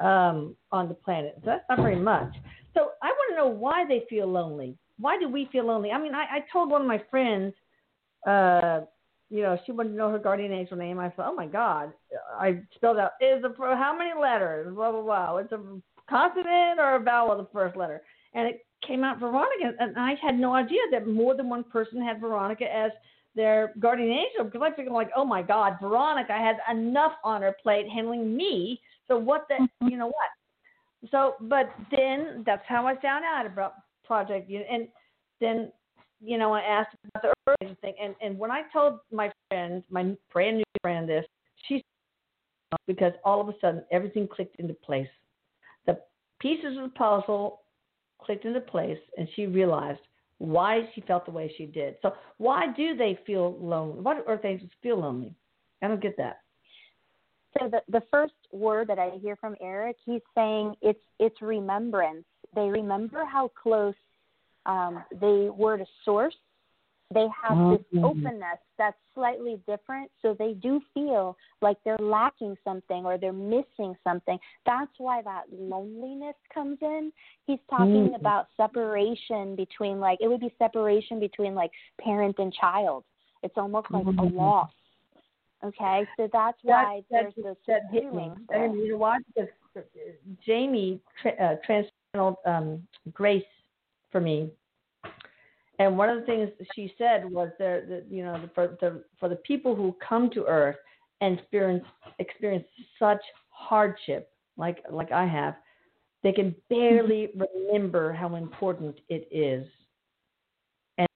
um, 0.00 0.54
on 0.70 0.88
the 0.88 0.94
planet. 0.94 1.36
So 1.40 1.46
that's 1.46 1.64
not 1.68 1.78
very 1.78 1.96
much. 1.96 2.34
So 2.74 2.90
I 3.02 3.06
want 3.08 3.32
to 3.32 3.36
know 3.36 3.48
why 3.48 3.84
they 3.88 4.04
feel 4.10 4.26
lonely. 4.26 4.76
Why 5.00 5.18
do 5.18 5.28
we 5.28 5.48
feel 5.50 5.66
lonely? 5.66 5.90
I 5.90 6.00
mean, 6.00 6.14
I, 6.14 6.24
I 6.24 6.44
told 6.52 6.70
one 6.70 6.82
of 6.82 6.86
my 6.86 7.02
friends, 7.10 7.54
uh, 8.26 8.80
you 9.30 9.42
know, 9.42 9.58
she 9.64 9.72
wanted 9.72 9.90
to 9.90 9.96
know 9.96 10.10
her 10.10 10.18
guardian 10.18 10.52
angel 10.52 10.76
name. 10.76 10.98
I 10.98 11.10
thought, 11.10 11.30
oh 11.30 11.34
my 11.34 11.46
God, 11.46 11.92
I 12.38 12.60
spelled 12.74 12.98
out 12.98 13.12
is 13.20 13.42
a 13.44 13.50
pro 13.50 13.74
how 13.74 13.96
many 13.96 14.10
letters? 14.18 14.74
Blah 14.74 14.92
blah 14.92 15.02
blah. 15.02 15.36
It's 15.36 15.52
a 15.52 15.60
consonant 16.08 16.78
or 16.78 16.96
a 16.96 17.00
vowel 17.00 17.36
the 17.36 17.46
first 17.52 17.76
letter, 17.76 18.02
and 18.34 18.48
it 18.48 18.66
came 18.86 19.04
out 19.04 19.18
Veronica, 19.18 19.72
and 19.78 19.96
I 19.98 20.14
had 20.22 20.38
no 20.38 20.54
idea 20.54 20.80
that 20.92 21.06
more 21.06 21.34
than 21.34 21.48
one 21.48 21.64
person 21.64 22.02
had 22.02 22.20
Veronica 22.20 22.64
as 22.64 22.90
their 23.34 23.72
guardian 23.78 24.10
angel 24.10 24.44
because 24.44 24.62
I 24.62 24.74
figured 24.74 24.92
like, 24.92 25.10
oh 25.16 25.24
my 25.24 25.42
God, 25.42 25.74
Veronica 25.80 26.32
has 26.32 26.56
enough 26.70 27.12
on 27.24 27.42
her 27.42 27.54
plate 27.62 27.88
handling 27.88 28.36
me. 28.36 28.80
So 29.06 29.16
what 29.16 29.46
the, 29.48 29.54
mm-hmm. 29.54 29.88
you 29.88 29.96
know 29.96 30.06
what? 30.06 31.10
So, 31.10 31.34
but 31.42 31.70
then 31.90 32.42
that's 32.44 32.62
how 32.66 32.86
I 32.86 33.00
found 33.00 33.24
out 33.24 33.46
about 33.46 33.74
Project 34.04 34.50
and 34.50 34.88
then 35.38 35.70
you 36.20 36.38
know 36.38 36.54
I 36.54 36.60
asked 36.62 36.96
about 37.14 37.34
the 37.46 37.54
Angel 37.60 37.76
thing, 37.82 37.94
and 38.02 38.14
and 38.22 38.38
when 38.38 38.50
I 38.50 38.62
told 38.72 39.00
my 39.12 39.30
friend, 39.48 39.84
my 39.90 40.16
brand 40.32 40.56
new 40.56 40.64
friend, 40.80 41.08
this, 41.08 41.24
she 41.66 41.84
because 42.86 43.12
all 43.24 43.40
of 43.40 43.48
a 43.48 43.54
sudden 43.60 43.84
everything 43.92 44.26
clicked 44.26 44.56
into 44.58 44.74
place. 44.74 45.08
The 45.86 45.98
pieces 46.40 46.76
of 46.78 46.84
the 46.84 46.94
puzzle 46.96 47.60
clicked 48.18 48.44
into 48.44 48.60
place 48.60 48.98
and 49.16 49.28
she 49.34 49.46
realized 49.46 50.00
why 50.38 50.88
she 50.94 51.00
felt 51.02 51.24
the 51.24 51.32
way 51.32 51.52
she 51.56 51.66
did. 51.66 51.96
So 52.02 52.14
why 52.36 52.66
do 52.76 52.96
they 52.96 53.18
feel 53.26 53.56
lonely? 53.60 54.00
Why 54.00 54.14
do 54.14 54.22
earth 54.26 54.44
angels 54.44 54.70
feel 54.82 55.00
lonely? 55.00 55.34
I 55.82 55.88
don't 55.88 56.00
get 56.00 56.16
that. 56.16 56.40
So 57.58 57.68
the 57.68 57.80
the 57.88 58.02
first 58.10 58.34
word 58.52 58.88
that 58.88 58.98
I 58.98 59.10
hear 59.20 59.36
from 59.36 59.56
Eric, 59.60 59.96
he's 60.04 60.20
saying 60.34 60.74
it's 60.82 61.00
it's 61.18 61.40
remembrance. 61.40 62.24
They 62.54 62.68
remember 62.68 63.24
how 63.24 63.50
close 63.60 63.94
um, 64.66 65.02
they 65.20 65.48
were 65.50 65.78
to 65.78 65.86
source, 66.04 66.36
they 67.14 67.26
have 67.28 67.56
this 67.70 67.80
Mhm. 67.94 68.04
openness 68.04 68.58
that's 68.76 68.98
slightly 69.14 69.56
different 69.66 70.10
so 70.20 70.34
they 70.34 70.52
do 70.54 70.80
feel 70.92 71.36
like 71.62 71.76
they're 71.84 71.96
lacking 71.98 72.56
something 72.64 73.06
or 73.06 73.16
they're 73.16 73.32
missing 73.32 73.96
something 74.04 74.38
that's 74.66 74.92
why 74.98 75.22
that 75.22 75.44
loneliness 75.52 76.36
comes 76.52 76.78
in 76.82 77.12
he's 77.46 77.60
talking 77.70 78.10
Mm. 78.10 78.14
about 78.16 78.48
separation 78.56 79.56
between 79.56 80.00
like 80.00 80.20
it 80.20 80.28
would 80.28 80.40
be 80.40 80.54
separation 80.58 81.18
between 81.18 81.54
like 81.54 81.70
parent 81.98 82.38
and 82.38 82.52
child 82.52 83.04
it's 83.42 83.56
almost 83.56 83.90
like 83.90 84.06
a 84.06 84.12
Mhm. 84.12 84.34
loss 84.34 84.70
okay 85.64 86.06
so 86.16 86.26
that's 86.28 86.62
why 86.62 87.02
that, 87.10 87.32
there's 87.34 87.34
this 87.36 87.56
that 87.66 87.86
hit 87.90 88.04
me. 88.04 88.10
feeling 88.10 88.48
I 88.54 88.58
mean, 88.68 88.78
you 88.78 88.92
know 88.92 88.98
why? 88.98 89.18
Because 89.34 89.50
uh, 89.76 89.80
Jamie 90.44 91.00
tra- 91.22 91.32
uh, 91.32 91.56
transcendental 91.64 92.40
um, 92.44 92.86
grace 93.12 93.44
for 94.10 94.20
me, 94.20 94.50
and 95.78 95.96
one 95.96 96.08
of 96.08 96.18
the 96.20 96.26
things 96.26 96.50
she 96.74 96.92
said 96.98 97.30
was 97.30 97.50
there 97.58 97.84
that 97.88 98.06
you 98.10 98.24
know 98.24 98.40
the, 98.40 98.50
for 98.54 98.76
the 98.80 99.02
for 99.18 99.28
the 99.28 99.36
people 99.36 99.74
who 99.74 99.96
come 100.06 100.30
to 100.30 100.44
Earth 100.46 100.76
and 101.20 101.38
experience 101.38 101.84
experience 102.18 102.64
such 102.98 103.20
hardship 103.50 104.30
like 104.56 104.82
like 104.90 105.12
I 105.12 105.26
have, 105.26 105.54
they 106.22 106.32
can 106.32 106.54
barely 106.68 107.30
remember 107.56 108.12
how 108.12 108.34
important 108.34 109.00
it 109.08 109.28
is, 109.30 109.66
and 110.98 111.08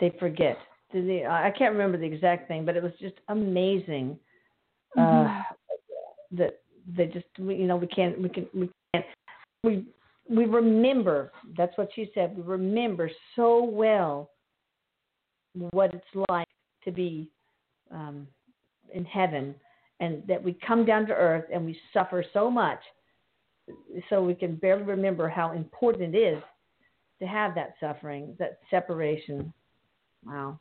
they 0.00 0.14
forget. 0.18 0.58
I 0.94 1.52
can't 1.56 1.72
remember 1.72 1.98
the 1.98 2.06
exact 2.06 2.48
thing, 2.48 2.64
but 2.64 2.76
it 2.76 2.82
was 2.82 2.92
just 3.00 3.16
amazing. 3.28 4.18
Uh, 4.96 5.42
that 6.32 6.60
they 6.96 7.06
just 7.06 7.26
we, 7.38 7.56
you 7.56 7.66
know 7.66 7.76
we 7.76 7.86
can't 7.86 8.20
we 8.20 8.28
can 8.28 8.46
we 8.54 8.70
can't 8.94 9.06
we 9.62 9.84
we 10.28 10.44
remember 10.44 11.32
that's 11.56 11.76
what 11.78 11.88
she 11.94 12.10
said 12.14 12.36
we 12.36 12.42
remember 12.42 13.10
so 13.34 13.64
well 13.64 14.30
what 15.70 15.94
it's 15.94 16.26
like 16.28 16.48
to 16.84 16.90
be 16.90 17.30
um, 17.90 18.26
in 18.92 19.04
heaven 19.04 19.54
and 20.00 20.22
that 20.26 20.42
we 20.42 20.56
come 20.66 20.84
down 20.84 21.06
to 21.06 21.12
earth 21.12 21.44
and 21.52 21.64
we 21.64 21.78
suffer 21.92 22.24
so 22.32 22.50
much 22.50 22.80
so 24.10 24.22
we 24.22 24.34
can 24.34 24.56
barely 24.56 24.82
remember 24.82 25.28
how 25.28 25.52
important 25.52 26.14
it 26.14 26.18
is 26.18 26.42
to 27.20 27.26
have 27.26 27.54
that 27.54 27.74
suffering 27.80 28.34
that 28.38 28.58
separation 28.70 29.52
wow 30.24 30.58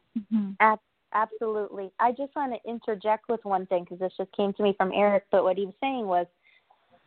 Ab- 0.59 0.79
absolutely. 1.13 1.91
I 1.99 2.11
just 2.11 2.35
want 2.35 2.53
to 2.53 2.69
interject 2.69 3.29
with 3.29 3.43
one 3.43 3.65
thing 3.67 3.83
because 3.83 3.99
this 3.99 4.13
just 4.17 4.31
came 4.35 4.53
to 4.53 4.63
me 4.63 4.73
from 4.77 4.91
Eric. 4.93 5.25
But 5.31 5.43
what 5.43 5.57
he 5.57 5.65
was 5.65 5.73
saying 5.81 6.05
was, 6.05 6.27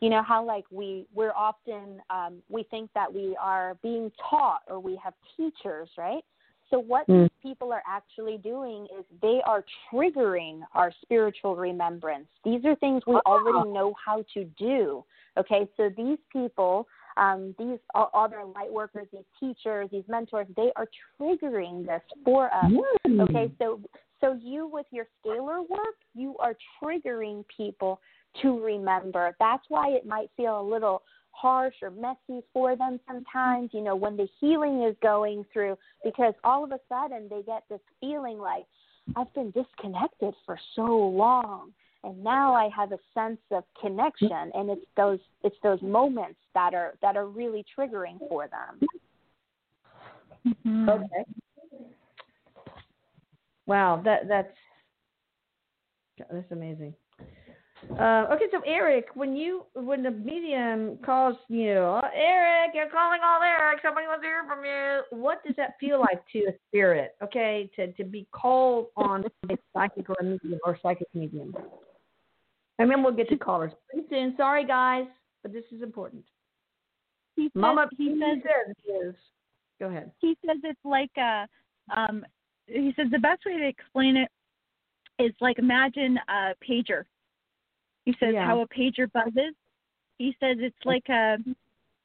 you 0.00 0.10
know 0.10 0.22
how 0.22 0.44
like 0.44 0.64
we 0.70 1.06
we're 1.14 1.32
often 1.32 2.00
um, 2.10 2.42
we 2.48 2.62
think 2.64 2.90
that 2.94 3.12
we 3.12 3.36
are 3.40 3.76
being 3.82 4.10
taught 4.30 4.62
or 4.68 4.78
we 4.78 4.98
have 5.02 5.14
teachers, 5.36 5.88
right? 5.96 6.24
So 6.70 6.78
what 6.78 7.06
Mm. 7.08 7.22
these 7.22 7.30
people 7.42 7.72
are 7.72 7.82
actually 7.86 8.36
doing 8.38 8.86
is 8.96 9.04
they 9.22 9.40
are 9.46 9.64
triggering 9.90 10.60
our 10.74 10.92
spiritual 11.02 11.56
remembrance. 11.56 12.28
These 12.44 12.64
are 12.66 12.74
things 12.76 13.02
we 13.06 13.16
already 13.26 13.70
know 13.70 13.94
how 14.04 14.22
to 14.34 14.44
do. 14.58 15.04
Okay, 15.38 15.68
so 15.76 15.88
these 15.96 16.18
people, 16.30 16.86
um, 17.16 17.54
these 17.58 17.78
other 17.94 18.44
light 18.44 18.72
workers, 18.72 19.06
these 19.12 19.24
teachers, 19.40 19.88
these 19.90 20.04
mentors, 20.08 20.46
they 20.56 20.70
are 20.76 20.86
triggering 21.18 21.86
this 21.86 22.02
for 22.24 22.52
us. 22.52 22.70
Okay, 23.06 23.50
so 23.58 23.80
so 24.20 24.32
you 24.34 24.66
with 24.66 24.86
your 24.90 25.06
scalar 25.24 25.66
work, 25.68 25.96
you 26.14 26.36
are 26.38 26.56
triggering 26.82 27.44
people 27.56 28.00
to 28.42 28.60
remember. 28.62 29.34
That's 29.38 29.64
why 29.68 29.90
it 29.90 30.06
might 30.06 30.30
feel 30.36 30.60
a 30.60 30.62
little 30.62 31.02
harsh 31.30 31.74
or 31.82 31.90
messy 31.90 32.42
for 32.52 32.76
them 32.76 32.98
sometimes, 33.06 33.70
you 33.72 33.80
know, 33.80 33.94
when 33.94 34.16
the 34.16 34.28
healing 34.40 34.82
is 34.82 34.96
going 35.02 35.44
through 35.52 35.76
because 36.04 36.34
all 36.42 36.64
of 36.64 36.72
a 36.72 36.80
sudden 36.88 37.28
they 37.30 37.42
get 37.42 37.62
this 37.68 37.80
feeling 38.00 38.38
like 38.38 38.64
I've 39.16 39.32
been 39.34 39.52
disconnected 39.52 40.34
for 40.44 40.58
so 40.74 40.82
long 40.82 41.72
and 42.04 42.22
now 42.22 42.54
I 42.54 42.68
have 42.76 42.92
a 42.92 42.98
sense 43.14 43.40
of 43.50 43.64
connection 43.80 44.50
and 44.54 44.70
it's 44.70 44.84
those 44.96 45.18
it's 45.42 45.56
those 45.62 45.80
moments 45.82 46.38
that 46.54 46.74
are 46.74 46.94
that 47.02 47.16
are 47.16 47.26
really 47.26 47.64
triggering 47.76 48.18
for 48.28 48.48
them. 48.48 48.88
Mhm. 50.46 50.88
Okay. 50.88 51.24
Wow, 53.66 54.00
that 54.04 54.28
that's 54.28 54.56
that's 56.30 56.50
amazing. 56.50 56.94
Uh, 57.98 58.26
okay, 58.32 58.46
so 58.50 58.60
Eric, 58.66 59.06
when 59.14 59.36
you 59.36 59.64
when 59.74 60.02
the 60.02 60.10
medium 60.10 60.98
calls 61.04 61.36
you, 61.48 61.74
"Oh, 61.74 62.00
Eric, 62.12 62.72
you're 62.74 62.90
calling 62.90 63.20
all 63.24 63.40
Eric. 63.42 63.80
Somebody 63.82 64.06
wants 64.06 64.22
to 64.22 64.28
hear 64.28 64.44
from 64.46 64.64
you. 64.64 65.20
What 65.22 65.44
does 65.44 65.54
that 65.56 65.74
feel 65.78 66.00
like 66.00 66.20
to 66.32 66.38
a 66.40 66.52
spirit? 66.68 67.14
Okay, 67.22 67.70
to 67.76 67.92
to 67.92 68.04
be 68.04 68.26
called 68.32 68.88
on 68.96 69.24
a 69.48 69.56
psychic 69.72 70.10
or 70.10 70.16
a 70.20 70.24
medium 70.24 70.58
or 70.64 70.76
psychic 70.82 71.06
medium. 71.14 71.54
And 72.80 72.90
then 72.90 73.02
we'll 73.02 73.14
get 73.14 73.28
to 73.30 73.36
callers 73.36 73.72
pretty 73.90 74.06
soon. 74.08 74.34
Sorry, 74.36 74.66
guys, 74.66 75.06
but 75.42 75.52
this 75.52 75.64
is 75.72 75.82
important. 75.82 76.24
He 77.36 77.44
says, 77.44 77.50
Mama, 77.54 77.88
he 77.96 78.08
says 78.20 78.42
says 78.42 78.74
is. 79.02 79.14
Go 79.80 79.86
ahead. 79.86 80.10
he 80.18 80.36
says 80.44 80.56
it's 80.64 80.80
like 80.84 81.10
a 81.16 81.46
um 81.96 82.24
he 82.66 82.92
says 82.96 83.06
the 83.12 83.18
best 83.18 83.42
way 83.46 83.56
to 83.56 83.68
explain 83.68 84.16
it 84.16 84.28
is 85.22 85.32
like 85.40 85.58
imagine 85.58 86.18
a 86.28 86.54
pager 86.68 87.04
he 88.08 88.14
says 88.18 88.32
Yeah. 88.32 88.46
how 88.46 88.60
a 88.62 88.68
pager 88.68 89.12
buzzes. 89.12 89.54
He 90.16 90.34
says 90.40 90.56
it's 90.60 90.86
like 90.86 91.06
a 91.10 91.36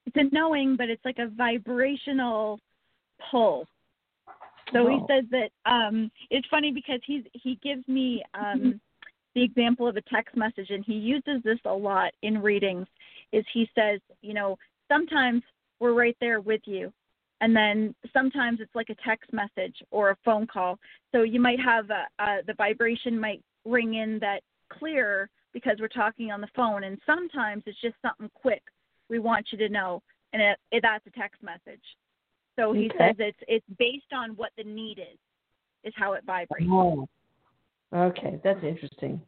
it's 0.06 0.18
a 0.18 0.36
knowing 0.36 0.76
but 0.76 0.89
it's 0.89 1.06
like 1.06 1.18
a 1.18 1.28
vibrational 1.28 2.60
pull. 3.32 3.66
So 4.74 4.86
he 4.88 4.97
Oh. 4.97 5.08
says 5.08 5.24
that 5.32 5.51
um 5.66 6.12
it's 6.30 6.45
funny 6.49 6.72
because 6.74 6.99
he's 7.06 7.24
he 7.32 7.56
gives 7.64 7.88
me 7.88 8.22
um 8.34 8.82
the 9.34 9.41
example 9.41 9.88
of 9.88 9.95
a 9.95 10.01
text 10.01 10.36
message 10.36 10.72
and 10.72 10.84
he 10.84 10.95
uses 10.95 11.41
this 11.41 11.60
a 11.64 11.74
lot 11.74 12.12
in 12.22 12.41
readings 12.41 12.86
is 13.32 13.45
he 13.54 13.70
says 13.74 14.01
you 14.22 14.34
know 14.34 14.58
sometimes 14.89 15.41
we're 15.80 15.93
right 15.93 16.18
there 16.20 16.41
with 16.41 16.62
you 16.66 16.91
and 17.39 17.56
then 17.56 17.95
sometimes 18.12 18.60
it's 18.60 18.76
like 18.76 18.89
a 18.89 18.95
text 19.08 19.32
message 19.32 19.82
or 19.89 20.10
a 20.10 20.18
phone 20.26 20.47
call. 20.47 20.78
So 21.14 21.24
you 21.24 21.39
might 21.39 21.62
have 21.62 21.89
a, 21.89 22.08
a, 22.20 22.43
the 22.45 22.56
vibration 22.56 23.18
might 23.18 23.41
ring 23.64 23.93
in 23.93 24.20
that 24.20 24.41
clear 24.70 25.30
because 25.54 25.78
we're 25.80 25.88
talking 25.88 26.32
on 26.32 26.41
the 26.41 26.47
phone 26.56 26.84
and 26.84 26.97
sometimes 27.06 27.64
it's 27.66 27.80
just 27.82 27.95
something 28.01 28.30
quick 28.34 28.64
we 29.10 29.20
want 29.20 29.47
you 29.51 29.58
to 29.58 29.70
know 29.70 30.01
and 30.34 30.41
it, 30.41 30.58
it, 30.72 30.82
that's 30.82 31.06
a 31.08 31.12
text 31.12 31.41
message 31.43 31.84
so 32.58 32.74
he 32.74 32.86
Okay. 32.86 32.97
says 32.97 33.16
it's 33.20 33.38
it's 33.47 33.66
based 33.78 34.14
on 34.14 34.32
what 34.32 34.51
the 34.58 34.64
need 34.64 34.99
is 34.99 35.18
is 35.84 35.93
how 35.95 36.14
it 36.14 36.24
vibrates 36.26 36.70
Oh. 36.72 37.08
Okay, 37.95 38.39
that's 38.43 38.64
interesting. 38.64 39.22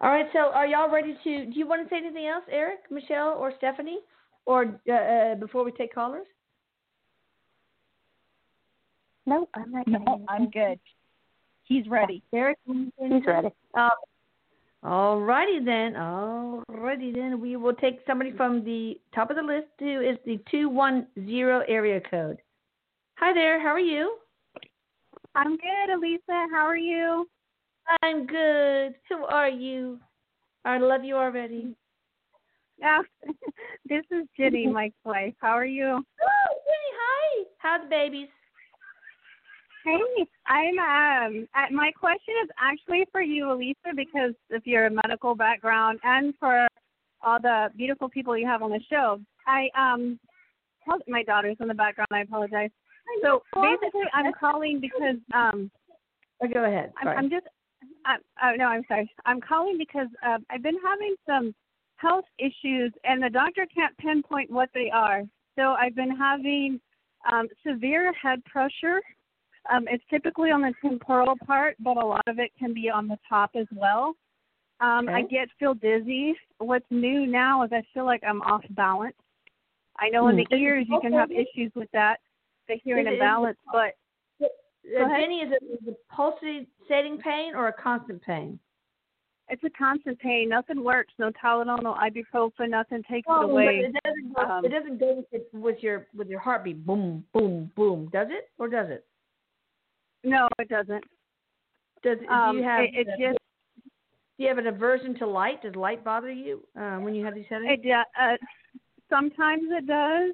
All 0.00 0.10
right, 0.10 0.26
so 0.32 0.50
are 0.52 0.66
y'all 0.66 0.90
ready 0.90 1.16
to? 1.22 1.46
Do 1.46 1.52
you 1.52 1.68
want 1.68 1.88
to 1.88 1.88
say 1.88 1.98
anything 1.98 2.26
else, 2.26 2.42
Eric, 2.50 2.80
Michelle, 2.90 3.36
or 3.38 3.52
Stephanie, 3.58 4.00
or 4.44 4.80
uh, 4.88 4.92
uh, 4.92 5.34
before 5.36 5.64
we 5.64 5.70
take 5.70 5.94
callers? 5.94 6.26
No, 9.26 9.48
I'm 9.54 9.70
not 9.72 9.86
no 9.88 10.24
i'm 10.28 10.48
good 10.50 10.78
he's 11.64 11.86
ready 11.88 12.22
Eric, 12.32 12.58
He's 12.66 13.26
ready. 13.26 13.48
Uh, 13.76 13.90
all 14.82 15.20
righty 15.20 15.58
then. 15.64 15.96
All 15.96 16.62
righty 16.68 17.12
then. 17.12 17.40
We 17.40 17.56
will 17.56 17.74
take 17.74 18.00
somebody 18.06 18.32
from 18.32 18.64
the 18.64 19.00
top 19.14 19.30
of 19.30 19.36
the 19.36 19.42
list 19.42 19.68
who 19.78 20.00
is 20.00 20.18
the 20.24 20.38
two 20.50 20.68
one 20.68 21.06
zero 21.26 21.62
area 21.68 22.00
code. 22.10 22.38
Hi 23.18 23.32
there. 23.32 23.60
How 23.60 23.68
are 23.68 23.80
you? 23.80 24.16
I'm 25.34 25.56
good, 25.56 25.94
Elisa. 25.94 26.46
How 26.50 26.66
are 26.66 26.76
you? 26.76 27.28
I'm 28.02 28.26
good. 28.26 28.94
Who 29.08 29.24
are 29.24 29.48
you? 29.48 30.00
I 30.64 30.78
love 30.78 31.04
you 31.04 31.16
already. 31.16 31.74
Yeah, 32.78 33.00
this 33.88 34.04
is 34.10 34.26
Jenny, 34.36 34.66
Mike's 34.66 34.96
wife. 35.04 35.34
How 35.38 35.52
are 35.52 35.64
you? 35.64 35.86
Oh, 35.86 36.54
Jenny, 36.66 36.92
hi. 36.98 37.44
How's 37.58 37.82
the 37.82 37.88
babies? 37.88 38.28
Hey, 39.86 40.26
I'm 40.48 40.78
um. 40.80 41.48
uh, 41.54 41.72
My 41.72 41.92
question 41.92 42.34
is 42.42 42.50
actually 42.60 43.04
for 43.12 43.22
you, 43.22 43.52
Elisa, 43.52 43.94
because 43.94 44.34
of 44.50 44.66
your 44.66 44.90
medical 44.90 45.36
background 45.36 46.00
and 46.02 46.34
for 46.40 46.66
all 47.22 47.38
the 47.40 47.68
beautiful 47.76 48.08
people 48.08 48.36
you 48.36 48.46
have 48.46 48.62
on 48.62 48.70
the 48.70 48.80
show. 48.90 49.20
I 49.46 49.68
um. 49.78 50.18
My 51.06 51.22
daughter's 51.22 51.56
in 51.60 51.68
the 51.68 51.74
background. 51.74 52.08
I 52.12 52.22
apologize. 52.22 52.70
So 53.22 53.42
basically, 53.54 54.02
I'm 54.12 54.32
calling 54.32 54.80
because 54.80 55.16
um. 55.32 55.70
Oh, 56.42 56.48
go 56.52 56.64
ahead. 56.64 56.92
I'm. 57.00 57.08
I'm 57.08 57.30
just. 57.30 57.46
I, 58.04 58.16
oh 58.42 58.56
no, 58.56 58.64
I'm 58.64 58.82
sorry. 58.88 59.08
I'm 59.24 59.40
calling 59.40 59.78
because 59.78 60.08
uh, 60.26 60.38
I've 60.50 60.64
been 60.64 60.78
having 60.84 61.14
some 61.26 61.54
health 61.94 62.24
issues, 62.38 62.92
and 63.04 63.22
the 63.22 63.30
doctor 63.30 63.66
can't 63.72 63.96
pinpoint 63.98 64.50
what 64.50 64.68
they 64.74 64.90
are. 64.92 65.22
So 65.56 65.72
I've 65.72 65.94
been 65.94 66.16
having 66.16 66.80
um, 67.30 67.46
severe 67.64 68.12
head 68.12 68.44
pressure. 68.46 69.00
Um, 69.72 69.86
it's 69.90 70.04
typically 70.10 70.50
on 70.50 70.60
the 70.62 70.72
temporal 70.82 71.34
part, 71.46 71.76
but 71.80 71.96
a 71.96 72.04
lot 72.06 72.22
of 72.26 72.38
it 72.38 72.50
can 72.58 72.72
be 72.74 72.88
on 72.90 73.08
the 73.08 73.18
top 73.28 73.50
as 73.54 73.66
well. 73.74 74.14
Um, 74.80 75.08
I 75.08 75.22
get 75.22 75.48
feel 75.58 75.74
dizzy. 75.74 76.34
What's 76.58 76.84
new 76.90 77.26
now 77.26 77.62
is 77.64 77.72
I 77.72 77.82
feel 77.94 78.04
like 78.04 78.22
I'm 78.26 78.42
off 78.42 78.62
balance. 78.70 79.16
I 79.98 80.08
know 80.10 80.28
in 80.28 80.36
Hmm. 80.36 80.42
the 80.50 80.56
ears 80.56 80.86
you 80.88 81.00
can 81.00 81.12
have 81.14 81.30
issues 81.30 81.72
with 81.74 81.90
that, 81.92 82.20
the 82.68 82.76
hearing 82.76 83.06
Is 83.06 83.12
it- 83.12 83.14
is 83.14 83.20
it- 83.20 83.22
imbalance, 83.22 83.58
but. 83.72 83.94
Jenny, 84.84 85.40
is 85.40 85.50
it, 85.50 85.62
is 85.64 85.88
it 85.88 86.08
pulsating 86.08 87.18
pain 87.18 87.56
or 87.56 87.66
a 87.68 87.72
constant 87.72 88.22
pain? 88.22 88.58
It's 89.48 89.62
a 89.64 89.70
constant 89.70 90.18
pain. 90.20 90.48
Nothing 90.48 90.84
works. 90.84 91.12
No 91.18 91.30
Tylenol, 91.30 91.82
no 91.82 91.94
ibuprofen. 91.94 92.70
Nothing 92.70 93.02
takes 93.04 93.26
it 93.26 93.32
Oh, 93.32 93.42
but 93.46 93.50
away. 93.52 93.78
it 93.80 93.94
doesn't 94.04 94.32
go. 94.34 94.42
Um, 94.42 94.64
it 94.64 94.68
doesn't 94.68 94.98
go 94.98 95.24
with, 95.32 95.42
with 95.52 95.82
your 95.82 96.06
with 96.14 96.28
your 96.28 96.38
heartbeat. 96.40 96.84
Boom, 96.84 97.24
boom, 97.32 97.70
boom. 97.74 98.08
Does 98.12 98.28
it 98.30 98.50
or 98.58 98.68
does 98.68 98.90
it? 98.90 99.04
No, 100.26 100.48
it 100.58 100.68
doesn't. 100.68 101.04
Does 102.02 102.18
Um, 102.28 102.52
do 102.52 102.58
you 102.58 102.64
have 102.64 102.82
it, 102.84 102.90
it 102.94 103.06
just 103.18 103.38
do 104.36 104.42
you 104.42 104.48
have 104.48 104.58
an 104.58 104.66
aversion 104.66 105.14
to 105.20 105.26
light? 105.26 105.62
Does 105.62 105.74
light 105.76 106.04
bother 106.04 106.30
you 106.30 106.62
uh, 106.78 106.96
when 106.98 107.14
you 107.14 107.24
have 107.24 107.34
these 107.34 107.46
headaches? 107.48 107.82
it 107.84 108.06
uh, 108.20 108.36
sometimes 109.08 109.62
it 109.70 109.86
does. 109.86 110.32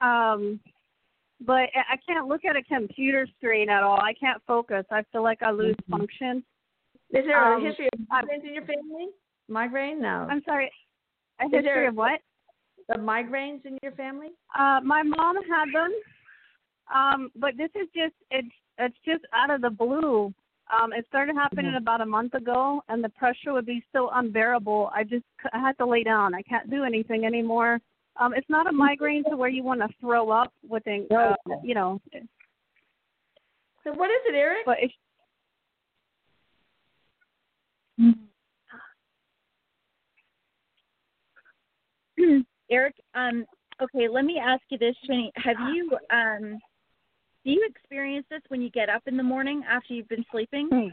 Um, 0.00 0.60
but 1.46 1.70
I 1.74 1.96
can't 2.06 2.26
look 2.28 2.44
at 2.44 2.56
a 2.56 2.62
computer 2.64 3.26
screen 3.38 3.70
at 3.70 3.82
all. 3.82 3.98
I 4.00 4.12
can't 4.12 4.42
focus. 4.46 4.84
I 4.90 5.02
feel 5.12 5.22
like 5.22 5.42
I 5.42 5.52
lose 5.52 5.76
Mhm. 5.88 5.98
function. 5.98 6.44
Is 7.10 7.24
there 7.24 7.52
a 7.52 7.56
um, 7.56 7.62
history 7.64 7.88
of 7.92 8.00
migraines 8.00 8.44
in 8.44 8.52
your 8.54 8.64
family? 8.66 9.08
Migraine? 9.48 10.00
No. 10.00 10.26
I'm 10.30 10.42
sorry. 10.44 10.70
A 11.40 11.44
Is 11.44 11.50
history 11.52 11.62
there- 11.64 11.88
of 11.88 11.94
what? 11.96 12.20
Of 12.90 13.00
migraines 13.00 13.64
in 13.64 13.78
your 13.82 13.92
family? 13.92 14.30
Uh, 14.58 14.80
my 14.82 15.02
mom 15.02 15.36
had 15.44 15.68
them, 15.72 15.92
um, 16.92 17.30
but 17.36 17.56
this 17.56 17.70
is 17.76 17.88
just 17.94 18.14
it's 18.32 18.54
it's 18.80 18.96
just 19.04 19.24
out 19.34 19.50
of 19.50 19.60
the 19.60 19.70
blue. 19.70 20.32
Um, 20.72 20.92
it 20.92 21.04
started 21.08 21.34
happening 21.34 21.74
about 21.76 22.00
a 22.00 22.06
month 22.06 22.34
ago, 22.34 22.80
and 22.88 23.02
the 23.02 23.08
pressure 23.10 23.52
would 23.52 23.66
be 23.66 23.82
so 23.92 24.10
unbearable. 24.12 24.90
I 24.94 25.02
just 25.04 25.24
I 25.52 25.58
had 25.58 25.76
to 25.78 25.86
lay 25.86 26.04
down. 26.04 26.34
I 26.34 26.42
can't 26.42 26.70
do 26.70 26.84
anything 26.84 27.24
anymore. 27.24 27.80
Um, 28.16 28.34
it's 28.34 28.48
not 28.48 28.68
a 28.68 28.72
migraine 28.72 29.24
to 29.30 29.36
where 29.36 29.48
you 29.48 29.62
want 29.64 29.80
to 29.80 29.88
throw 30.00 30.30
up 30.30 30.52
within, 30.68 31.06
uh, 31.16 31.34
you 31.64 31.74
know, 31.74 32.00
So 33.84 33.92
what 33.92 34.10
is 34.10 34.20
it, 34.28 34.34
Eric? 34.34 34.66
but 34.66 34.76
it's 34.80 34.94
Eric, 42.70 42.94
um, 43.14 43.44
okay, 43.82 44.08
let 44.08 44.24
me 44.24 44.38
ask 44.42 44.62
you 44.68 44.78
this, 44.78 44.94
Jenny. 45.06 45.32
Have 45.36 45.56
you 45.72 45.90
um 46.10 46.58
do 47.44 47.50
you 47.50 47.66
experience 47.68 48.26
this 48.30 48.42
when 48.48 48.60
you 48.60 48.70
get 48.70 48.88
up 48.88 49.02
in 49.06 49.16
the 49.16 49.22
morning 49.22 49.62
after 49.68 49.94
you've 49.94 50.08
been 50.08 50.24
sleeping? 50.30 50.92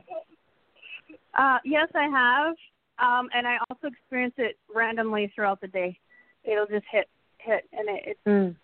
uh, 1.37 1.57
yes, 1.65 1.87
I 1.93 2.05
have, 2.05 2.55
um, 2.99 3.29
and 3.33 3.47
I 3.47 3.57
also 3.69 3.87
experience 3.87 4.33
it 4.37 4.57
randomly 4.73 5.31
throughout 5.35 5.61
the 5.61 5.67
day. 5.67 5.97
It'll 6.43 6.65
just 6.65 6.85
hit 6.91 7.07
hit, 7.39 7.63
and 7.73 7.89
it, 7.89 8.17
it's 8.25 8.57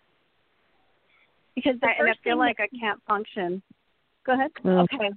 Because 1.54 1.74
the 1.80 1.88
I, 1.88 1.94
and 2.00 2.08
I 2.08 2.14
feel 2.22 2.34
thing 2.34 2.38
like 2.38 2.58
I 2.58 2.68
can't 2.78 3.00
function. 3.06 3.62
Go 4.24 4.32
ahead. 4.32 4.50
Okay. 4.64 5.10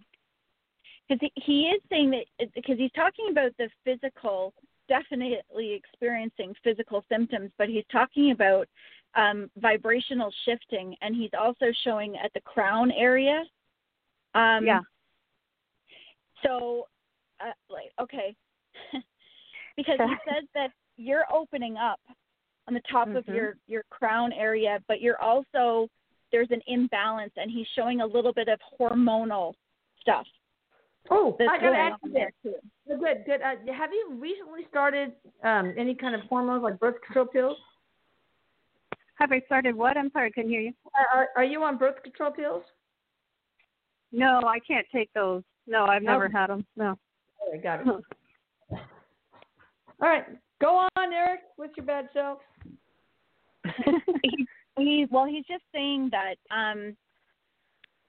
Because 1.08 1.22
he, 1.22 1.42
he 1.42 1.62
is 1.68 1.82
saying 1.90 2.12
that 2.12 2.54
because 2.54 2.78
he's 2.78 2.92
talking 2.92 3.28
about 3.32 3.52
the 3.58 3.70
physical, 3.86 4.54
definitely 4.90 5.74
experiencing 5.74 6.54
physical 6.64 7.04
symptoms, 7.10 7.52
but 7.58 7.70
he's 7.70 7.86
talking 7.92 8.32
about 8.32 8.68
um, 9.18 9.50
vibrational 9.58 10.32
shifting, 10.46 10.96
and 11.02 11.16
he's 11.16 11.32
also 11.38 11.66
showing 11.84 12.16
at 12.18 12.32
the 12.34 12.42
crown 12.42 12.92
area. 12.92 13.44
Um, 14.34 14.66
Yeah. 14.66 14.82
So, 16.44 16.88
uh, 17.40 17.52
like, 17.70 17.92
okay, 18.00 18.36
because 19.76 20.00
he 20.00 20.16
says 20.30 20.44
that 20.54 20.72
you're 20.98 21.26
opening 21.34 21.78
up 21.78 22.00
on 22.68 22.76
the 22.76 22.82
top 22.82 23.08
of 23.08 23.26
Mhm. 23.26 23.36
your 23.36 23.58
your 23.68 23.84
crown 23.90 24.32
area, 24.34 24.82
but 24.88 25.02
you're 25.02 25.20
also 25.22 25.90
there's 26.32 26.52
an 26.52 26.62
imbalance, 26.68 27.34
and 27.38 27.50
he's 27.50 27.68
showing 27.70 28.02
a 28.02 28.06
little 28.06 28.34
bit 28.34 28.50
of 28.50 28.60
hormonal 28.80 29.56
stuff. 30.02 30.28
Oh, 31.10 31.36
That's 31.40 31.52
I 31.54 31.58
gotta 31.58 31.78
ask 31.78 32.04
you 32.04 32.12
there 32.12 32.32
too. 32.44 32.56
Good, 32.88 33.24
good. 33.26 33.42
Uh, 33.42 33.56
have 33.74 33.94
you 33.94 34.14
recently 34.20 34.66
started 34.70 35.16
um, 35.44 35.74
any 35.78 35.96
kind 35.96 36.14
of 36.14 36.22
hormones 36.22 36.64
like 36.64 36.80
birth 36.80 37.02
control 37.02 37.26
pills? 37.26 37.58
Have 39.20 39.32
I 39.32 39.42
started 39.46 39.76
what? 39.76 39.98
I'm 39.98 40.12
sorry, 40.12 40.28
I 40.28 40.32
couldn't 40.32 40.52
hear 40.52 40.62
you. 40.62 40.74
Are, 40.96 41.22
are, 41.22 41.28
are 41.38 41.44
you 41.44 41.64
on 41.64 41.78
birth 41.78 42.02
control 42.04 42.32
pills? 42.32 42.64
No, 44.12 44.42
I 44.46 44.60
can't 44.60 44.86
take 44.94 45.12
those. 45.14 45.44
No, 45.66 45.86
I've 45.86 46.04
never 46.04 46.30
had 46.30 46.48
them. 46.48 46.66
No. 46.76 46.98
All 47.40 47.52
right, 47.52 47.64
got 47.64 47.82
it. 47.82 47.88
All 50.00 50.08
right, 50.08 50.26
go 50.62 50.88
on, 50.96 51.14
Eric. 51.14 51.42
What's 51.56 51.76
your 51.76 51.86
bad 51.86 52.10
self? 52.14 52.40
he, 54.24 54.48
he 54.78 55.06
well 55.10 55.26
he's 55.26 55.46
just 55.46 55.64
saying 55.74 56.10
that 56.12 56.36
um 56.56 56.96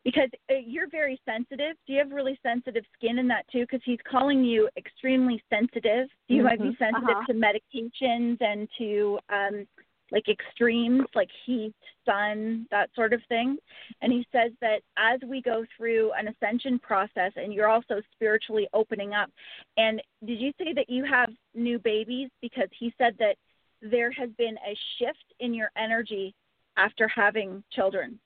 because 0.04 0.28
uh, 0.50 0.54
you're 0.64 0.88
very 0.88 1.20
sensitive 1.24 1.74
do 1.86 1.94
you 1.94 1.98
have 1.98 2.12
really 2.12 2.38
sensitive 2.42 2.84
skin 2.96 3.18
in 3.18 3.26
that 3.26 3.44
too 3.50 3.60
because 3.60 3.80
he's 3.84 3.98
calling 4.08 4.44
you 4.44 4.68
extremely 4.76 5.42
sensitive 5.50 6.08
Do 6.28 6.34
you 6.34 6.44
might 6.44 6.60
be 6.60 6.76
sensitive 6.78 7.08
uh-huh. 7.08 7.32
to 7.32 7.34
medications 7.34 8.36
and 8.40 8.68
to 8.78 9.18
um 9.30 9.66
like 10.10 10.24
extremes 10.28 11.06
like 11.14 11.28
heat 11.44 11.74
sun 12.04 12.66
that 12.70 12.88
sort 12.94 13.12
of 13.12 13.20
thing 13.28 13.56
and 14.00 14.12
he 14.12 14.26
says 14.32 14.52
that 14.60 14.80
as 14.96 15.20
we 15.28 15.42
go 15.42 15.64
through 15.76 16.10
an 16.18 16.28
ascension 16.28 16.78
process 16.78 17.32
and 17.36 17.52
you're 17.52 17.68
also 17.68 18.00
spiritually 18.12 18.66
opening 18.72 19.12
up 19.12 19.30
and 19.76 20.00
did 20.26 20.40
you 20.40 20.52
say 20.58 20.72
that 20.72 20.88
you 20.88 21.04
have 21.04 21.28
new 21.54 21.78
babies 21.78 22.30
because 22.40 22.68
he 22.78 22.92
said 22.98 23.14
that 23.18 23.36
there 23.82 24.10
has 24.12 24.30
been 24.38 24.56
a 24.66 24.76
shift 24.98 25.24
in 25.40 25.54
your 25.54 25.70
energy 25.76 26.34
after 26.76 27.08
having 27.08 27.62
children. 27.72 28.18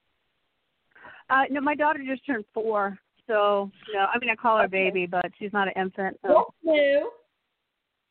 Uh, 1.31 1.43
no, 1.51 1.61
my 1.61 1.75
daughter 1.75 2.01
just 2.07 2.25
turned 2.27 2.45
four, 2.53 2.99
so 3.27 3.71
no. 3.95 4.01
I 4.01 4.19
mean, 4.19 4.31
I 4.31 4.37
call 4.37 4.59
her 4.59 4.65
Okay. 4.65 4.85
baby, 4.85 5.07
but 5.07 5.27
she's 5.39 5.53
not 5.53 5.69
an 5.69 5.75
infant. 5.77 6.19
So. 6.23 6.29
That's 6.29 6.77
new 6.77 7.11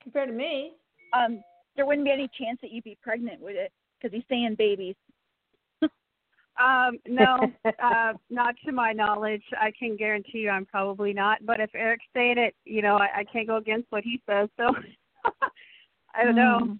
compared 0.01 0.29
to 0.29 0.35
me. 0.35 0.73
Um, 1.13 1.43
there 1.75 1.85
wouldn't 1.85 2.05
be 2.05 2.11
any 2.11 2.29
chance 2.37 2.59
that 2.61 2.71
you'd 2.71 2.83
be 2.83 2.97
pregnant 3.01 3.41
with 3.41 3.55
it 3.55 3.71
because 3.97 4.13
he's 4.13 4.25
saying 4.29 4.55
babies. 4.57 4.95
Um, 6.61 6.99
no, 7.07 7.37
uh, 7.65 8.13
not 8.29 8.55
to 8.65 8.71
my 8.71 8.91
knowledge. 8.91 9.41
I 9.59 9.71
can 9.79 9.95
guarantee 9.95 10.39
you, 10.39 10.49
I'm 10.49 10.65
probably 10.65 11.11
not. 11.11 11.43
But 11.43 11.59
if 11.59 11.73
Eric's 11.73 12.05
saying 12.13 12.37
it, 12.37 12.53
you 12.65 12.83
know, 12.83 12.97
I, 12.97 13.07
I 13.19 13.23
can't 13.23 13.47
go 13.47 13.55
against 13.55 13.87
what 13.89 14.03
he 14.03 14.21
says. 14.29 14.47
So 14.57 14.65
I 16.13 16.23
don't 16.23 16.35
know. 16.35 16.77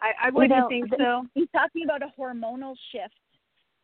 I, 0.00 0.26
I 0.26 0.30
wouldn't 0.30 0.50
know, 0.50 0.68
think 0.68 0.90
so. 0.96 1.24
He's 1.34 1.48
talking 1.52 1.84
about 1.84 2.02
a 2.02 2.12
hormonal 2.16 2.74
shift 2.92 3.14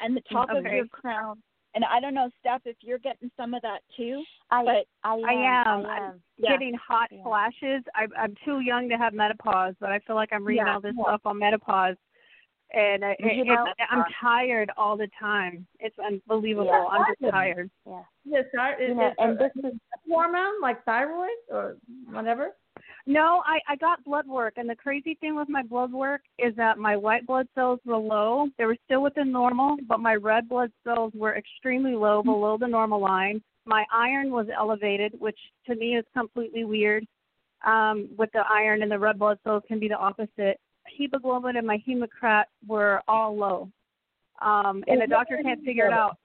and 0.00 0.16
the 0.16 0.22
top 0.30 0.50
of 0.50 0.64
your 0.64 0.86
crown. 0.86 1.42
And 1.78 1.84
I 1.84 2.00
don't 2.00 2.12
know, 2.14 2.28
Steph, 2.40 2.62
if 2.64 2.74
you're 2.80 2.98
getting 2.98 3.30
some 3.36 3.54
of 3.54 3.62
that 3.62 3.82
too. 3.96 4.24
I 4.50 4.64
But 4.64 4.86
I 5.04 5.14
am. 5.14 5.24
I 5.24 5.32
am. 5.32 5.86
I 5.86 5.96
am. 6.08 6.22
Yeah. 6.36 6.50
Getting 6.50 6.74
hot 6.74 7.06
Yeah. 7.12 7.22
flashes. 7.22 7.84
I, 7.94 8.08
I'm 8.18 8.34
too 8.44 8.58
young 8.58 8.88
to 8.88 8.96
have 8.96 9.14
menopause, 9.14 9.76
but 9.78 9.92
I 9.92 10.00
feel 10.00 10.16
like 10.16 10.30
I'm 10.32 10.44
reading 10.44 10.66
Yeah. 10.66 10.74
all 10.74 10.80
this 10.80 10.96
stuff 11.00 11.20
on 11.24 11.38
menopause, 11.38 11.94
and 12.72 13.04
I, 13.04 13.14
You 13.20 13.42
it, 13.42 13.46
know, 13.46 13.66
it's, 13.68 13.88
I'm 13.92 14.00
uh, 14.00 14.04
tired 14.20 14.72
all 14.76 14.96
the 14.96 15.08
time. 15.20 15.68
It's 15.78 15.96
unbelievable. 16.00 16.66
Yeah. 16.66 16.84
I'm 16.90 17.04
just 17.08 17.30
tired. 17.32 17.70
Yeah. 17.86 18.02
Yes, 18.24 18.46
sir. 18.50 18.74
Is, 18.80 18.88
You 18.88 18.94
know, 18.96 19.06
is, 19.10 19.14
and 19.18 19.38
this 19.38 19.52
is 19.62 19.78
hormone 20.10 20.60
like 20.60 20.84
thyroid 20.84 21.30
or 21.48 21.76
whatever? 22.10 22.56
No, 23.08 23.42
I 23.46 23.58
I 23.66 23.76
got 23.76 24.04
blood 24.04 24.28
work, 24.28 24.58
and 24.58 24.68
the 24.68 24.76
crazy 24.76 25.14
thing 25.14 25.34
with 25.34 25.48
my 25.48 25.62
blood 25.62 25.92
work 25.92 26.20
is 26.38 26.54
that 26.56 26.76
my 26.76 26.94
white 26.94 27.26
blood 27.26 27.48
cells 27.54 27.80
were 27.86 27.96
low. 27.96 28.48
They 28.58 28.66
were 28.66 28.76
still 28.84 29.02
within 29.02 29.32
normal, 29.32 29.78
but 29.88 29.98
my 29.98 30.14
red 30.14 30.46
blood 30.46 30.70
cells 30.84 31.14
were 31.14 31.34
extremely 31.34 31.94
low, 31.94 32.22
below 32.22 32.58
the 32.60 32.68
normal 32.68 33.00
line. 33.00 33.42
My 33.64 33.86
iron 33.90 34.30
was 34.30 34.46
elevated, 34.54 35.14
which 35.18 35.38
to 35.66 35.74
me 35.74 35.96
is 35.96 36.04
completely 36.14 36.64
weird. 36.64 37.06
Um, 37.66 38.10
with 38.18 38.30
the 38.34 38.42
iron 38.46 38.82
and 38.82 38.92
the 38.92 38.98
red 38.98 39.18
blood 39.18 39.38
cells 39.42 39.62
can 39.66 39.80
be 39.80 39.88
the 39.88 39.96
opposite. 39.96 40.60
Hemoglobin 40.98 41.56
and 41.56 41.66
my 41.66 41.82
hematocrit 41.88 42.44
were 42.66 43.00
all 43.08 43.34
low, 43.34 43.70
um, 44.42 44.84
and 44.86 45.00
the 45.00 45.06
doctor 45.06 45.40
can't 45.42 45.64
figure 45.64 45.86
it 45.86 45.94
out. 45.94 46.18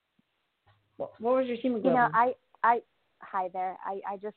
What, 0.97 1.11
what 1.21 1.35
was 1.35 1.47
your 1.47 1.55
You 1.63 1.81
know, 1.81 2.09
I 2.13 2.33
I 2.61 2.81
hi 3.21 3.47
there. 3.53 3.77
I 3.85 4.01
I 4.05 4.17
just 4.17 4.35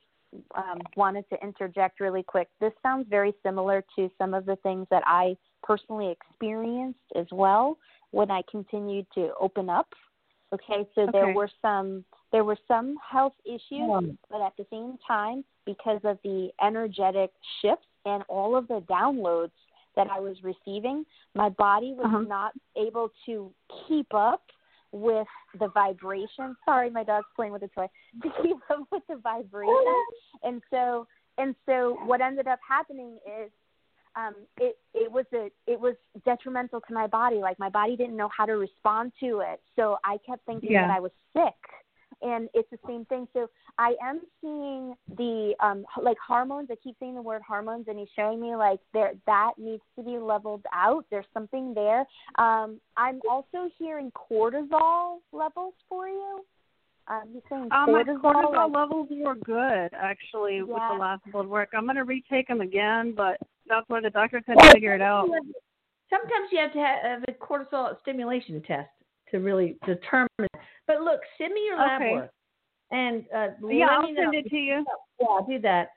um, 0.54 0.80
wanted 0.96 1.28
to 1.30 1.42
interject 1.42 2.00
really 2.00 2.22
quick. 2.22 2.48
This 2.60 2.72
sounds 2.82 3.06
very 3.08 3.32
similar 3.42 3.84
to 3.96 4.10
some 4.18 4.34
of 4.34 4.46
the 4.46 4.56
things 4.56 4.86
that 4.90 5.02
I 5.06 5.36
personally 5.62 6.10
experienced 6.10 6.98
as 7.14 7.26
well 7.32 7.78
when 8.10 8.30
I 8.30 8.42
continued 8.50 9.06
to 9.14 9.32
open 9.40 9.68
up. 9.68 9.88
Okay, 10.52 10.86
so 10.94 11.08
there 11.12 11.34
were 11.34 11.50
some 11.60 12.04
there 12.30 12.44
were 12.44 12.58
some 12.68 12.96
health 13.08 13.34
issues, 13.44 13.90
Um, 13.92 14.18
but 14.30 14.40
at 14.42 14.56
the 14.56 14.66
same 14.70 14.96
time, 15.06 15.44
because 15.64 16.00
of 16.04 16.18
the 16.22 16.50
energetic 16.62 17.32
shifts 17.60 17.86
and 18.04 18.22
all 18.28 18.56
of 18.56 18.68
the 18.68 18.80
downloads 18.88 19.52
that 19.96 20.08
I 20.08 20.20
was 20.20 20.36
receiving, 20.42 21.04
my 21.34 21.48
body 21.48 21.94
was 21.94 22.06
Uh-huh. 22.06 22.20
not 22.20 22.52
able 22.76 23.10
to 23.26 23.52
keep 23.88 24.12
up 24.14 24.42
with 24.96 25.26
the 25.58 25.68
vibration. 25.68 26.56
Sorry, 26.64 26.90
my 26.90 27.04
dog's 27.04 27.26
playing 27.34 27.52
with 27.52 27.62
a 27.62 27.68
toy. 27.68 27.86
To 28.22 28.28
keep 28.42 28.56
up 28.70 28.86
with 28.90 29.02
the 29.08 29.16
vibration, 29.16 30.02
and 30.42 30.62
so 30.70 31.06
and 31.38 31.54
so 31.66 31.98
what 32.06 32.20
ended 32.20 32.46
up 32.46 32.58
happening 32.66 33.18
is 33.26 33.50
um 34.16 34.34
it 34.58 34.78
it 34.94 35.10
was 35.10 35.26
a 35.34 35.50
it 35.66 35.78
was 35.78 35.94
detrimental 36.24 36.80
to 36.80 36.94
my 36.94 37.06
body 37.06 37.36
like 37.36 37.58
my 37.58 37.68
body 37.68 37.96
didn't 37.96 38.16
know 38.16 38.30
how 38.36 38.46
to 38.46 38.54
respond 38.54 39.12
to 39.20 39.40
it 39.40 39.60
so 39.76 39.98
i 40.04 40.16
kept 40.26 40.44
thinking 40.46 40.72
Yeah. 40.72 40.86
that 40.86 40.96
i 40.96 41.00
was 41.00 41.12
sick 41.34 41.54
and 42.22 42.48
it's 42.54 42.68
the 42.70 42.78
same 42.86 43.04
thing. 43.06 43.28
So 43.32 43.48
I 43.78 43.94
am 44.02 44.20
seeing 44.40 44.94
the 45.16 45.54
um 45.60 45.84
like 46.02 46.16
hormones. 46.26 46.68
I 46.70 46.76
keep 46.82 46.96
saying 47.00 47.14
the 47.14 47.22
word 47.22 47.42
hormones, 47.46 47.86
and 47.88 47.98
he's 47.98 48.08
showing 48.16 48.40
me 48.40 48.56
like 48.56 48.80
there 48.92 49.12
that 49.26 49.52
needs 49.58 49.82
to 49.98 50.04
be 50.04 50.18
leveled 50.18 50.64
out. 50.72 51.04
There's 51.10 51.26
something 51.34 51.74
there. 51.74 52.06
Um, 52.38 52.80
I'm 52.96 53.20
also 53.30 53.70
hearing 53.78 54.10
cortisol 54.12 55.18
levels 55.32 55.74
for 55.88 56.08
you. 56.08 56.44
Um, 57.08 57.22
he's 57.32 57.42
saying 57.48 57.68
Um, 57.70 57.92
my 57.92 58.02
cortisol. 58.02 58.20
cortisol 58.20 58.52
like- 58.54 58.72
levels 58.72 59.08
were 59.10 59.34
good 59.36 59.90
actually 59.94 60.62
with 60.62 60.76
the 60.90 60.98
last 60.98 61.22
blood 61.30 61.46
work. 61.46 61.70
I'm 61.74 61.86
gonna 61.86 62.04
retake 62.04 62.48
them 62.48 62.60
again, 62.60 63.12
but 63.12 63.38
that's 63.68 63.88
why 63.88 64.00
the 64.00 64.10
doctor 64.10 64.40
couldn't 64.40 64.72
figure 64.72 64.94
it 64.94 65.00
out. 65.02 65.28
Sometimes 66.08 66.52
you 66.52 66.58
have 66.58 66.72
to 66.72 66.78
have 66.80 67.24
a 67.28 67.32
cortisol 67.32 68.00
stimulation 68.00 68.62
test 68.62 68.88
to 69.30 69.38
really 69.38 69.76
determine. 69.84 70.28
But 70.86 71.02
look, 71.02 71.20
send 71.38 71.52
me 71.54 71.64
your 71.66 71.78
lab 71.78 72.02
Okay. 72.02 72.12
work, 72.12 72.30
and 72.90 73.24
uh, 73.34 73.48
Yeah, 73.68 73.86
I'll 73.90 74.02
me 74.02 74.12
know. 74.12 74.30
send 74.32 74.34
it 74.34 74.48
to 74.48 74.56
you. 74.56 74.84
Yeah, 75.20 75.26
I'll 75.28 75.46
do 75.46 75.58
that. 75.60 75.90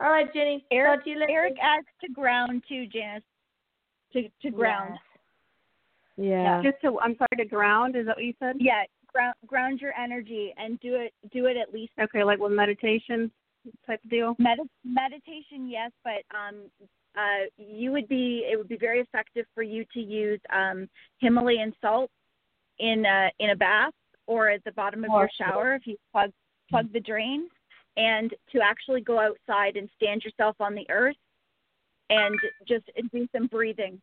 All 0.00 0.10
right, 0.10 0.32
Jenny. 0.32 0.64
Eric, 0.70 0.98
Talk 1.00 1.04
to 1.04 1.10
you. 1.10 1.26
Eric 1.28 1.54
adds 1.60 1.86
to 2.02 2.12
ground 2.12 2.62
too, 2.68 2.86
Janice. 2.86 3.22
To 4.12 4.28
to 4.42 4.50
ground. 4.50 4.98
Yeah. 6.16 6.62
Just 6.62 6.80
to 6.82 6.98
I'm 7.00 7.16
sorry 7.16 7.36
to 7.36 7.44
ground. 7.44 7.96
Is 7.96 8.06
that 8.06 8.16
what 8.16 8.24
you 8.24 8.34
said? 8.38 8.56
Yeah, 8.58 8.84
ground 9.12 9.34
ground 9.46 9.80
your 9.80 9.92
energy 9.94 10.54
and 10.56 10.78
do 10.80 10.94
it 10.94 11.12
do 11.32 11.46
it 11.46 11.56
at 11.56 11.72
least 11.72 11.92
Okay, 12.00 12.24
like 12.24 12.38
with 12.38 12.52
meditation 12.52 13.30
type 13.86 14.02
of 14.04 14.10
deal. 14.10 14.36
Medi- 14.38 14.62
meditation, 14.84 15.68
yes, 15.68 15.90
but 16.04 16.22
um, 16.36 16.70
uh, 17.16 17.46
you 17.56 17.90
would 17.92 18.08
be 18.08 18.46
it 18.50 18.56
would 18.56 18.68
be 18.68 18.76
very 18.76 19.00
effective 19.00 19.46
for 19.54 19.62
you 19.62 19.84
to 19.92 20.00
use 20.00 20.40
um, 20.54 20.88
Himalayan 21.18 21.74
salt 21.80 22.10
in 22.78 23.04
a, 23.06 23.30
in 23.40 23.50
a 23.50 23.56
bath 23.56 23.92
or 24.26 24.48
at 24.48 24.64
the 24.64 24.72
bottom 24.72 25.04
of 25.04 25.10
your 25.10 25.30
shower 25.36 25.74
if 25.74 25.86
you 25.86 25.96
plug 26.12 26.30
plug 26.68 26.92
the 26.92 27.00
drain, 27.00 27.48
and 27.96 28.34
to 28.52 28.60
actually 28.60 29.00
go 29.00 29.20
outside 29.20 29.76
and 29.76 29.88
stand 29.96 30.22
yourself 30.22 30.56
on 30.60 30.74
the 30.74 30.88
earth 30.90 31.16
and 32.10 32.38
just 32.66 32.84
do 33.12 33.26
some 33.34 33.46
breathing, 33.46 34.00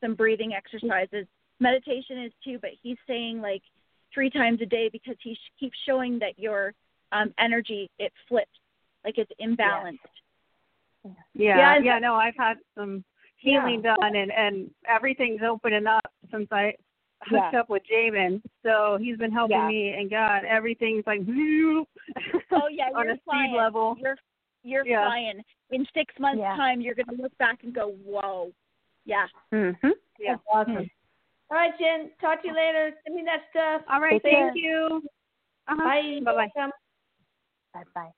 some 0.00 0.14
breathing 0.14 0.52
exercises. 0.54 1.26
Meditation 1.60 2.22
is 2.22 2.32
too, 2.44 2.58
but 2.60 2.70
he's 2.82 2.98
saying 3.06 3.40
like 3.40 3.62
three 4.12 4.30
times 4.30 4.60
a 4.62 4.66
day 4.66 4.88
because 4.90 5.16
he 5.22 5.34
sh- 5.34 5.52
keeps 5.58 5.76
showing 5.86 6.18
that 6.18 6.38
your 6.38 6.74
um, 7.12 7.32
energy 7.38 7.90
it 7.98 8.12
flips 8.28 8.48
like 9.04 9.18
it's 9.18 9.30
imbalanced. 9.40 9.98
Yeah, 11.04 11.10
Yeah, 11.56 11.78
yeah, 11.82 11.98
no, 11.98 12.14
I've 12.14 12.34
had 12.36 12.56
some 12.76 13.04
healing 13.36 13.82
done 13.82 14.16
and 14.16 14.32
and 14.32 14.70
everything's 14.88 15.42
opening 15.46 15.86
up 15.86 16.10
since 16.30 16.48
I 16.50 16.74
hooked 17.22 17.52
Yeah. 17.52 17.60
up 17.60 17.68
with 17.68 17.82
Jamin. 17.90 18.42
So 18.62 18.98
he's 19.00 19.16
been 19.16 19.32
helping 19.32 19.56
Yeah. 19.56 19.68
me 19.68 19.90
and 19.92 20.10
God, 20.10 20.44
everything's 20.44 21.06
like 21.06 21.20
Oh 22.52 22.68
yeah, 22.70 22.88
on 22.94 23.04
you're 23.04 23.14
a 23.14 23.16
speed 23.16 23.22
flying. 23.24 23.54
level. 23.54 23.96
You're 23.98 24.16
you're 24.62 24.86
Yeah. 24.86 25.06
flying. 25.06 25.42
In 25.70 25.86
six 25.94 26.14
months' 26.18 26.40
Yeah. 26.40 26.56
time, 26.56 26.80
you're 26.80 26.94
gonna 26.94 27.20
look 27.20 27.36
back 27.38 27.62
and 27.62 27.72
go, 27.74 27.90
"Whoa, 28.04 28.52
yeah." 29.04 29.26
Mhm. 29.52 29.76
Yeah. 30.18 30.32
That's 30.34 30.42
awesome. 30.52 30.90
All 31.50 31.56
right, 31.56 31.76
Jen. 31.78 32.10
Talk 32.20 32.42
to 32.42 32.48
you 32.48 32.54
later. 32.54 32.92
Send 33.04 33.14
me 33.16 33.22
that 33.24 33.42
stuff. 33.50 33.82
All 33.88 34.00
right, 34.00 34.20
Take 34.22 34.22
thank 34.32 34.54
care. 34.54 34.56
you. 34.56 35.02
Uh-huh. 35.68 35.82
Bye. 35.84 36.20
Bye-bye. 36.24 36.70
Bye 37.74 37.82
bye. 37.94 38.12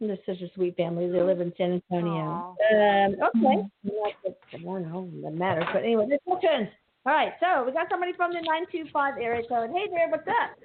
They're 0.00 0.16
such 0.26 0.40
a 0.40 0.48
sweet 0.54 0.76
family. 0.76 1.10
They 1.10 1.20
live 1.22 1.40
in 1.40 1.54
San 1.56 1.72
Antonio. 1.90 2.20
Aw. 2.20 3.04
Um, 3.04 3.12
okay. 3.14 3.68
Not 3.84 4.12
that- 4.24 4.38
I 4.54 4.58
don't 4.58 4.90
know. 4.90 5.10
That 5.22 5.32
matters. 5.34 5.66
But 5.72 5.84
anyway, 5.84 6.06
there's 6.08 6.20
no 6.26 6.38
turns. 6.40 6.68
All 7.06 7.14
right. 7.14 7.32
So 7.40 7.64
we 7.64 7.72
got 7.72 7.88
somebody 7.90 8.12
from 8.12 8.32
the 8.32 8.40
925 8.40 9.14
area 9.20 9.42
code. 9.48 9.70
Hey 9.70 9.88
there. 9.90 10.08
What's 10.10 10.28
up? 10.28 10.58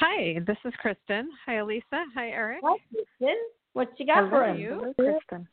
Hi, 0.00 0.40
this 0.46 0.56
is 0.64 0.72
Kristen. 0.80 1.30
Hi, 1.46 1.56
Elisa. 1.56 2.04
Hi, 2.14 2.30
Eric. 2.30 2.60
Hi, 2.64 2.76
Kristen. 2.90 3.36
What 3.74 3.88
you 3.98 4.06
got 4.06 4.28
for 4.30 4.42
Hello, 4.42 4.52
him? 4.52 4.60
you. 4.60 4.92
Hello, 4.96 5.18
Kristen. 5.28 5.48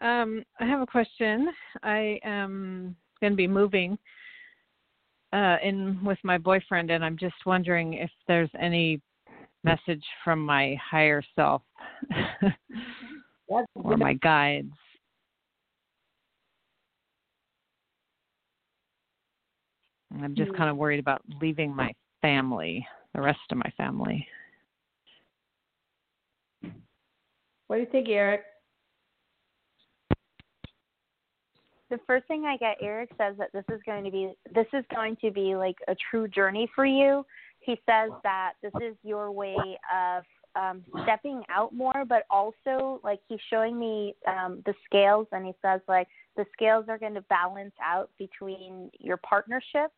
Um, 0.00 0.44
I 0.58 0.66
have 0.66 0.80
a 0.80 0.86
question. 0.86 1.48
I 1.82 2.18
am 2.24 2.96
going 3.20 3.32
to 3.32 3.36
be 3.36 3.46
moving 3.46 3.96
uh, 5.32 5.56
in 5.62 6.02
with 6.04 6.18
my 6.24 6.38
boyfriend, 6.38 6.90
and 6.90 7.04
I'm 7.04 7.16
just 7.16 7.36
wondering 7.46 7.94
if 7.94 8.10
there's 8.26 8.50
any 8.58 9.00
message 9.62 10.04
from 10.24 10.40
my 10.40 10.76
higher 10.90 11.22
self 11.36 11.62
or 13.46 13.96
my 13.96 14.14
guides. 14.14 14.72
I'm 20.20 20.34
just 20.34 20.54
kind 20.54 20.68
of 20.68 20.76
worried 20.76 21.00
about 21.00 21.22
leaving 21.40 21.74
my 21.74 21.92
family, 22.20 22.86
the 23.14 23.20
rest 23.20 23.40
of 23.50 23.58
my 23.58 23.70
family. 23.76 24.26
What 27.66 27.76
do 27.76 27.80
you 27.80 27.88
think, 27.90 28.08
Eric? 28.08 28.42
the 31.92 32.00
first 32.06 32.26
thing 32.26 32.46
I 32.46 32.56
get, 32.56 32.78
Eric 32.80 33.10
says 33.18 33.36
that 33.38 33.52
this 33.52 33.64
is 33.70 33.80
going 33.84 34.02
to 34.04 34.10
be 34.10 34.32
this 34.54 34.66
is 34.72 34.82
going 34.94 35.14
to 35.22 35.30
be 35.30 35.54
like 35.54 35.76
a 35.88 35.94
true 36.10 36.26
journey 36.26 36.68
for 36.74 36.86
you. 36.86 37.24
He 37.60 37.74
says 37.86 38.10
that 38.24 38.54
this 38.62 38.72
is 38.82 38.96
your 39.04 39.30
way 39.30 39.78
of 39.94 40.24
um, 40.56 40.82
stepping 41.02 41.42
out 41.50 41.74
more, 41.74 42.04
but 42.08 42.24
also 42.30 42.98
like 43.04 43.20
he's 43.28 43.38
showing 43.50 43.78
me 43.78 44.16
um, 44.26 44.62
the 44.64 44.74
scales, 44.86 45.26
and 45.32 45.44
he 45.44 45.52
says 45.60 45.82
like 45.86 46.08
the 46.34 46.46
scales 46.54 46.86
are 46.88 46.98
going 46.98 47.14
to 47.14 47.20
balance 47.22 47.74
out 47.84 48.08
between 48.18 48.90
your 48.98 49.18
partnership. 49.18 49.92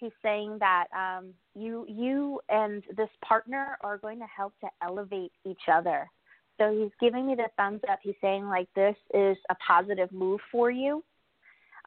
He's 0.00 0.12
saying 0.22 0.56
that 0.60 0.86
um, 0.96 1.34
you 1.54 1.84
you 1.86 2.40
and 2.48 2.82
this 2.96 3.10
partner 3.22 3.76
are 3.82 3.98
going 3.98 4.18
to 4.18 4.26
help 4.34 4.54
to 4.60 4.68
elevate 4.82 5.32
each 5.44 5.68
other. 5.70 6.10
So 6.58 6.72
he's 6.72 6.90
giving 7.00 7.26
me 7.26 7.34
the 7.34 7.48
thumbs 7.56 7.80
up. 7.90 8.00
He's 8.02 8.14
saying 8.20 8.46
like 8.46 8.68
this 8.74 8.96
is 9.14 9.36
a 9.50 9.54
positive 9.66 10.10
move 10.10 10.40
for 10.50 10.70
you. 10.70 11.04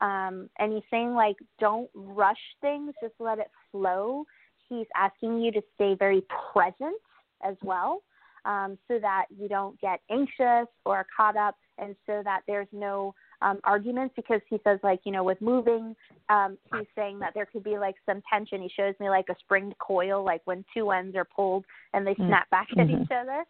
Um, 0.01 0.49
and 0.59 0.73
he's 0.73 0.83
saying 0.91 1.13
like 1.13 1.37
don't 1.59 1.89
rush 1.95 2.37
things, 2.61 2.93
just 3.01 3.13
let 3.19 3.39
it 3.39 3.49
flow. 3.71 4.25
He's 4.69 4.87
asking 4.95 5.41
you 5.41 5.51
to 5.51 5.61
stay 5.75 5.95
very 5.95 6.23
present 6.53 6.95
as 7.43 7.55
well, 7.63 8.01
um, 8.45 8.77
so 8.87 8.99
that 8.99 9.25
you 9.35 9.47
don't 9.47 9.79
get 9.79 9.99
anxious 10.09 10.67
or 10.85 11.05
caught 11.15 11.37
up, 11.37 11.55
and 11.77 11.95
so 12.05 12.21
that 12.23 12.41
there's 12.47 12.67
no 12.71 13.13
um, 13.43 13.59
arguments. 13.63 14.13
Because 14.15 14.41
he 14.49 14.59
says 14.63 14.79
like 14.83 15.01
you 15.03 15.11
know 15.11 15.23
with 15.23 15.39
moving, 15.41 15.95
um, 16.29 16.57
he's 16.71 16.87
saying 16.95 17.19
that 17.19 17.33
there 17.33 17.45
could 17.45 17.63
be 17.63 17.77
like 17.77 17.95
some 18.05 18.21
tension. 18.31 18.61
He 18.61 18.69
shows 18.69 18.95
me 18.99 19.09
like 19.09 19.25
a 19.29 19.35
springed 19.39 19.77
coil, 19.77 20.23
like 20.23 20.41
when 20.45 20.65
two 20.73 20.91
ends 20.91 21.15
are 21.15 21.25
pulled 21.25 21.65
and 21.93 22.07
they 22.07 22.15
Mm. 22.15 22.27
snap 22.27 22.49
back 22.49 22.67
at 22.71 22.87
Mhm. 22.87 23.03
each 23.03 23.11
other. 23.11 23.45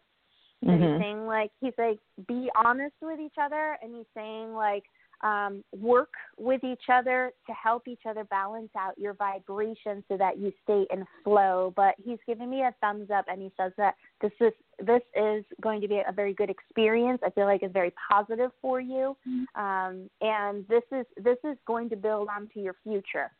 And 0.62 0.82
he's 0.82 0.90
Mhm. 0.90 0.98
saying 0.98 1.26
like 1.26 1.50
he's 1.60 1.76
like 1.78 1.98
be 2.26 2.50
honest 2.54 2.94
with 3.02 3.20
each 3.20 3.36
other 3.38 3.78
and 3.82 3.94
he's 3.94 4.06
saying 4.14 4.54
like 4.54 4.84
um 5.24 5.64
work 5.76 6.12
with 6.38 6.62
each 6.62 6.84
other 6.92 7.32
to 7.46 7.52
help 7.52 7.88
each 7.88 8.02
other 8.08 8.24
balance 8.24 8.70
out 8.78 8.96
your 8.98 9.14
vibration 9.14 10.04
so 10.06 10.16
that 10.16 10.38
you 10.38 10.52
stay 10.62 10.86
in 10.92 11.04
flow 11.24 11.72
but 11.74 11.94
he's 12.04 12.18
giving 12.26 12.50
me 12.50 12.60
a 12.62 12.74
thumbs 12.80 13.10
up 13.10 13.24
and 13.28 13.42
he 13.42 13.50
says 13.56 13.72
that 13.76 13.94
this 14.20 14.32
is 14.40 14.52
this 14.80 15.02
is 15.16 15.44
going 15.60 15.80
to 15.80 15.88
be 15.88 16.00
a 16.06 16.12
very 16.12 16.34
good 16.34 16.50
experience 16.50 17.20
i 17.24 17.30
feel 17.30 17.46
like 17.46 17.62
it's 17.62 17.72
very 17.72 17.92
positive 18.10 18.50
for 18.62 18.80
you 18.80 19.16
um 19.56 20.08
and 20.20 20.66
this 20.68 20.84
is 20.92 21.06
this 21.22 21.38
is 21.42 21.56
going 21.66 21.88
to 21.88 21.96
build 21.96 22.28
onto 22.28 22.60
your 22.60 22.76
future 22.84 23.30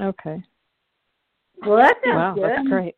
Okay. 0.00 0.42
Well, 1.64 1.76
that 1.76 1.96
sounds 2.04 2.16
Wow, 2.16 2.34
good. 2.34 2.50
that's 2.50 2.68
great. 2.68 2.96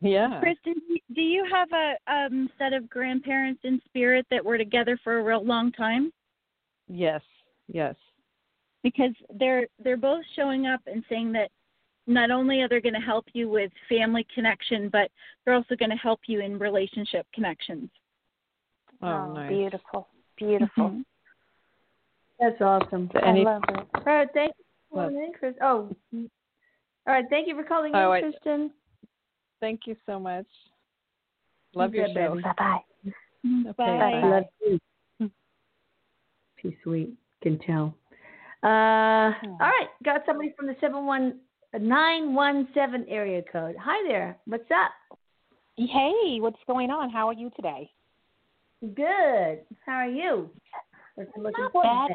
Yeah. 0.00 0.40
Kristen, 0.40 0.74
do- 0.88 1.14
do 1.14 1.20
you 1.20 1.44
have 1.50 1.68
a 1.72 2.12
um, 2.12 2.50
set 2.58 2.72
of 2.72 2.88
grandparents 2.88 3.60
in 3.64 3.80
spirit 3.86 4.26
that 4.30 4.44
were 4.44 4.58
together 4.58 4.98
for 5.02 5.18
a 5.18 5.22
real 5.22 5.44
long 5.44 5.72
time? 5.72 6.12
Yes. 6.90 7.22
Yes. 7.68 7.94
Because 8.82 9.12
they're 9.38 9.66
they're 9.82 9.96
both 9.96 10.24
showing 10.34 10.66
up 10.66 10.80
and 10.86 11.04
saying 11.08 11.32
that 11.32 11.50
not 12.06 12.30
only 12.30 12.60
are 12.62 12.68
they 12.68 12.80
going 12.80 12.94
to 12.94 13.00
help 13.00 13.26
you 13.34 13.48
with 13.48 13.70
family 13.88 14.26
connection, 14.34 14.88
but 14.88 15.10
they're 15.44 15.54
also 15.54 15.76
going 15.76 15.90
to 15.90 15.96
help 15.96 16.20
you 16.26 16.40
in 16.40 16.58
relationship 16.58 17.26
connections. 17.34 17.88
Oh, 19.02 19.32
nice. 19.32 19.48
beautiful 19.48 20.08
beautiful 20.36 20.90
Mhm. 20.90 21.04
That's 22.38 22.60
awesome. 22.60 23.10
So 23.12 23.20
i 23.20 23.28
any- 23.28 23.44
love 23.44 23.62
it 23.68 23.86
All 23.94 24.02
right, 24.06 24.28
thank 24.32 24.54
you 24.56 24.64
for 24.92 25.10
in, 25.10 25.32
Chris. 25.38 25.54
Oh, 25.60 25.90
all 26.14 26.28
right. 27.06 27.24
Thank 27.30 27.48
you 27.48 27.54
for 27.54 27.64
calling 27.64 27.94
Oh, 27.94 28.12
in, 28.12 28.24
I- 28.24 28.30
Kristen. 28.30 28.72
Thank 29.60 29.86
you 29.86 29.94
so 30.06 30.18
much. 30.18 30.46
Love 31.74 31.94
You 31.94 32.00
your 32.00 32.08
show. 32.08 32.40
bye 32.40 32.52
bye 32.56 32.84
Okay, 33.44 33.72
Bye. 33.76 34.20
Bye. 34.22 34.28
Love 34.28 34.44
you. 34.66 34.78
Too 36.62 36.72
sweet. 36.82 37.14
Can 37.42 37.58
tell. 37.60 37.94
Uh, 38.62 39.32
all 39.32 39.58
right. 39.60 39.88
Got 40.04 40.22
somebody 40.26 40.52
from 40.56 40.66
the 40.66 40.76
seven 40.80 41.06
one 41.06 41.40
nine 41.78 42.34
one 42.34 42.68
seven 42.74 43.06
area 43.08 43.42
code. 43.50 43.76
Hi 43.80 44.06
there. 44.06 44.36
What's 44.46 44.70
up? 44.70 44.92
Hey, 45.76 46.38
what's 46.40 46.58
going 46.66 46.90
on? 46.90 47.10
How 47.10 47.28
are 47.28 47.32
you 47.32 47.50
today? 47.56 47.90
Good. 48.82 49.60
How 49.86 49.92
are 49.92 50.08
you? 50.08 50.50
Not 51.16 51.72
bad. 51.72 52.10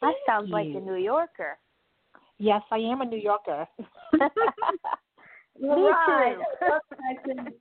that 0.00 0.14
sounds 0.26 0.50
like 0.50 0.66
a 0.66 0.80
new 0.80 0.96
yorker 0.96 1.58
Yes, 2.42 2.62
I 2.72 2.78
am 2.78 3.00
a 3.02 3.04
New 3.04 3.18
Yorker. 3.18 3.68
Me 5.60 5.68
right. 5.68 6.36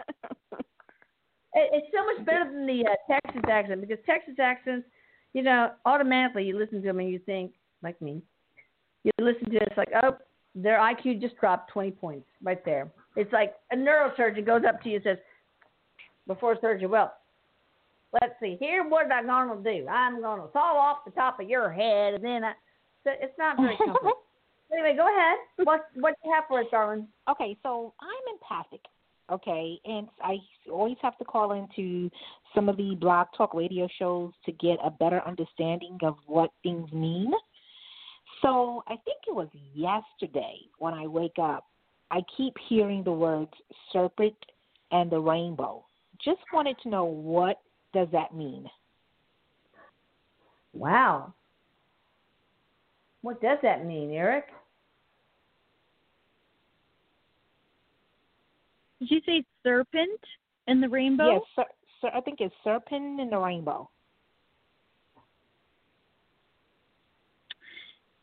It's 1.53 1.88
so 1.93 2.05
much 2.05 2.26
better 2.26 2.45
than 2.49 2.66
the 2.66 2.86
uh, 2.86 2.95
Texas 3.12 3.41
accent 3.51 3.82
because 3.82 3.97
Texas 4.05 4.36
accents, 4.39 4.88
you 5.34 5.44
know, 5.44 5.72
automatically 5.86 6.44
you 6.44 6.58
listen 6.58 6.82
to 6.82 6.88
them 6.88 7.00
and 7.00 7.10
you 7.10 7.20
think, 7.20 7.54
like 7.84 8.02
me, 8.02 8.22
you 9.04 9.12
listen 9.20 9.50
to 9.50 9.56
it, 9.56 9.64
it's 9.68 9.78
like, 9.78 9.92
oh, 10.04 10.18
their 10.56 10.80
IQ 10.80 11.22
just 11.22 11.38
dropped 11.38 11.72
20 11.72 11.92
points 11.92 12.28
right 12.44 12.64
there. 12.66 12.92
It's 13.16 13.32
like 13.32 13.56
a 13.72 13.76
neurosurgeon 13.76 14.46
goes 14.46 14.64
up 14.68 14.82
to 14.84 14.90
you 14.90 14.96
and 14.96 15.04
says, 15.04 15.18
before 16.28 16.58
surgery, 16.62 16.88
well, 16.88 17.14
let's 18.22 18.34
see, 18.42 18.58
here 18.60 18.88
what 18.88 19.12
I'm 19.12 19.26
going 19.26 19.64
to 19.64 19.82
do. 19.82 19.88
I'm 19.88 20.22
going 20.22 20.42
to 20.42 20.48
saw 20.54 20.78
off 20.78 21.06
the 21.06 21.12
top 21.12 21.40
of 21.40 21.50
your 21.50 21.72
head, 21.72 22.16
and 22.16 22.24
then 22.24 22.44
I, 22.44 22.54
so 23.04 23.12
it's 23.20 23.38
not 23.38 23.58
very 23.58 23.78
comfortable. 23.86 24.14
anyway, 24.72 24.96
go 24.96 25.08
ahead. 25.08 25.38
What 25.66 25.88
what 25.96 26.16
do 26.22 26.30
you 26.30 26.36
have 26.36 26.44
for 26.48 26.62
us, 26.62 26.68
darling? 26.72 27.08
Okay, 27.30 27.58
so 27.64 27.94
I'm 28.00 28.36
empathic. 28.36 28.82
Okay, 29.32 29.80
and 29.86 30.08
I 30.22 30.38
always 30.70 30.98
have 31.02 31.18
to 31.18 31.24
call 31.24 31.54
into 31.54 32.12
some 32.54 32.68
of 32.68 32.76
the 32.76 32.96
blog 33.00 33.28
talk 33.38 33.54
radio 33.54 33.88
shows 33.98 34.34
to 34.46 34.52
get 34.52 34.78
a 34.84 34.92
better 34.92 35.22
understanding 35.26 35.98
of 36.04 36.16
what 36.26 36.52
things 36.64 36.92
mean. 36.92 37.32
So 38.42 38.84
I 38.88 38.96
think 39.06 39.20
it 39.28 39.34
was 39.34 39.48
yesterday 39.74 40.58
when 40.80 40.94
I 40.94 41.08
wake 41.08 41.38
up, 41.42 41.66
I 42.10 42.22
keep 42.36 42.54
hearing 42.68 43.04
the 43.04 43.12
words 43.14 43.54
serpent 43.94 44.36
and 44.92 45.10
the 45.10 45.20
rainbow. 45.20 45.86
Just 46.24 46.42
wanted 46.52 46.76
to 46.84 46.90
know 46.90 47.06
what 47.06 47.62
does 47.94 48.10
that 48.12 48.36
mean? 48.36 48.70
Wow. 50.74 51.34
What 53.22 53.42
does 53.42 53.60
that 53.64 53.86
mean, 53.86 54.12
Eric? 54.12 54.46
Did 59.02 59.10
you 59.10 59.22
say 59.26 59.43
serpent 59.64 60.20
and 60.68 60.82
the 60.82 60.88
rainbow? 60.88 61.41
Yes, 61.58 61.68
I 62.14 62.22
think 62.22 62.39
it's 62.39 62.54
serpent 62.64 63.20
and 63.20 63.32
the 63.32 63.38
rainbow. 63.38 63.89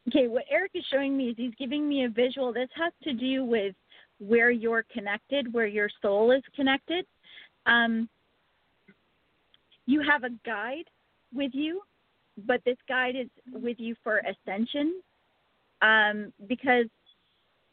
Okay, 0.06 0.28
what 0.28 0.44
Eric 0.50 0.70
is 0.74 0.84
showing 0.90 1.16
me 1.16 1.30
is 1.30 1.34
he's 1.36 1.54
giving 1.58 1.88
me 1.88 2.04
a 2.04 2.08
visual. 2.08 2.52
This 2.52 2.70
has 2.76 2.92
to 3.02 3.12
do 3.12 3.44
with 3.44 3.74
where 4.20 4.50
you're 4.50 4.84
connected, 4.92 5.52
where 5.52 5.66
your 5.66 5.90
soul 6.00 6.30
is 6.30 6.42
connected. 6.54 7.04
Um, 7.66 8.08
you 9.86 10.00
have 10.08 10.22
a 10.22 10.30
guide 10.46 10.84
with 11.34 11.50
you, 11.54 11.82
but 12.46 12.60
this 12.64 12.78
guide 12.88 13.16
is 13.16 13.28
with 13.52 13.78
you 13.80 13.96
for 14.04 14.18
ascension 14.18 15.02
um, 15.82 16.32
because 16.48 16.86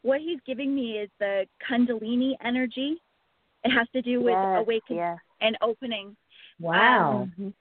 what 0.06 0.20
he's 0.20 0.38
giving 0.46 0.74
me 0.74 0.98
is 0.98 1.10
the 1.18 1.46
Kundalini 1.68 2.36
energy. 2.44 3.02
It 3.64 3.70
has 3.70 3.88
to 3.92 4.00
do 4.00 4.20
with 4.20 4.34
yes, 4.34 4.62
awakening 4.62 4.98
yes. 4.98 5.18
and 5.40 5.58
opening. 5.60 6.16
Wow. 6.60 7.28
Um, 7.38 7.54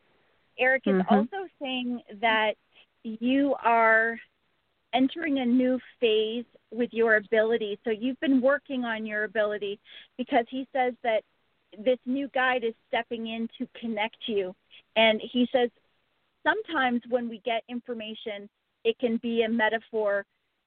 Eric 0.60 0.84
is 0.86 1.02
Mhm. 1.02 1.12
also 1.12 1.50
saying 1.60 2.04
that 2.22 2.56
you 3.04 3.56
are 3.56 4.20
entering 4.94 5.40
a 5.40 5.46
new 5.46 5.80
phase 6.00 6.46
with 6.72 6.94
your 6.94 7.16
ability. 7.16 7.80
So 7.84 7.90
you've 7.90 8.20
been 8.20 8.42
working 8.42 8.86
on 8.86 9.06
your 9.06 9.24
ability 9.24 9.80
because 10.16 10.46
he 10.50 10.68
says 10.72 10.94
that 11.02 11.24
this 11.80 12.00
new 12.06 12.28
guide 12.30 12.64
is 12.64 12.76
stepping 12.88 13.28
in 13.28 13.50
to 13.58 13.68
connect 13.74 14.28
you. 14.28 14.56
And 14.96 15.20
he 15.20 15.48
says 15.52 15.70
sometimes 16.44 17.02
when 17.10 17.28
we 17.28 17.40
get 17.40 17.64
information, 17.68 18.48
it 18.84 18.98
can 19.00 19.18
be 19.18 19.42
a 19.42 19.50
metaphor. 19.50 20.26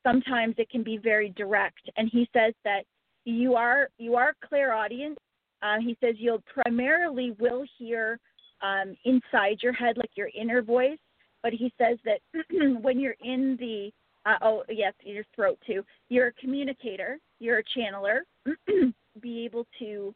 Sometimes 0.09 0.55
it 0.57 0.71
can 0.71 0.83
be 0.83 0.97
very 0.97 1.31
direct. 1.37 1.91
And 1.97 2.09
he 2.11 2.29
says 2.33 2.55
that 2.65 2.85
you 3.25 3.57
are 3.57 3.91
you 3.99 4.15
are 4.17 4.35
clairaudient. 4.49 5.19
Uh, 5.61 5.77
he 5.81 5.97
says 6.01 6.15
you'll 6.19 6.43
primarily 6.53 7.33
will 7.39 7.65
hear 7.79 8.19
um, 8.63 8.97
inside 9.05 9.59
your 9.63 9.73
head, 9.73 9.99
like 9.99 10.11
your 10.15 10.31
inner 10.39 10.63
voice. 10.63 10.99
But 11.43 11.53
he 11.53 11.73
says 11.79 11.99
that 12.05 12.21
when 12.83 12.99
you're 12.99 13.17
in 13.23 13.57
the 13.61 13.91
uh, 14.25 14.39
oh 14.43 14.65
yes, 14.69 14.95
your 15.03 15.25
throat 15.35 15.59
too. 15.67 15.85
You're 16.09 16.29
a 16.29 16.33
communicator. 16.33 17.19
You're 17.39 17.59
a 17.59 17.79
channeler. 17.79 18.21
be 19.21 19.45
able 19.45 19.67
to 19.79 20.15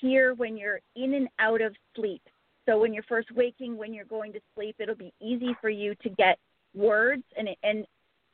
hear 0.00 0.34
when 0.34 0.56
you're 0.56 0.80
in 0.96 1.14
and 1.14 1.28
out 1.38 1.60
of 1.60 1.74
sleep. 1.96 2.22
So 2.66 2.78
when 2.78 2.94
you're 2.94 3.04
first 3.04 3.30
waking, 3.32 3.76
when 3.76 3.92
you're 3.92 4.04
going 4.04 4.32
to 4.32 4.40
sleep, 4.54 4.76
it'll 4.78 4.94
be 4.94 5.12
easy 5.20 5.56
for 5.60 5.70
you 5.70 5.94
to 6.02 6.08
get 6.10 6.38
words 6.74 7.24
and 7.36 7.48
and 7.62 7.86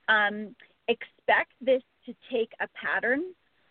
um, 0.08 0.54
expect 0.88 1.52
this 1.60 1.82
to 2.06 2.14
take 2.32 2.52
a 2.60 2.68
pattern 2.74 3.22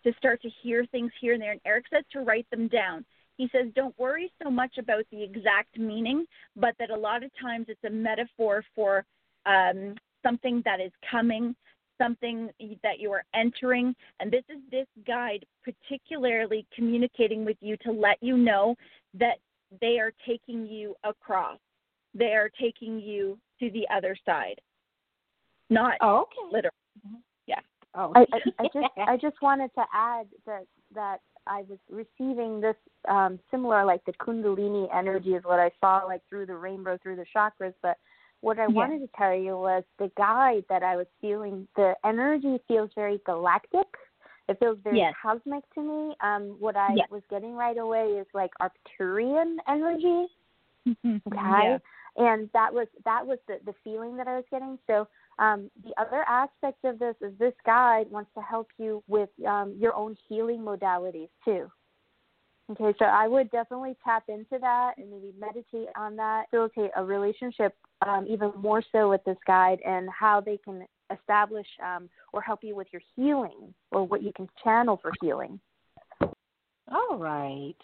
to 0.04 0.14
start 0.18 0.42
to 0.42 0.50
hear 0.62 0.86
things 0.88 1.12
here 1.22 1.34
and 1.34 1.42
there. 1.42 1.52
And 1.52 1.62
Eric 1.66 1.86
says 1.94 2.04
to 2.12 2.20
write 2.22 2.50
them 2.52 2.68
down. 2.68 3.06
He 3.38 3.50
says 3.52 3.72
don't 3.76 3.98
worry 3.98 4.32
so 4.44 4.50
much 4.50 4.78
about 4.78 5.06
the 5.12 5.24
exact 5.24 5.78
meaning, 5.78 6.26
but 6.56 6.76
that 6.80 6.90
a 6.90 6.96
lot 6.96 7.24
of 7.24 7.32
times 7.42 7.66
it's 7.70 7.84
a 7.86 7.90
metaphor 7.90 8.64
for 8.76 9.06
um, 9.46 9.96
something 10.24 10.62
that 10.66 10.80
is 10.80 10.92
coming, 11.10 11.56
something 12.00 12.50
that 12.84 13.00
you 13.00 13.12
are 13.12 13.24
entering. 13.34 13.96
And 14.20 14.32
this 14.32 14.44
is 14.50 14.62
this 14.72 14.88
guide 15.08 15.46
particularly 15.64 16.66
communicating 16.76 17.46
with 17.46 17.58
you 17.62 17.78
to 17.78 17.92
let 17.92 18.18
you 18.22 18.38
know 18.38 18.76
that 19.16 19.38
they 19.82 20.00
are 20.00 20.12
taking 20.28 20.66
you 20.68 20.96
across. 21.04 21.58
They 22.14 22.34
are 22.34 22.50
taking 22.62 23.00
you 23.00 23.40
to 23.60 23.72
the 23.72 23.88
other 23.94 24.16
side. 24.26 24.60
Not 25.70 25.94
Oh, 26.02 26.22
okay. 26.22 26.52
literally. 26.52 26.70
Oh, 27.96 28.14
I, 28.16 28.26
I, 28.34 28.40
I 28.60 28.64
just 28.66 28.88
I 29.08 29.18
just 29.18 29.42
wanted 29.42 29.72
to 29.76 29.84
add 29.94 30.28
that 30.46 30.66
that 30.96 31.18
I 31.48 31.64
was 31.70 31.80
receiving 31.90 32.62
this 32.62 32.76
um 33.08 33.40
similar 33.52 33.86
like 33.86 34.04
the 34.06 34.14
kundalini 34.14 34.88
energy 34.96 35.32
is 35.36 35.44
what 35.44 35.60
I 35.60 35.72
saw 35.80 36.04
like 36.06 36.22
through 36.30 36.46
the 36.48 36.56
rainbow 36.56 36.98
through 37.02 37.18
the 37.18 37.26
chakras 37.36 37.74
but 37.82 37.98
what 38.42 38.60
I 38.60 38.68
Yeah. 38.68 38.74
wanted 38.74 39.00
to 39.00 39.10
tell 39.18 39.34
you 39.36 39.58
was 39.58 39.84
the 40.00 40.12
guide 40.18 40.66
that 40.70 40.84
I 40.84 40.96
was 40.96 41.08
feeling 41.22 41.68
the 41.76 41.94
energy 42.06 42.58
feels 42.68 42.90
very 42.96 43.20
galactic 43.26 43.88
it 44.50 44.60
feels 44.60 44.78
very 44.84 44.98
Yes. 44.98 45.14
cosmic 45.22 45.64
to 45.76 45.82
me 45.82 46.16
um 46.22 46.56
what 46.60 46.76
I 46.76 46.96
Yes. 46.96 47.08
was 47.10 47.22
getting 47.30 47.56
right 47.56 47.78
away 47.78 48.06
is 48.06 48.28
like 48.34 48.52
Arcturian 48.62 49.58
energy 49.68 50.28
okay 50.88 50.98
Yeah. 51.36 51.78
and 52.18 52.50
that 52.54 52.74
was 52.74 52.88
that 53.06 53.26
was 53.26 53.40
the 53.48 53.60
the 53.66 53.74
feeling 53.84 54.16
that 54.18 54.28
i 54.28 54.36
was 54.36 54.44
getting 54.52 54.78
so 54.88 55.08
um 55.40 55.70
the 55.84 55.92
other 56.00 56.24
aspect 56.28 56.84
of 56.84 57.00
this 57.00 57.16
is 57.22 57.34
this 57.40 57.54
guide 57.66 58.10
wants 58.10 58.30
to 58.36 58.42
help 58.42 58.68
you 58.78 59.04
with 59.08 59.30
um 59.48 59.76
your 59.78 59.94
own 59.96 60.16
healing 60.28 60.60
modalities 60.60 61.30
too 61.44 61.70
okay 62.72 62.94
so 63.00 63.06
i 63.06 63.28
would 63.28 63.50
definitely 63.52 63.96
tap 64.04 64.24
into 64.28 64.58
that 64.60 64.94
and 64.98 65.10
maybe 65.10 65.34
meditate 65.40 65.90
on 65.96 66.16
that 66.16 66.46
facilitate 66.50 66.92
a 66.96 67.04
relationship 67.04 67.76
um 68.06 68.26
even 68.30 68.52
more 68.58 68.84
so 68.92 69.10
with 69.10 69.24
this 69.26 69.38
guide 69.46 69.80
and 69.86 70.10
how 70.10 70.40
they 70.40 70.58
can 70.58 70.86
establish 71.12 71.68
um 71.86 72.10
or 72.32 72.42
help 72.42 72.64
you 72.64 72.76
with 72.76 72.88
your 72.92 73.02
healing 73.16 73.74
or 73.92 74.06
what 74.06 74.24
you 74.24 74.32
can 74.36 74.48
channel 74.64 75.00
for 75.02 75.12
healing 75.22 75.60
All 76.92 77.18
right. 77.18 77.76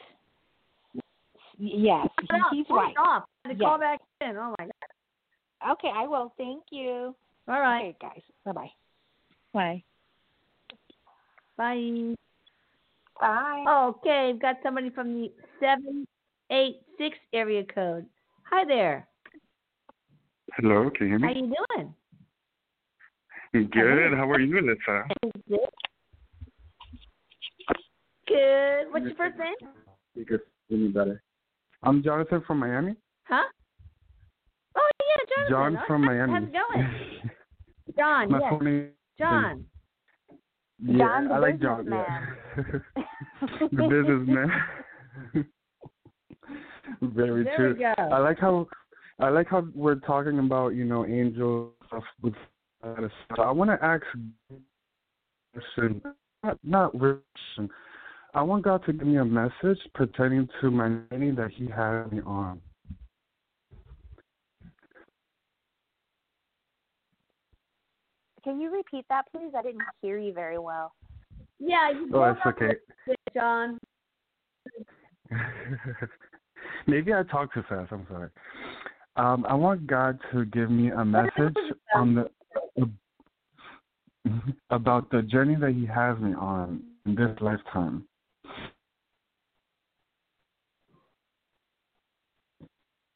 Yes, 1.57 2.07
he's 2.51 2.65
right. 2.69 2.95
Off. 2.97 3.23
To 3.45 3.53
Yes. 3.53 3.61
call 3.61 3.79
back 3.79 3.99
in. 4.21 4.37
Oh 4.37 4.55
my 4.57 4.65
God. 4.65 5.71
Okay, 5.73 5.91
I 5.93 6.07
will. 6.07 6.33
Thank 6.37 6.63
you. 6.71 7.15
All 7.49 7.59
right. 7.59 7.95
Okay, 7.95 7.97
guys. 7.99 8.21
Bye 8.45 8.51
bye. 8.51 8.71
Why? 9.53 9.83
Bye. 11.57 12.13
Bye. 13.19 13.65
Okay, 13.67 14.29
we've 14.31 14.41
got 14.41 14.57
somebody 14.61 14.91
from 14.91 15.13
the 15.15 15.31
seven 15.59 16.05
eight 16.51 16.81
six 16.99 17.17
area 17.33 17.63
code. 17.63 18.05
Hi 18.51 18.65
there. 18.65 19.07
Hello, 20.57 20.91
can 20.95 21.07
you 21.07 21.17
hear 21.17 21.19
me? 21.19 21.27
How 21.27 21.33
me? 21.33 21.39
you 23.53 23.63
doing? 23.63 23.71
Good. 23.71 24.13
How 24.15 24.29
are 24.29 24.39
you, 24.39 24.55
Alyssa? 24.55 25.07
Good. 25.49 25.59
Good. 28.27 28.91
What's 28.91 29.05
your 29.05 29.15
first 29.15 29.39
name? 29.39 29.71
You 30.13 30.25
could 30.25 30.41
hear 30.67 30.77
me 30.77 30.89
better. 30.89 31.23
I'm 31.81 32.03
Jonathan 32.03 32.43
from 32.45 32.59
Miami. 32.59 32.95
Huh? 33.23 33.41
Oh 34.75 34.89
yeah, 34.99 35.47
Jonathan. 35.47 35.75
John 35.75 35.83
from 35.87 36.05
Miami. 36.05 36.33
How's 36.33 36.43
it 36.43 36.53
going? 36.53 37.31
John. 37.97 38.31
My 38.31 38.39
yes. 38.39 38.89
John. 39.17 39.65
Yeah, 40.81 40.97
John 40.97 41.31
I 41.31 41.37
like 41.39 41.61
John. 41.61 41.87
Yeah. 41.89 42.25
the 43.71 43.87
businessman. 43.89 44.51
Very 47.01 47.43
There 47.43 47.73
true. 47.73 47.85
I 47.97 48.17
like 48.19 48.39
how 48.39 48.67
I 49.19 49.29
like 49.29 49.47
how 49.47 49.67
we're 49.75 49.95
talking 49.95 50.39
about 50.39 50.69
you 50.69 50.85
know 50.85 51.05
angels 51.05 51.73
with. 52.21 52.33
Uh, 52.81 53.09
I 53.37 53.51
want 53.51 53.69
to 53.69 53.85
ask 53.85 54.03
question, 55.53 56.01
not 56.43 56.57
not 56.63 56.91
question. 56.91 57.69
I 58.33 58.41
want 58.41 58.63
God 58.63 58.85
to 58.85 58.93
give 58.93 59.05
me 59.05 59.17
a 59.17 59.25
message 59.25 59.79
pertaining 59.93 60.47
to 60.61 60.71
my 60.71 60.89
nanny 61.11 61.31
that 61.31 61.51
He 61.51 61.67
had 61.67 62.11
me 62.11 62.21
on. 62.25 62.61
Can 68.43 68.59
you 68.61 68.71
repeat 68.71 69.05
that, 69.09 69.25
please? 69.31 69.51
I 69.57 69.61
didn't 69.61 69.81
hear 70.01 70.17
you 70.17 70.33
very 70.33 70.57
well. 70.57 70.93
Yeah, 71.59 71.91
you 71.91 72.07
Oh, 72.13 72.19
broke 72.19 72.37
it's 72.37 72.45
okay. 72.45 72.75
bit, 73.05 73.19
John. 73.33 73.79
Maybe 76.87 77.13
I 77.13 77.23
talk 77.23 77.53
too 77.53 77.63
fast. 77.67 77.91
I'm 77.91 78.07
sorry. 78.09 78.29
Um, 79.15 79.45
I 79.47 79.53
want 79.53 79.85
God 79.85 80.19
to 80.31 80.45
give 80.45 80.71
me 80.71 80.91
a 80.91 81.03
message 81.03 81.57
on 81.93 82.15
the 82.15 82.29
about 84.69 85.09
the 85.11 85.21
journey 85.23 85.55
that 85.55 85.71
He 85.71 85.85
has 85.85 86.17
me 86.19 86.33
on 86.33 86.83
in 87.05 87.15
this 87.15 87.35
lifetime. 87.41 88.05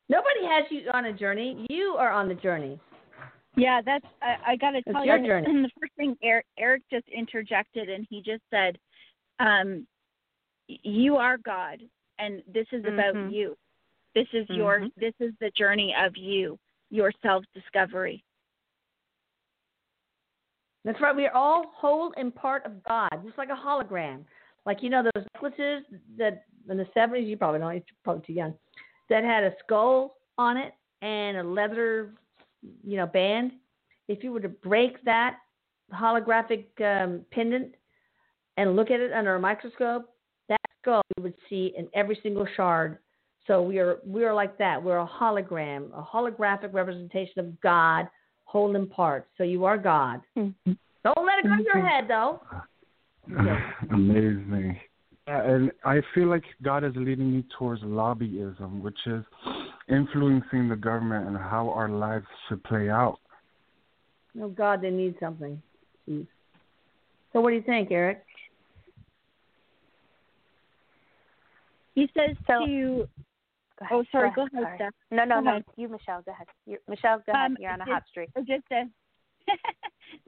Nobody 0.10 0.46
has 0.46 0.66
you 0.70 0.90
on 0.94 1.06
a 1.06 1.14
journey. 1.14 1.66
You 1.70 1.96
are 1.98 2.12
on 2.12 2.28
the 2.28 2.36
journey. 2.36 2.80
Yeah, 3.56 3.82
that's 3.86 4.06
I, 4.22 4.54
I 4.54 4.56
got 4.56 4.72
to 4.72 4.82
tell 4.82 4.96
It's 4.96 4.98
tell 4.98 5.06
your 5.06 5.18
you. 5.18 5.28
journey. 5.28 5.48
The 5.64 5.70
first 5.80 5.94
thing 5.96 6.16
Eric, 6.24 6.46
Eric 6.58 6.84
just 6.92 7.08
interjected, 7.10 7.90
and 7.90 8.06
he 8.10 8.22
just 8.22 8.42
said, 8.50 8.78
um, 9.40 9.86
"You 10.68 11.18
are 11.18 11.38
God, 11.38 11.82
and 12.20 12.42
this 12.48 12.68
is 12.72 12.86
about 12.86 13.16
Mhm. 13.16 13.32
you. 13.32 13.58
This 14.16 14.28
is 14.34 14.50
your 14.50 14.80
Mhm. 14.80 14.92
this 14.98 15.14
is 15.20 15.34
the 15.40 15.52
journey 15.52 15.94
of 15.96 16.18
you, 16.18 16.58
your 16.90 17.12
self 17.22 17.46
discovery." 17.54 18.24
That's 20.86 21.00
right. 21.00 21.16
We 21.16 21.28
are 21.28 21.34
all 21.34 21.68
whole 21.68 22.12
and 22.18 22.34
part 22.36 22.66
of 22.66 22.84
God, 22.84 23.10
just 23.24 23.38
like 23.38 23.50
a 23.50 23.56
hologram. 23.56 24.26
Like 24.66 24.82
you 24.82 24.90
know 24.90 25.04
those 25.04 25.26
necklaces 25.36 25.86
that 26.18 26.46
in 26.70 26.78
the 26.78 26.88
seventies, 26.94 27.28
you 27.28 27.38
probably 27.38 27.60
don't. 27.60 27.74
You're 27.74 27.84
probably 28.04 28.24
too 28.26 28.34
young. 28.34 28.58
That 29.10 29.24
had 29.24 29.44
a 29.44 29.56
skull 29.60 30.18
on 30.38 30.58
it 30.58 30.74
and 31.02 31.38
a 31.38 31.44
leather, 31.44 32.16
you 32.84 32.98
know, 32.98 33.06
band. 33.06 33.52
If 34.08 34.24
you 34.24 34.32
were 34.32 34.42
to 34.42 34.50
break 34.50 35.04
that 35.06 35.38
holographic 35.94 36.66
um, 36.82 37.22
pendant 37.32 37.76
and 38.58 38.76
look 38.76 38.92
at 38.92 39.00
it 39.00 39.14
under 39.14 39.36
a 39.36 39.40
microscope, 39.40 40.10
that 40.50 40.60
skull 40.82 41.02
you 41.18 41.24
would 41.24 41.36
see 41.50 41.74
in 41.78 41.88
every 41.94 42.20
single 42.22 42.48
shard. 42.56 43.00
So 43.48 43.62
we 43.62 43.80
are 43.80 43.98
we 44.06 44.24
are 44.24 44.34
like 44.34 44.58
that. 44.58 44.82
We're 44.82 45.00
a 45.00 45.08
hologram, 45.08 45.90
a 45.94 46.02
holographic 46.02 46.74
representation 46.74 47.40
of 47.40 47.60
God, 47.62 48.08
whole 48.46 48.76
and 48.76 48.90
part. 48.90 49.28
So 49.38 49.44
you 49.44 49.66
are 49.66 49.78
God. 49.78 50.22
Don't 50.36 50.56
let 50.66 51.40
it 51.40 51.46
go 51.46 51.58
to 51.58 51.64
your 51.64 51.86
head 51.86 52.06
though. 52.08 52.42
Amazing. 53.92 54.80
Yeah, 55.28 55.42
and 55.42 55.72
I 55.86 56.02
feel 56.14 56.28
like 56.28 56.44
God 56.62 56.84
is 56.84 56.92
leading 56.96 57.32
me 57.34 57.46
towards 57.58 57.82
lobbyism, 57.82 58.82
which 58.82 58.98
is 59.06 59.24
influencing 59.90 60.70
the 60.70 60.76
government 60.76 61.28
and 61.28 61.38
how 61.38 61.70
our 61.70 61.90
lives 61.90 62.26
should 62.48 62.64
play 62.64 62.90
out. 62.90 63.20
Oh 64.42 64.50
God, 64.50 64.82
they 64.82 64.90
need 64.90 65.16
something. 65.20 65.62
So 66.08 67.42
what 67.42 67.50
do 67.50 67.56
you 67.56 67.62
think, 67.64 67.92
Eric? 67.92 68.24
He 71.96 72.10
says 72.18 72.36
So- 72.48 72.66
to. 72.66 73.10
Go. 73.80 73.86
Oh, 73.92 74.04
sorry. 74.12 74.32
Go 74.36 74.44
ahead. 74.46 74.64
ahead, 74.64 74.76
Steph. 74.78 74.94
No, 75.12 75.26
no, 75.26 75.36
Go 75.36 75.42
no. 75.42 75.50
ahead. 75.52 75.66
You, 75.76 75.88
Michelle. 75.90 76.22
Go 76.22 76.32
ahead. 76.32 76.48
you 76.66 76.78
Michelle, 76.88 77.24
go 77.26 77.32
ahead. 77.34 77.52
Um, 77.52 77.58
You're 77.60 77.72
on 77.72 77.82
a 77.82 77.86
just- 77.86 77.92
hot 77.92 78.04
streak. 78.10 78.30
or 78.36 78.42
just 78.44 78.64
a 78.72 78.84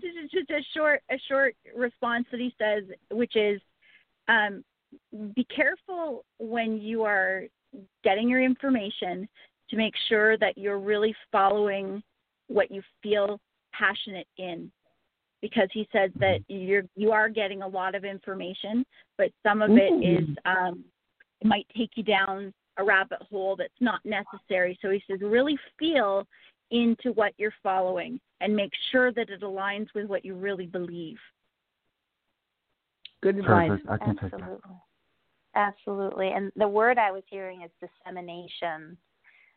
just 0.02 0.18
a, 0.18 0.28
just 0.40 0.50
a 0.50 0.62
short 0.76 1.02
a 1.12 1.18
short 1.30 1.56
response 1.76 2.26
that 2.32 2.40
he 2.40 2.54
says, 2.58 2.84
which 3.12 3.36
is, 3.36 3.62
um, 4.28 4.64
be 5.36 5.46
careful 5.46 6.26
when 6.40 6.82
you 6.82 7.04
are 7.04 7.44
getting 8.04 8.30
your 8.30 8.42
information 8.42 9.28
to 9.70 9.78
make 9.78 9.94
sure 10.10 10.38
that 10.38 10.58
you're 10.58 10.80
really 10.80 11.16
following 11.32 12.02
what 12.48 12.72
you 12.72 12.82
feel 13.02 13.40
passionate 13.74 14.28
in 14.38 14.72
because 15.42 15.68
he 15.74 15.88
says 15.92 16.12
that 16.20 16.40
you're 16.48 16.84
you 16.96 17.12
are 17.12 17.28
getting 17.28 17.62
a 17.62 17.68
lot 17.68 17.94
of 17.94 18.06
information 18.06 18.86
but 19.18 19.32
some 19.44 19.62
of 19.62 19.72
it 19.72 19.92
is 20.04 20.28
um 20.46 20.84
it 21.42 21.48
might 21.48 21.68
take 21.76 21.90
you 21.96 22.04
down 22.04 22.54
a 22.78 22.84
rabbit 22.84 23.22
hole 23.30 23.56
that's 23.58 23.74
not 23.82 24.00
necessary 24.06 24.78
so 24.82 24.90
he 24.90 25.02
says 25.10 25.20
really 25.22 25.58
feel 25.78 26.26
into 26.72 27.12
what 27.14 27.34
you're 27.38 27.54
following 27.62 28.20
and 28.40 28.56
make 28.56 28.72
sure 28.92 29.12
that 29.12 29.30
it 29.30 29.42
aligns 29.42 29.88
with 29.94 30.08
what 30.08 30.24
you 30.24 30.36
really 30.36 30.68
believe 30.68 31.18
Good 33.26 33.40
advice. 33.40 33.70
Perfect. 33.70 33.90
I 33.90 33.98
can 33.98 34.18
take 34.18 34.32
that. 34.32 34.60
Absolutely. 35.56 36.32
And 36.32 36.52
the 36.56 36.68
word 36.68 36.98
I 36.98 37.12
was 37.12 37.24
hearing 37.30 37.62
is 37.64 37.72
dissemination. 37.80 38.98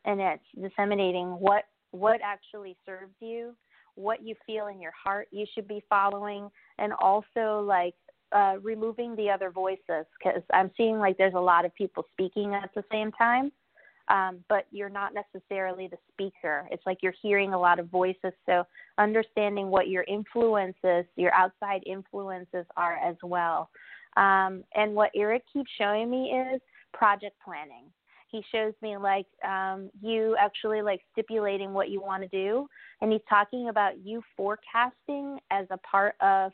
And 0.05 0.21
it's 0.21 0.45
disseminating 0.61 1.29
what 1.41 1.65
what 1.91 2.21
actually 2.23 2.77
serves 2.85 3.15
you, 3.21 3.55
what 3.95 4.23
you 4.23 4.35
feel 4.47 4.67
in 4.69 4.81
your 4.81 4.93
heart 4.93 5.27
you 5.33 5.47
should 5.55 5.67
be 5.67 5.83
following, 5.89 6.49
and 6.79 6.93
also 7.01 7.65
like 7.67 7.95
uh, 8.33 8.57
removing 8.63 9.17
the 9.17 9.31
other 9.31 9.51
voices 9.51 10.07
because 10.23 10.43
I'm 10.53 10.71
seeing 10.77 10.99
like 10.99 11.17
there's 11.19 11.35
a 11.35 11.41
lot 11.41 11.65
of 11.65 11.75
people 11.75 12.05
speaking 12.13 12.55
at 12.55 12.71
the 12.75 12.85
same 12.93 13.11
time, 13.13 13.51
um, 14.09 14.45
but 14.49 14.67
you're 14.71 14.91
not 14.91 15.13
necessarily 15.15 15.89
the 15.89 15.97
speaker. 16.13 16.69
It's 16.71 16.85
like 16.87 16.99
you're 17.03 17.15
hearing 17.23 17.55
a 17.55 17.59
lot 17.59 17.79
of 17.79 17.89
voices. 17.89 18.33
So 18.47 18.65
understanding 18.99 19.69
what 19.69 19.89
your 19.89 20.05
influences, 20.05 21.07
your 21.17 21.33
outside 21.33 21.83
influences 21.87 22.67
are 22.77 22.97
as 22.97 23.17
well. 23.23 23.71
Um, 24.19 24.65
and 24.75 24.95
what 24.95 25.11
Eric 25.15 25.45
keeps 25.53 25.71
showing 25.79 26.11
me 26.11 26.31
is 26.31 26.61
project 26.93 27.37
planning. 27.45 27.85
He 28.31 28.43
shows 28.53 28.75
me 28.83 28.97
like 28.97 29.27
um, 29.47 29.91
you 30.03 30.37
actually 30.39 30.83
like 30.83 31.01
stipulating 31.13 31.73
what 31.73 31.89
you 31.89 32.03
want 32.03 32.23
to 32.23 32.29
do, 32.29 32.67
and 33.01 33.11
he's 33.13 33.23
talking 33.29 33.69
about 33.69 34.05
you 34.05 34.23
forecasting 34.37 35.39
as 35.51 35.67
a 35.71 35.79
part 35.79 36.15
of 36.21 36.53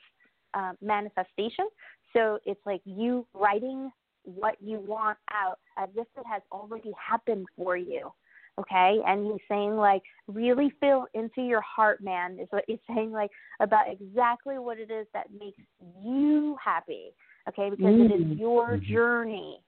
uh, 0.52 0.72
manifestation. 0.80 1.66
So 2.12 2.38
it's 2.44 2.60
like 2.64 2.80
you 2.84 3.26
writing 3.34 3.90
what 4.22 4.56
you 4.60 4.78
want 4.78 5.18
out 5.32 5.58
as 5.76 5.88
if 5.96 6.06
it 6.16 6.24
has 6.30 6.42
already 6.52 6.92
happened 7.10 7.46
for 7.56 7.76
you. 7.76 8.12
Okay, 8.60 9.00
and 9.04 9.26
he's 9.26 9.40
saying 9.48 9.74
like 9.74 10.02
really 10.28 10.72
feel 10.78 11.06
into 11.14 11.42
your 11.42 11.62
heart, 11.62 12.00
man. 12.00 12.38
Is 12.40 12.46
what 12.50 12.64
he's 12.68 12.78
saying 12.94 13.10
like 13.10 13.30
about 13.58 13.86
exactly 13.90 14.58
what 14.58 14.78
it 14.78 14.90
is 14.90 15.06
that 15.12 15.26
makes 15.36 15.58
you 16.04 16.56
happy. 16.64 17.10
Okay, 17.48 17.70
because 17.70 17.94
it 17.94 18.14
is 18.14 18.22
mm-hmm. 18.22 18.32
your 18.32 18.76
mm-hmm. 18.76 18.92
journey. 18.92 19.60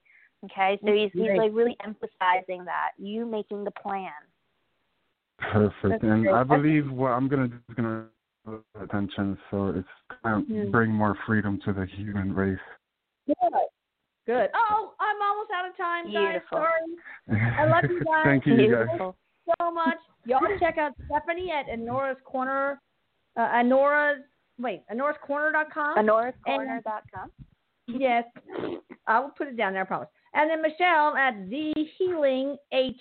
Okay, 0.44 0.78
so 0.84 0.92
he's 0.92 1.10
he's 1.12 1.36
like 1.36 1.50
really 1.52 1.76
emphasizing 1.84 2.64
that 2.64 2.90
you 2.98 3.26
making 3.26 3.64
the 3.64 3.70
plan. 3.70 4.10
Perfect. 5.38 5.82
That's 5.82 6.02
and 6.04 6.22
great. 6.22 6.34
I 6.34 6.42
believe 6.42 6.90
what 6.90 7.08
I'm 7.08 7.28
gonna 7.28 7.48
do 7.48 7.56
is 7.68 7.74
gonna 7.74 8.06
attention, 8.80 9.36
so 9.50 9.68
it's 9.68 9.88
gonna 10.22 10.44
Yeah. 10.48 10.64
bring 10.70 10.90
more 10.90 11.16
freedom 11.26 11.58
to 11.64 11.72
the 11.72 11.86
human 11.86 12.34
race. 12.34 12.58
Good. 13.26 13.36
Good. 14.26 14.50
Oh, 14.54 14.94
I'm 14.98 15.22
almost 15.22 15.50
out 15.52 15.68
of 15.68 15.76
time, 15.76 16.12
guys. 16.12 16.32
Beautiful. 16.32 16.58
Sorry 16.58 17.58
I 17.58 17.66
love 17.66 17.84
you 17.90 18.00
guys. 18.04 18.24
Thank 18.24 18.46
you, 18.46 18.54
you 18.54 18.72
guys. 18.72 18.86
So 18.98 19.70
much. 19.70 19.98
Y'all 20.24 20.40
check 20.60 20.78
out 20.78 20.92
Stephanie 21.06 21.52
at 21.52 21.66
Anora's 21.68 22.18
Corner. 22.24 22.80
Uh, 23.36 23.40
Anora's 23.40 24.22
wait, 24.58 24.82
AnorasCorner.com. 24.92 25.96
HonorisCorner.com. 25.96 27.30
Yes, 27.86 28.24
I 29.06 29.20
will 29.20 29.30
put 29.30 29.48
it 29.48 29.56
down 29.56 29.72
there. 29.72 29.82
I 29.82 29.86
promise. 29.86 30.08
And 30.34 30.50
then 30.50 30.62
Michelle 30.62 31.16
at 31.16 31.48
the 31.48 31.72
Healing 31.98 32.56
H, 32.72 32.96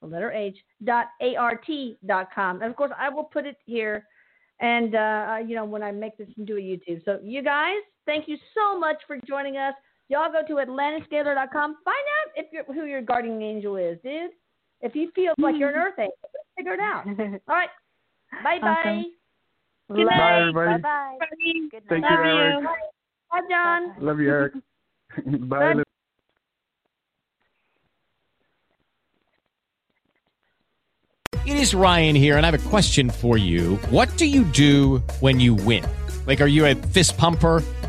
the 0.00 0.06
letter 0.06 0.32
H 0.32 0.56
dot 0.84 1.06
art 1.38 1.66
dot 2.06 2.28
com. 2.34 2.62
And 2.62 2.70
of 2.70 2.76
course, 2.76 2.92
I 2.98 3.08
will 3.08 3.24
put 3.24 3.46
it 3.46 3.56
here. 3.64 4.06
And 4.60 4.94
uh, 4.94 5.38
you 5.46 5.56
know 5.56 5.64
when 5.64 5.82
I 5.82 5.90
make 5.90 6.16
this 6.16 6.28
into 6.38 6.56
a 6.56 6.60
YouTube. 6.60 7.04
So 7.04 7.18
you 7.22 7.42
guys, 7.42 7.78
thank 8.06 8.28
you 8.28 8.36
so 8.54 8.78
much 8.78 8.96
for 9.06 9.18
joining 9.26 9.56
us. 9.56 9.74
Y'all 10.08 10.30
go 10.30 10.46
to 10.46 10.64
AtlantisScalar.com. 10.64 11.76
Find 11.84 11.86
out 11.86 12.32
if 12.36 12.46
you're, 12.52 12.64
who 12.64 12.84
your 12.84 13.02
guardian 13.02 13.42
angel 13.42 13.76
is, 13.76 13.98
dude. 14.04 14.30
If 14.80 14.94
you 14.94 15.10
feel 15.14 15.32
like 15.38 15.54
you're 15.58 15.70
an 15.70 15.76
Earth 15.76 15.98
angel, 15.98 16.14
figure 16.56 16.74
it 16.74 16.80
out. 16.80 17.06
All 17.48 17.56
right. 17.56 17.70
Bye 18.42 18.58
bye. 18.60 18.82
Awesome. 18.84 19.04
Good 19.96 20.06
Bye, 20.06 20.16
night. 20.16 20.40
everybody. 20.40 20.82
Bye 20.82 21.18
bye. 21.18 21.18
Good 21.70 21.82
Thank 21.88 22.02
night. 22.02 22.10
you, 22.10 22.38
Eric. 22.38 22.64
Bye, 22.64 22.74
John. 23.48 23.94
Love 24.00 24.20
you, 24.20 24.28
Eric. 24.28 24.54
Bye. 25.26 25.74
Bye. 25.74 25.82
It 31.46 31.58
is 31.58 31.74
Ryan 31.74 32.16
here, 32.16 32.38
and 32.38 32.46
I 32.46 32.50
have 32.50 32.66
a 32.66 32.68
question 32.70 33.10
for 33.10 33.36
you. 33.36 33.76
What 33.90 34.16
do 34.16 34.26
you 34.26 34.44
do 34.44 35.02
when 35.20 35.40
you 35.40 35.54
win? 35.54 35.84
Like, 36.26 36.40
are 36.40 36.46
you 36.46 36.64
a 36.64 36.74
fist 36.74 37.18
pumper? 37.18 37.62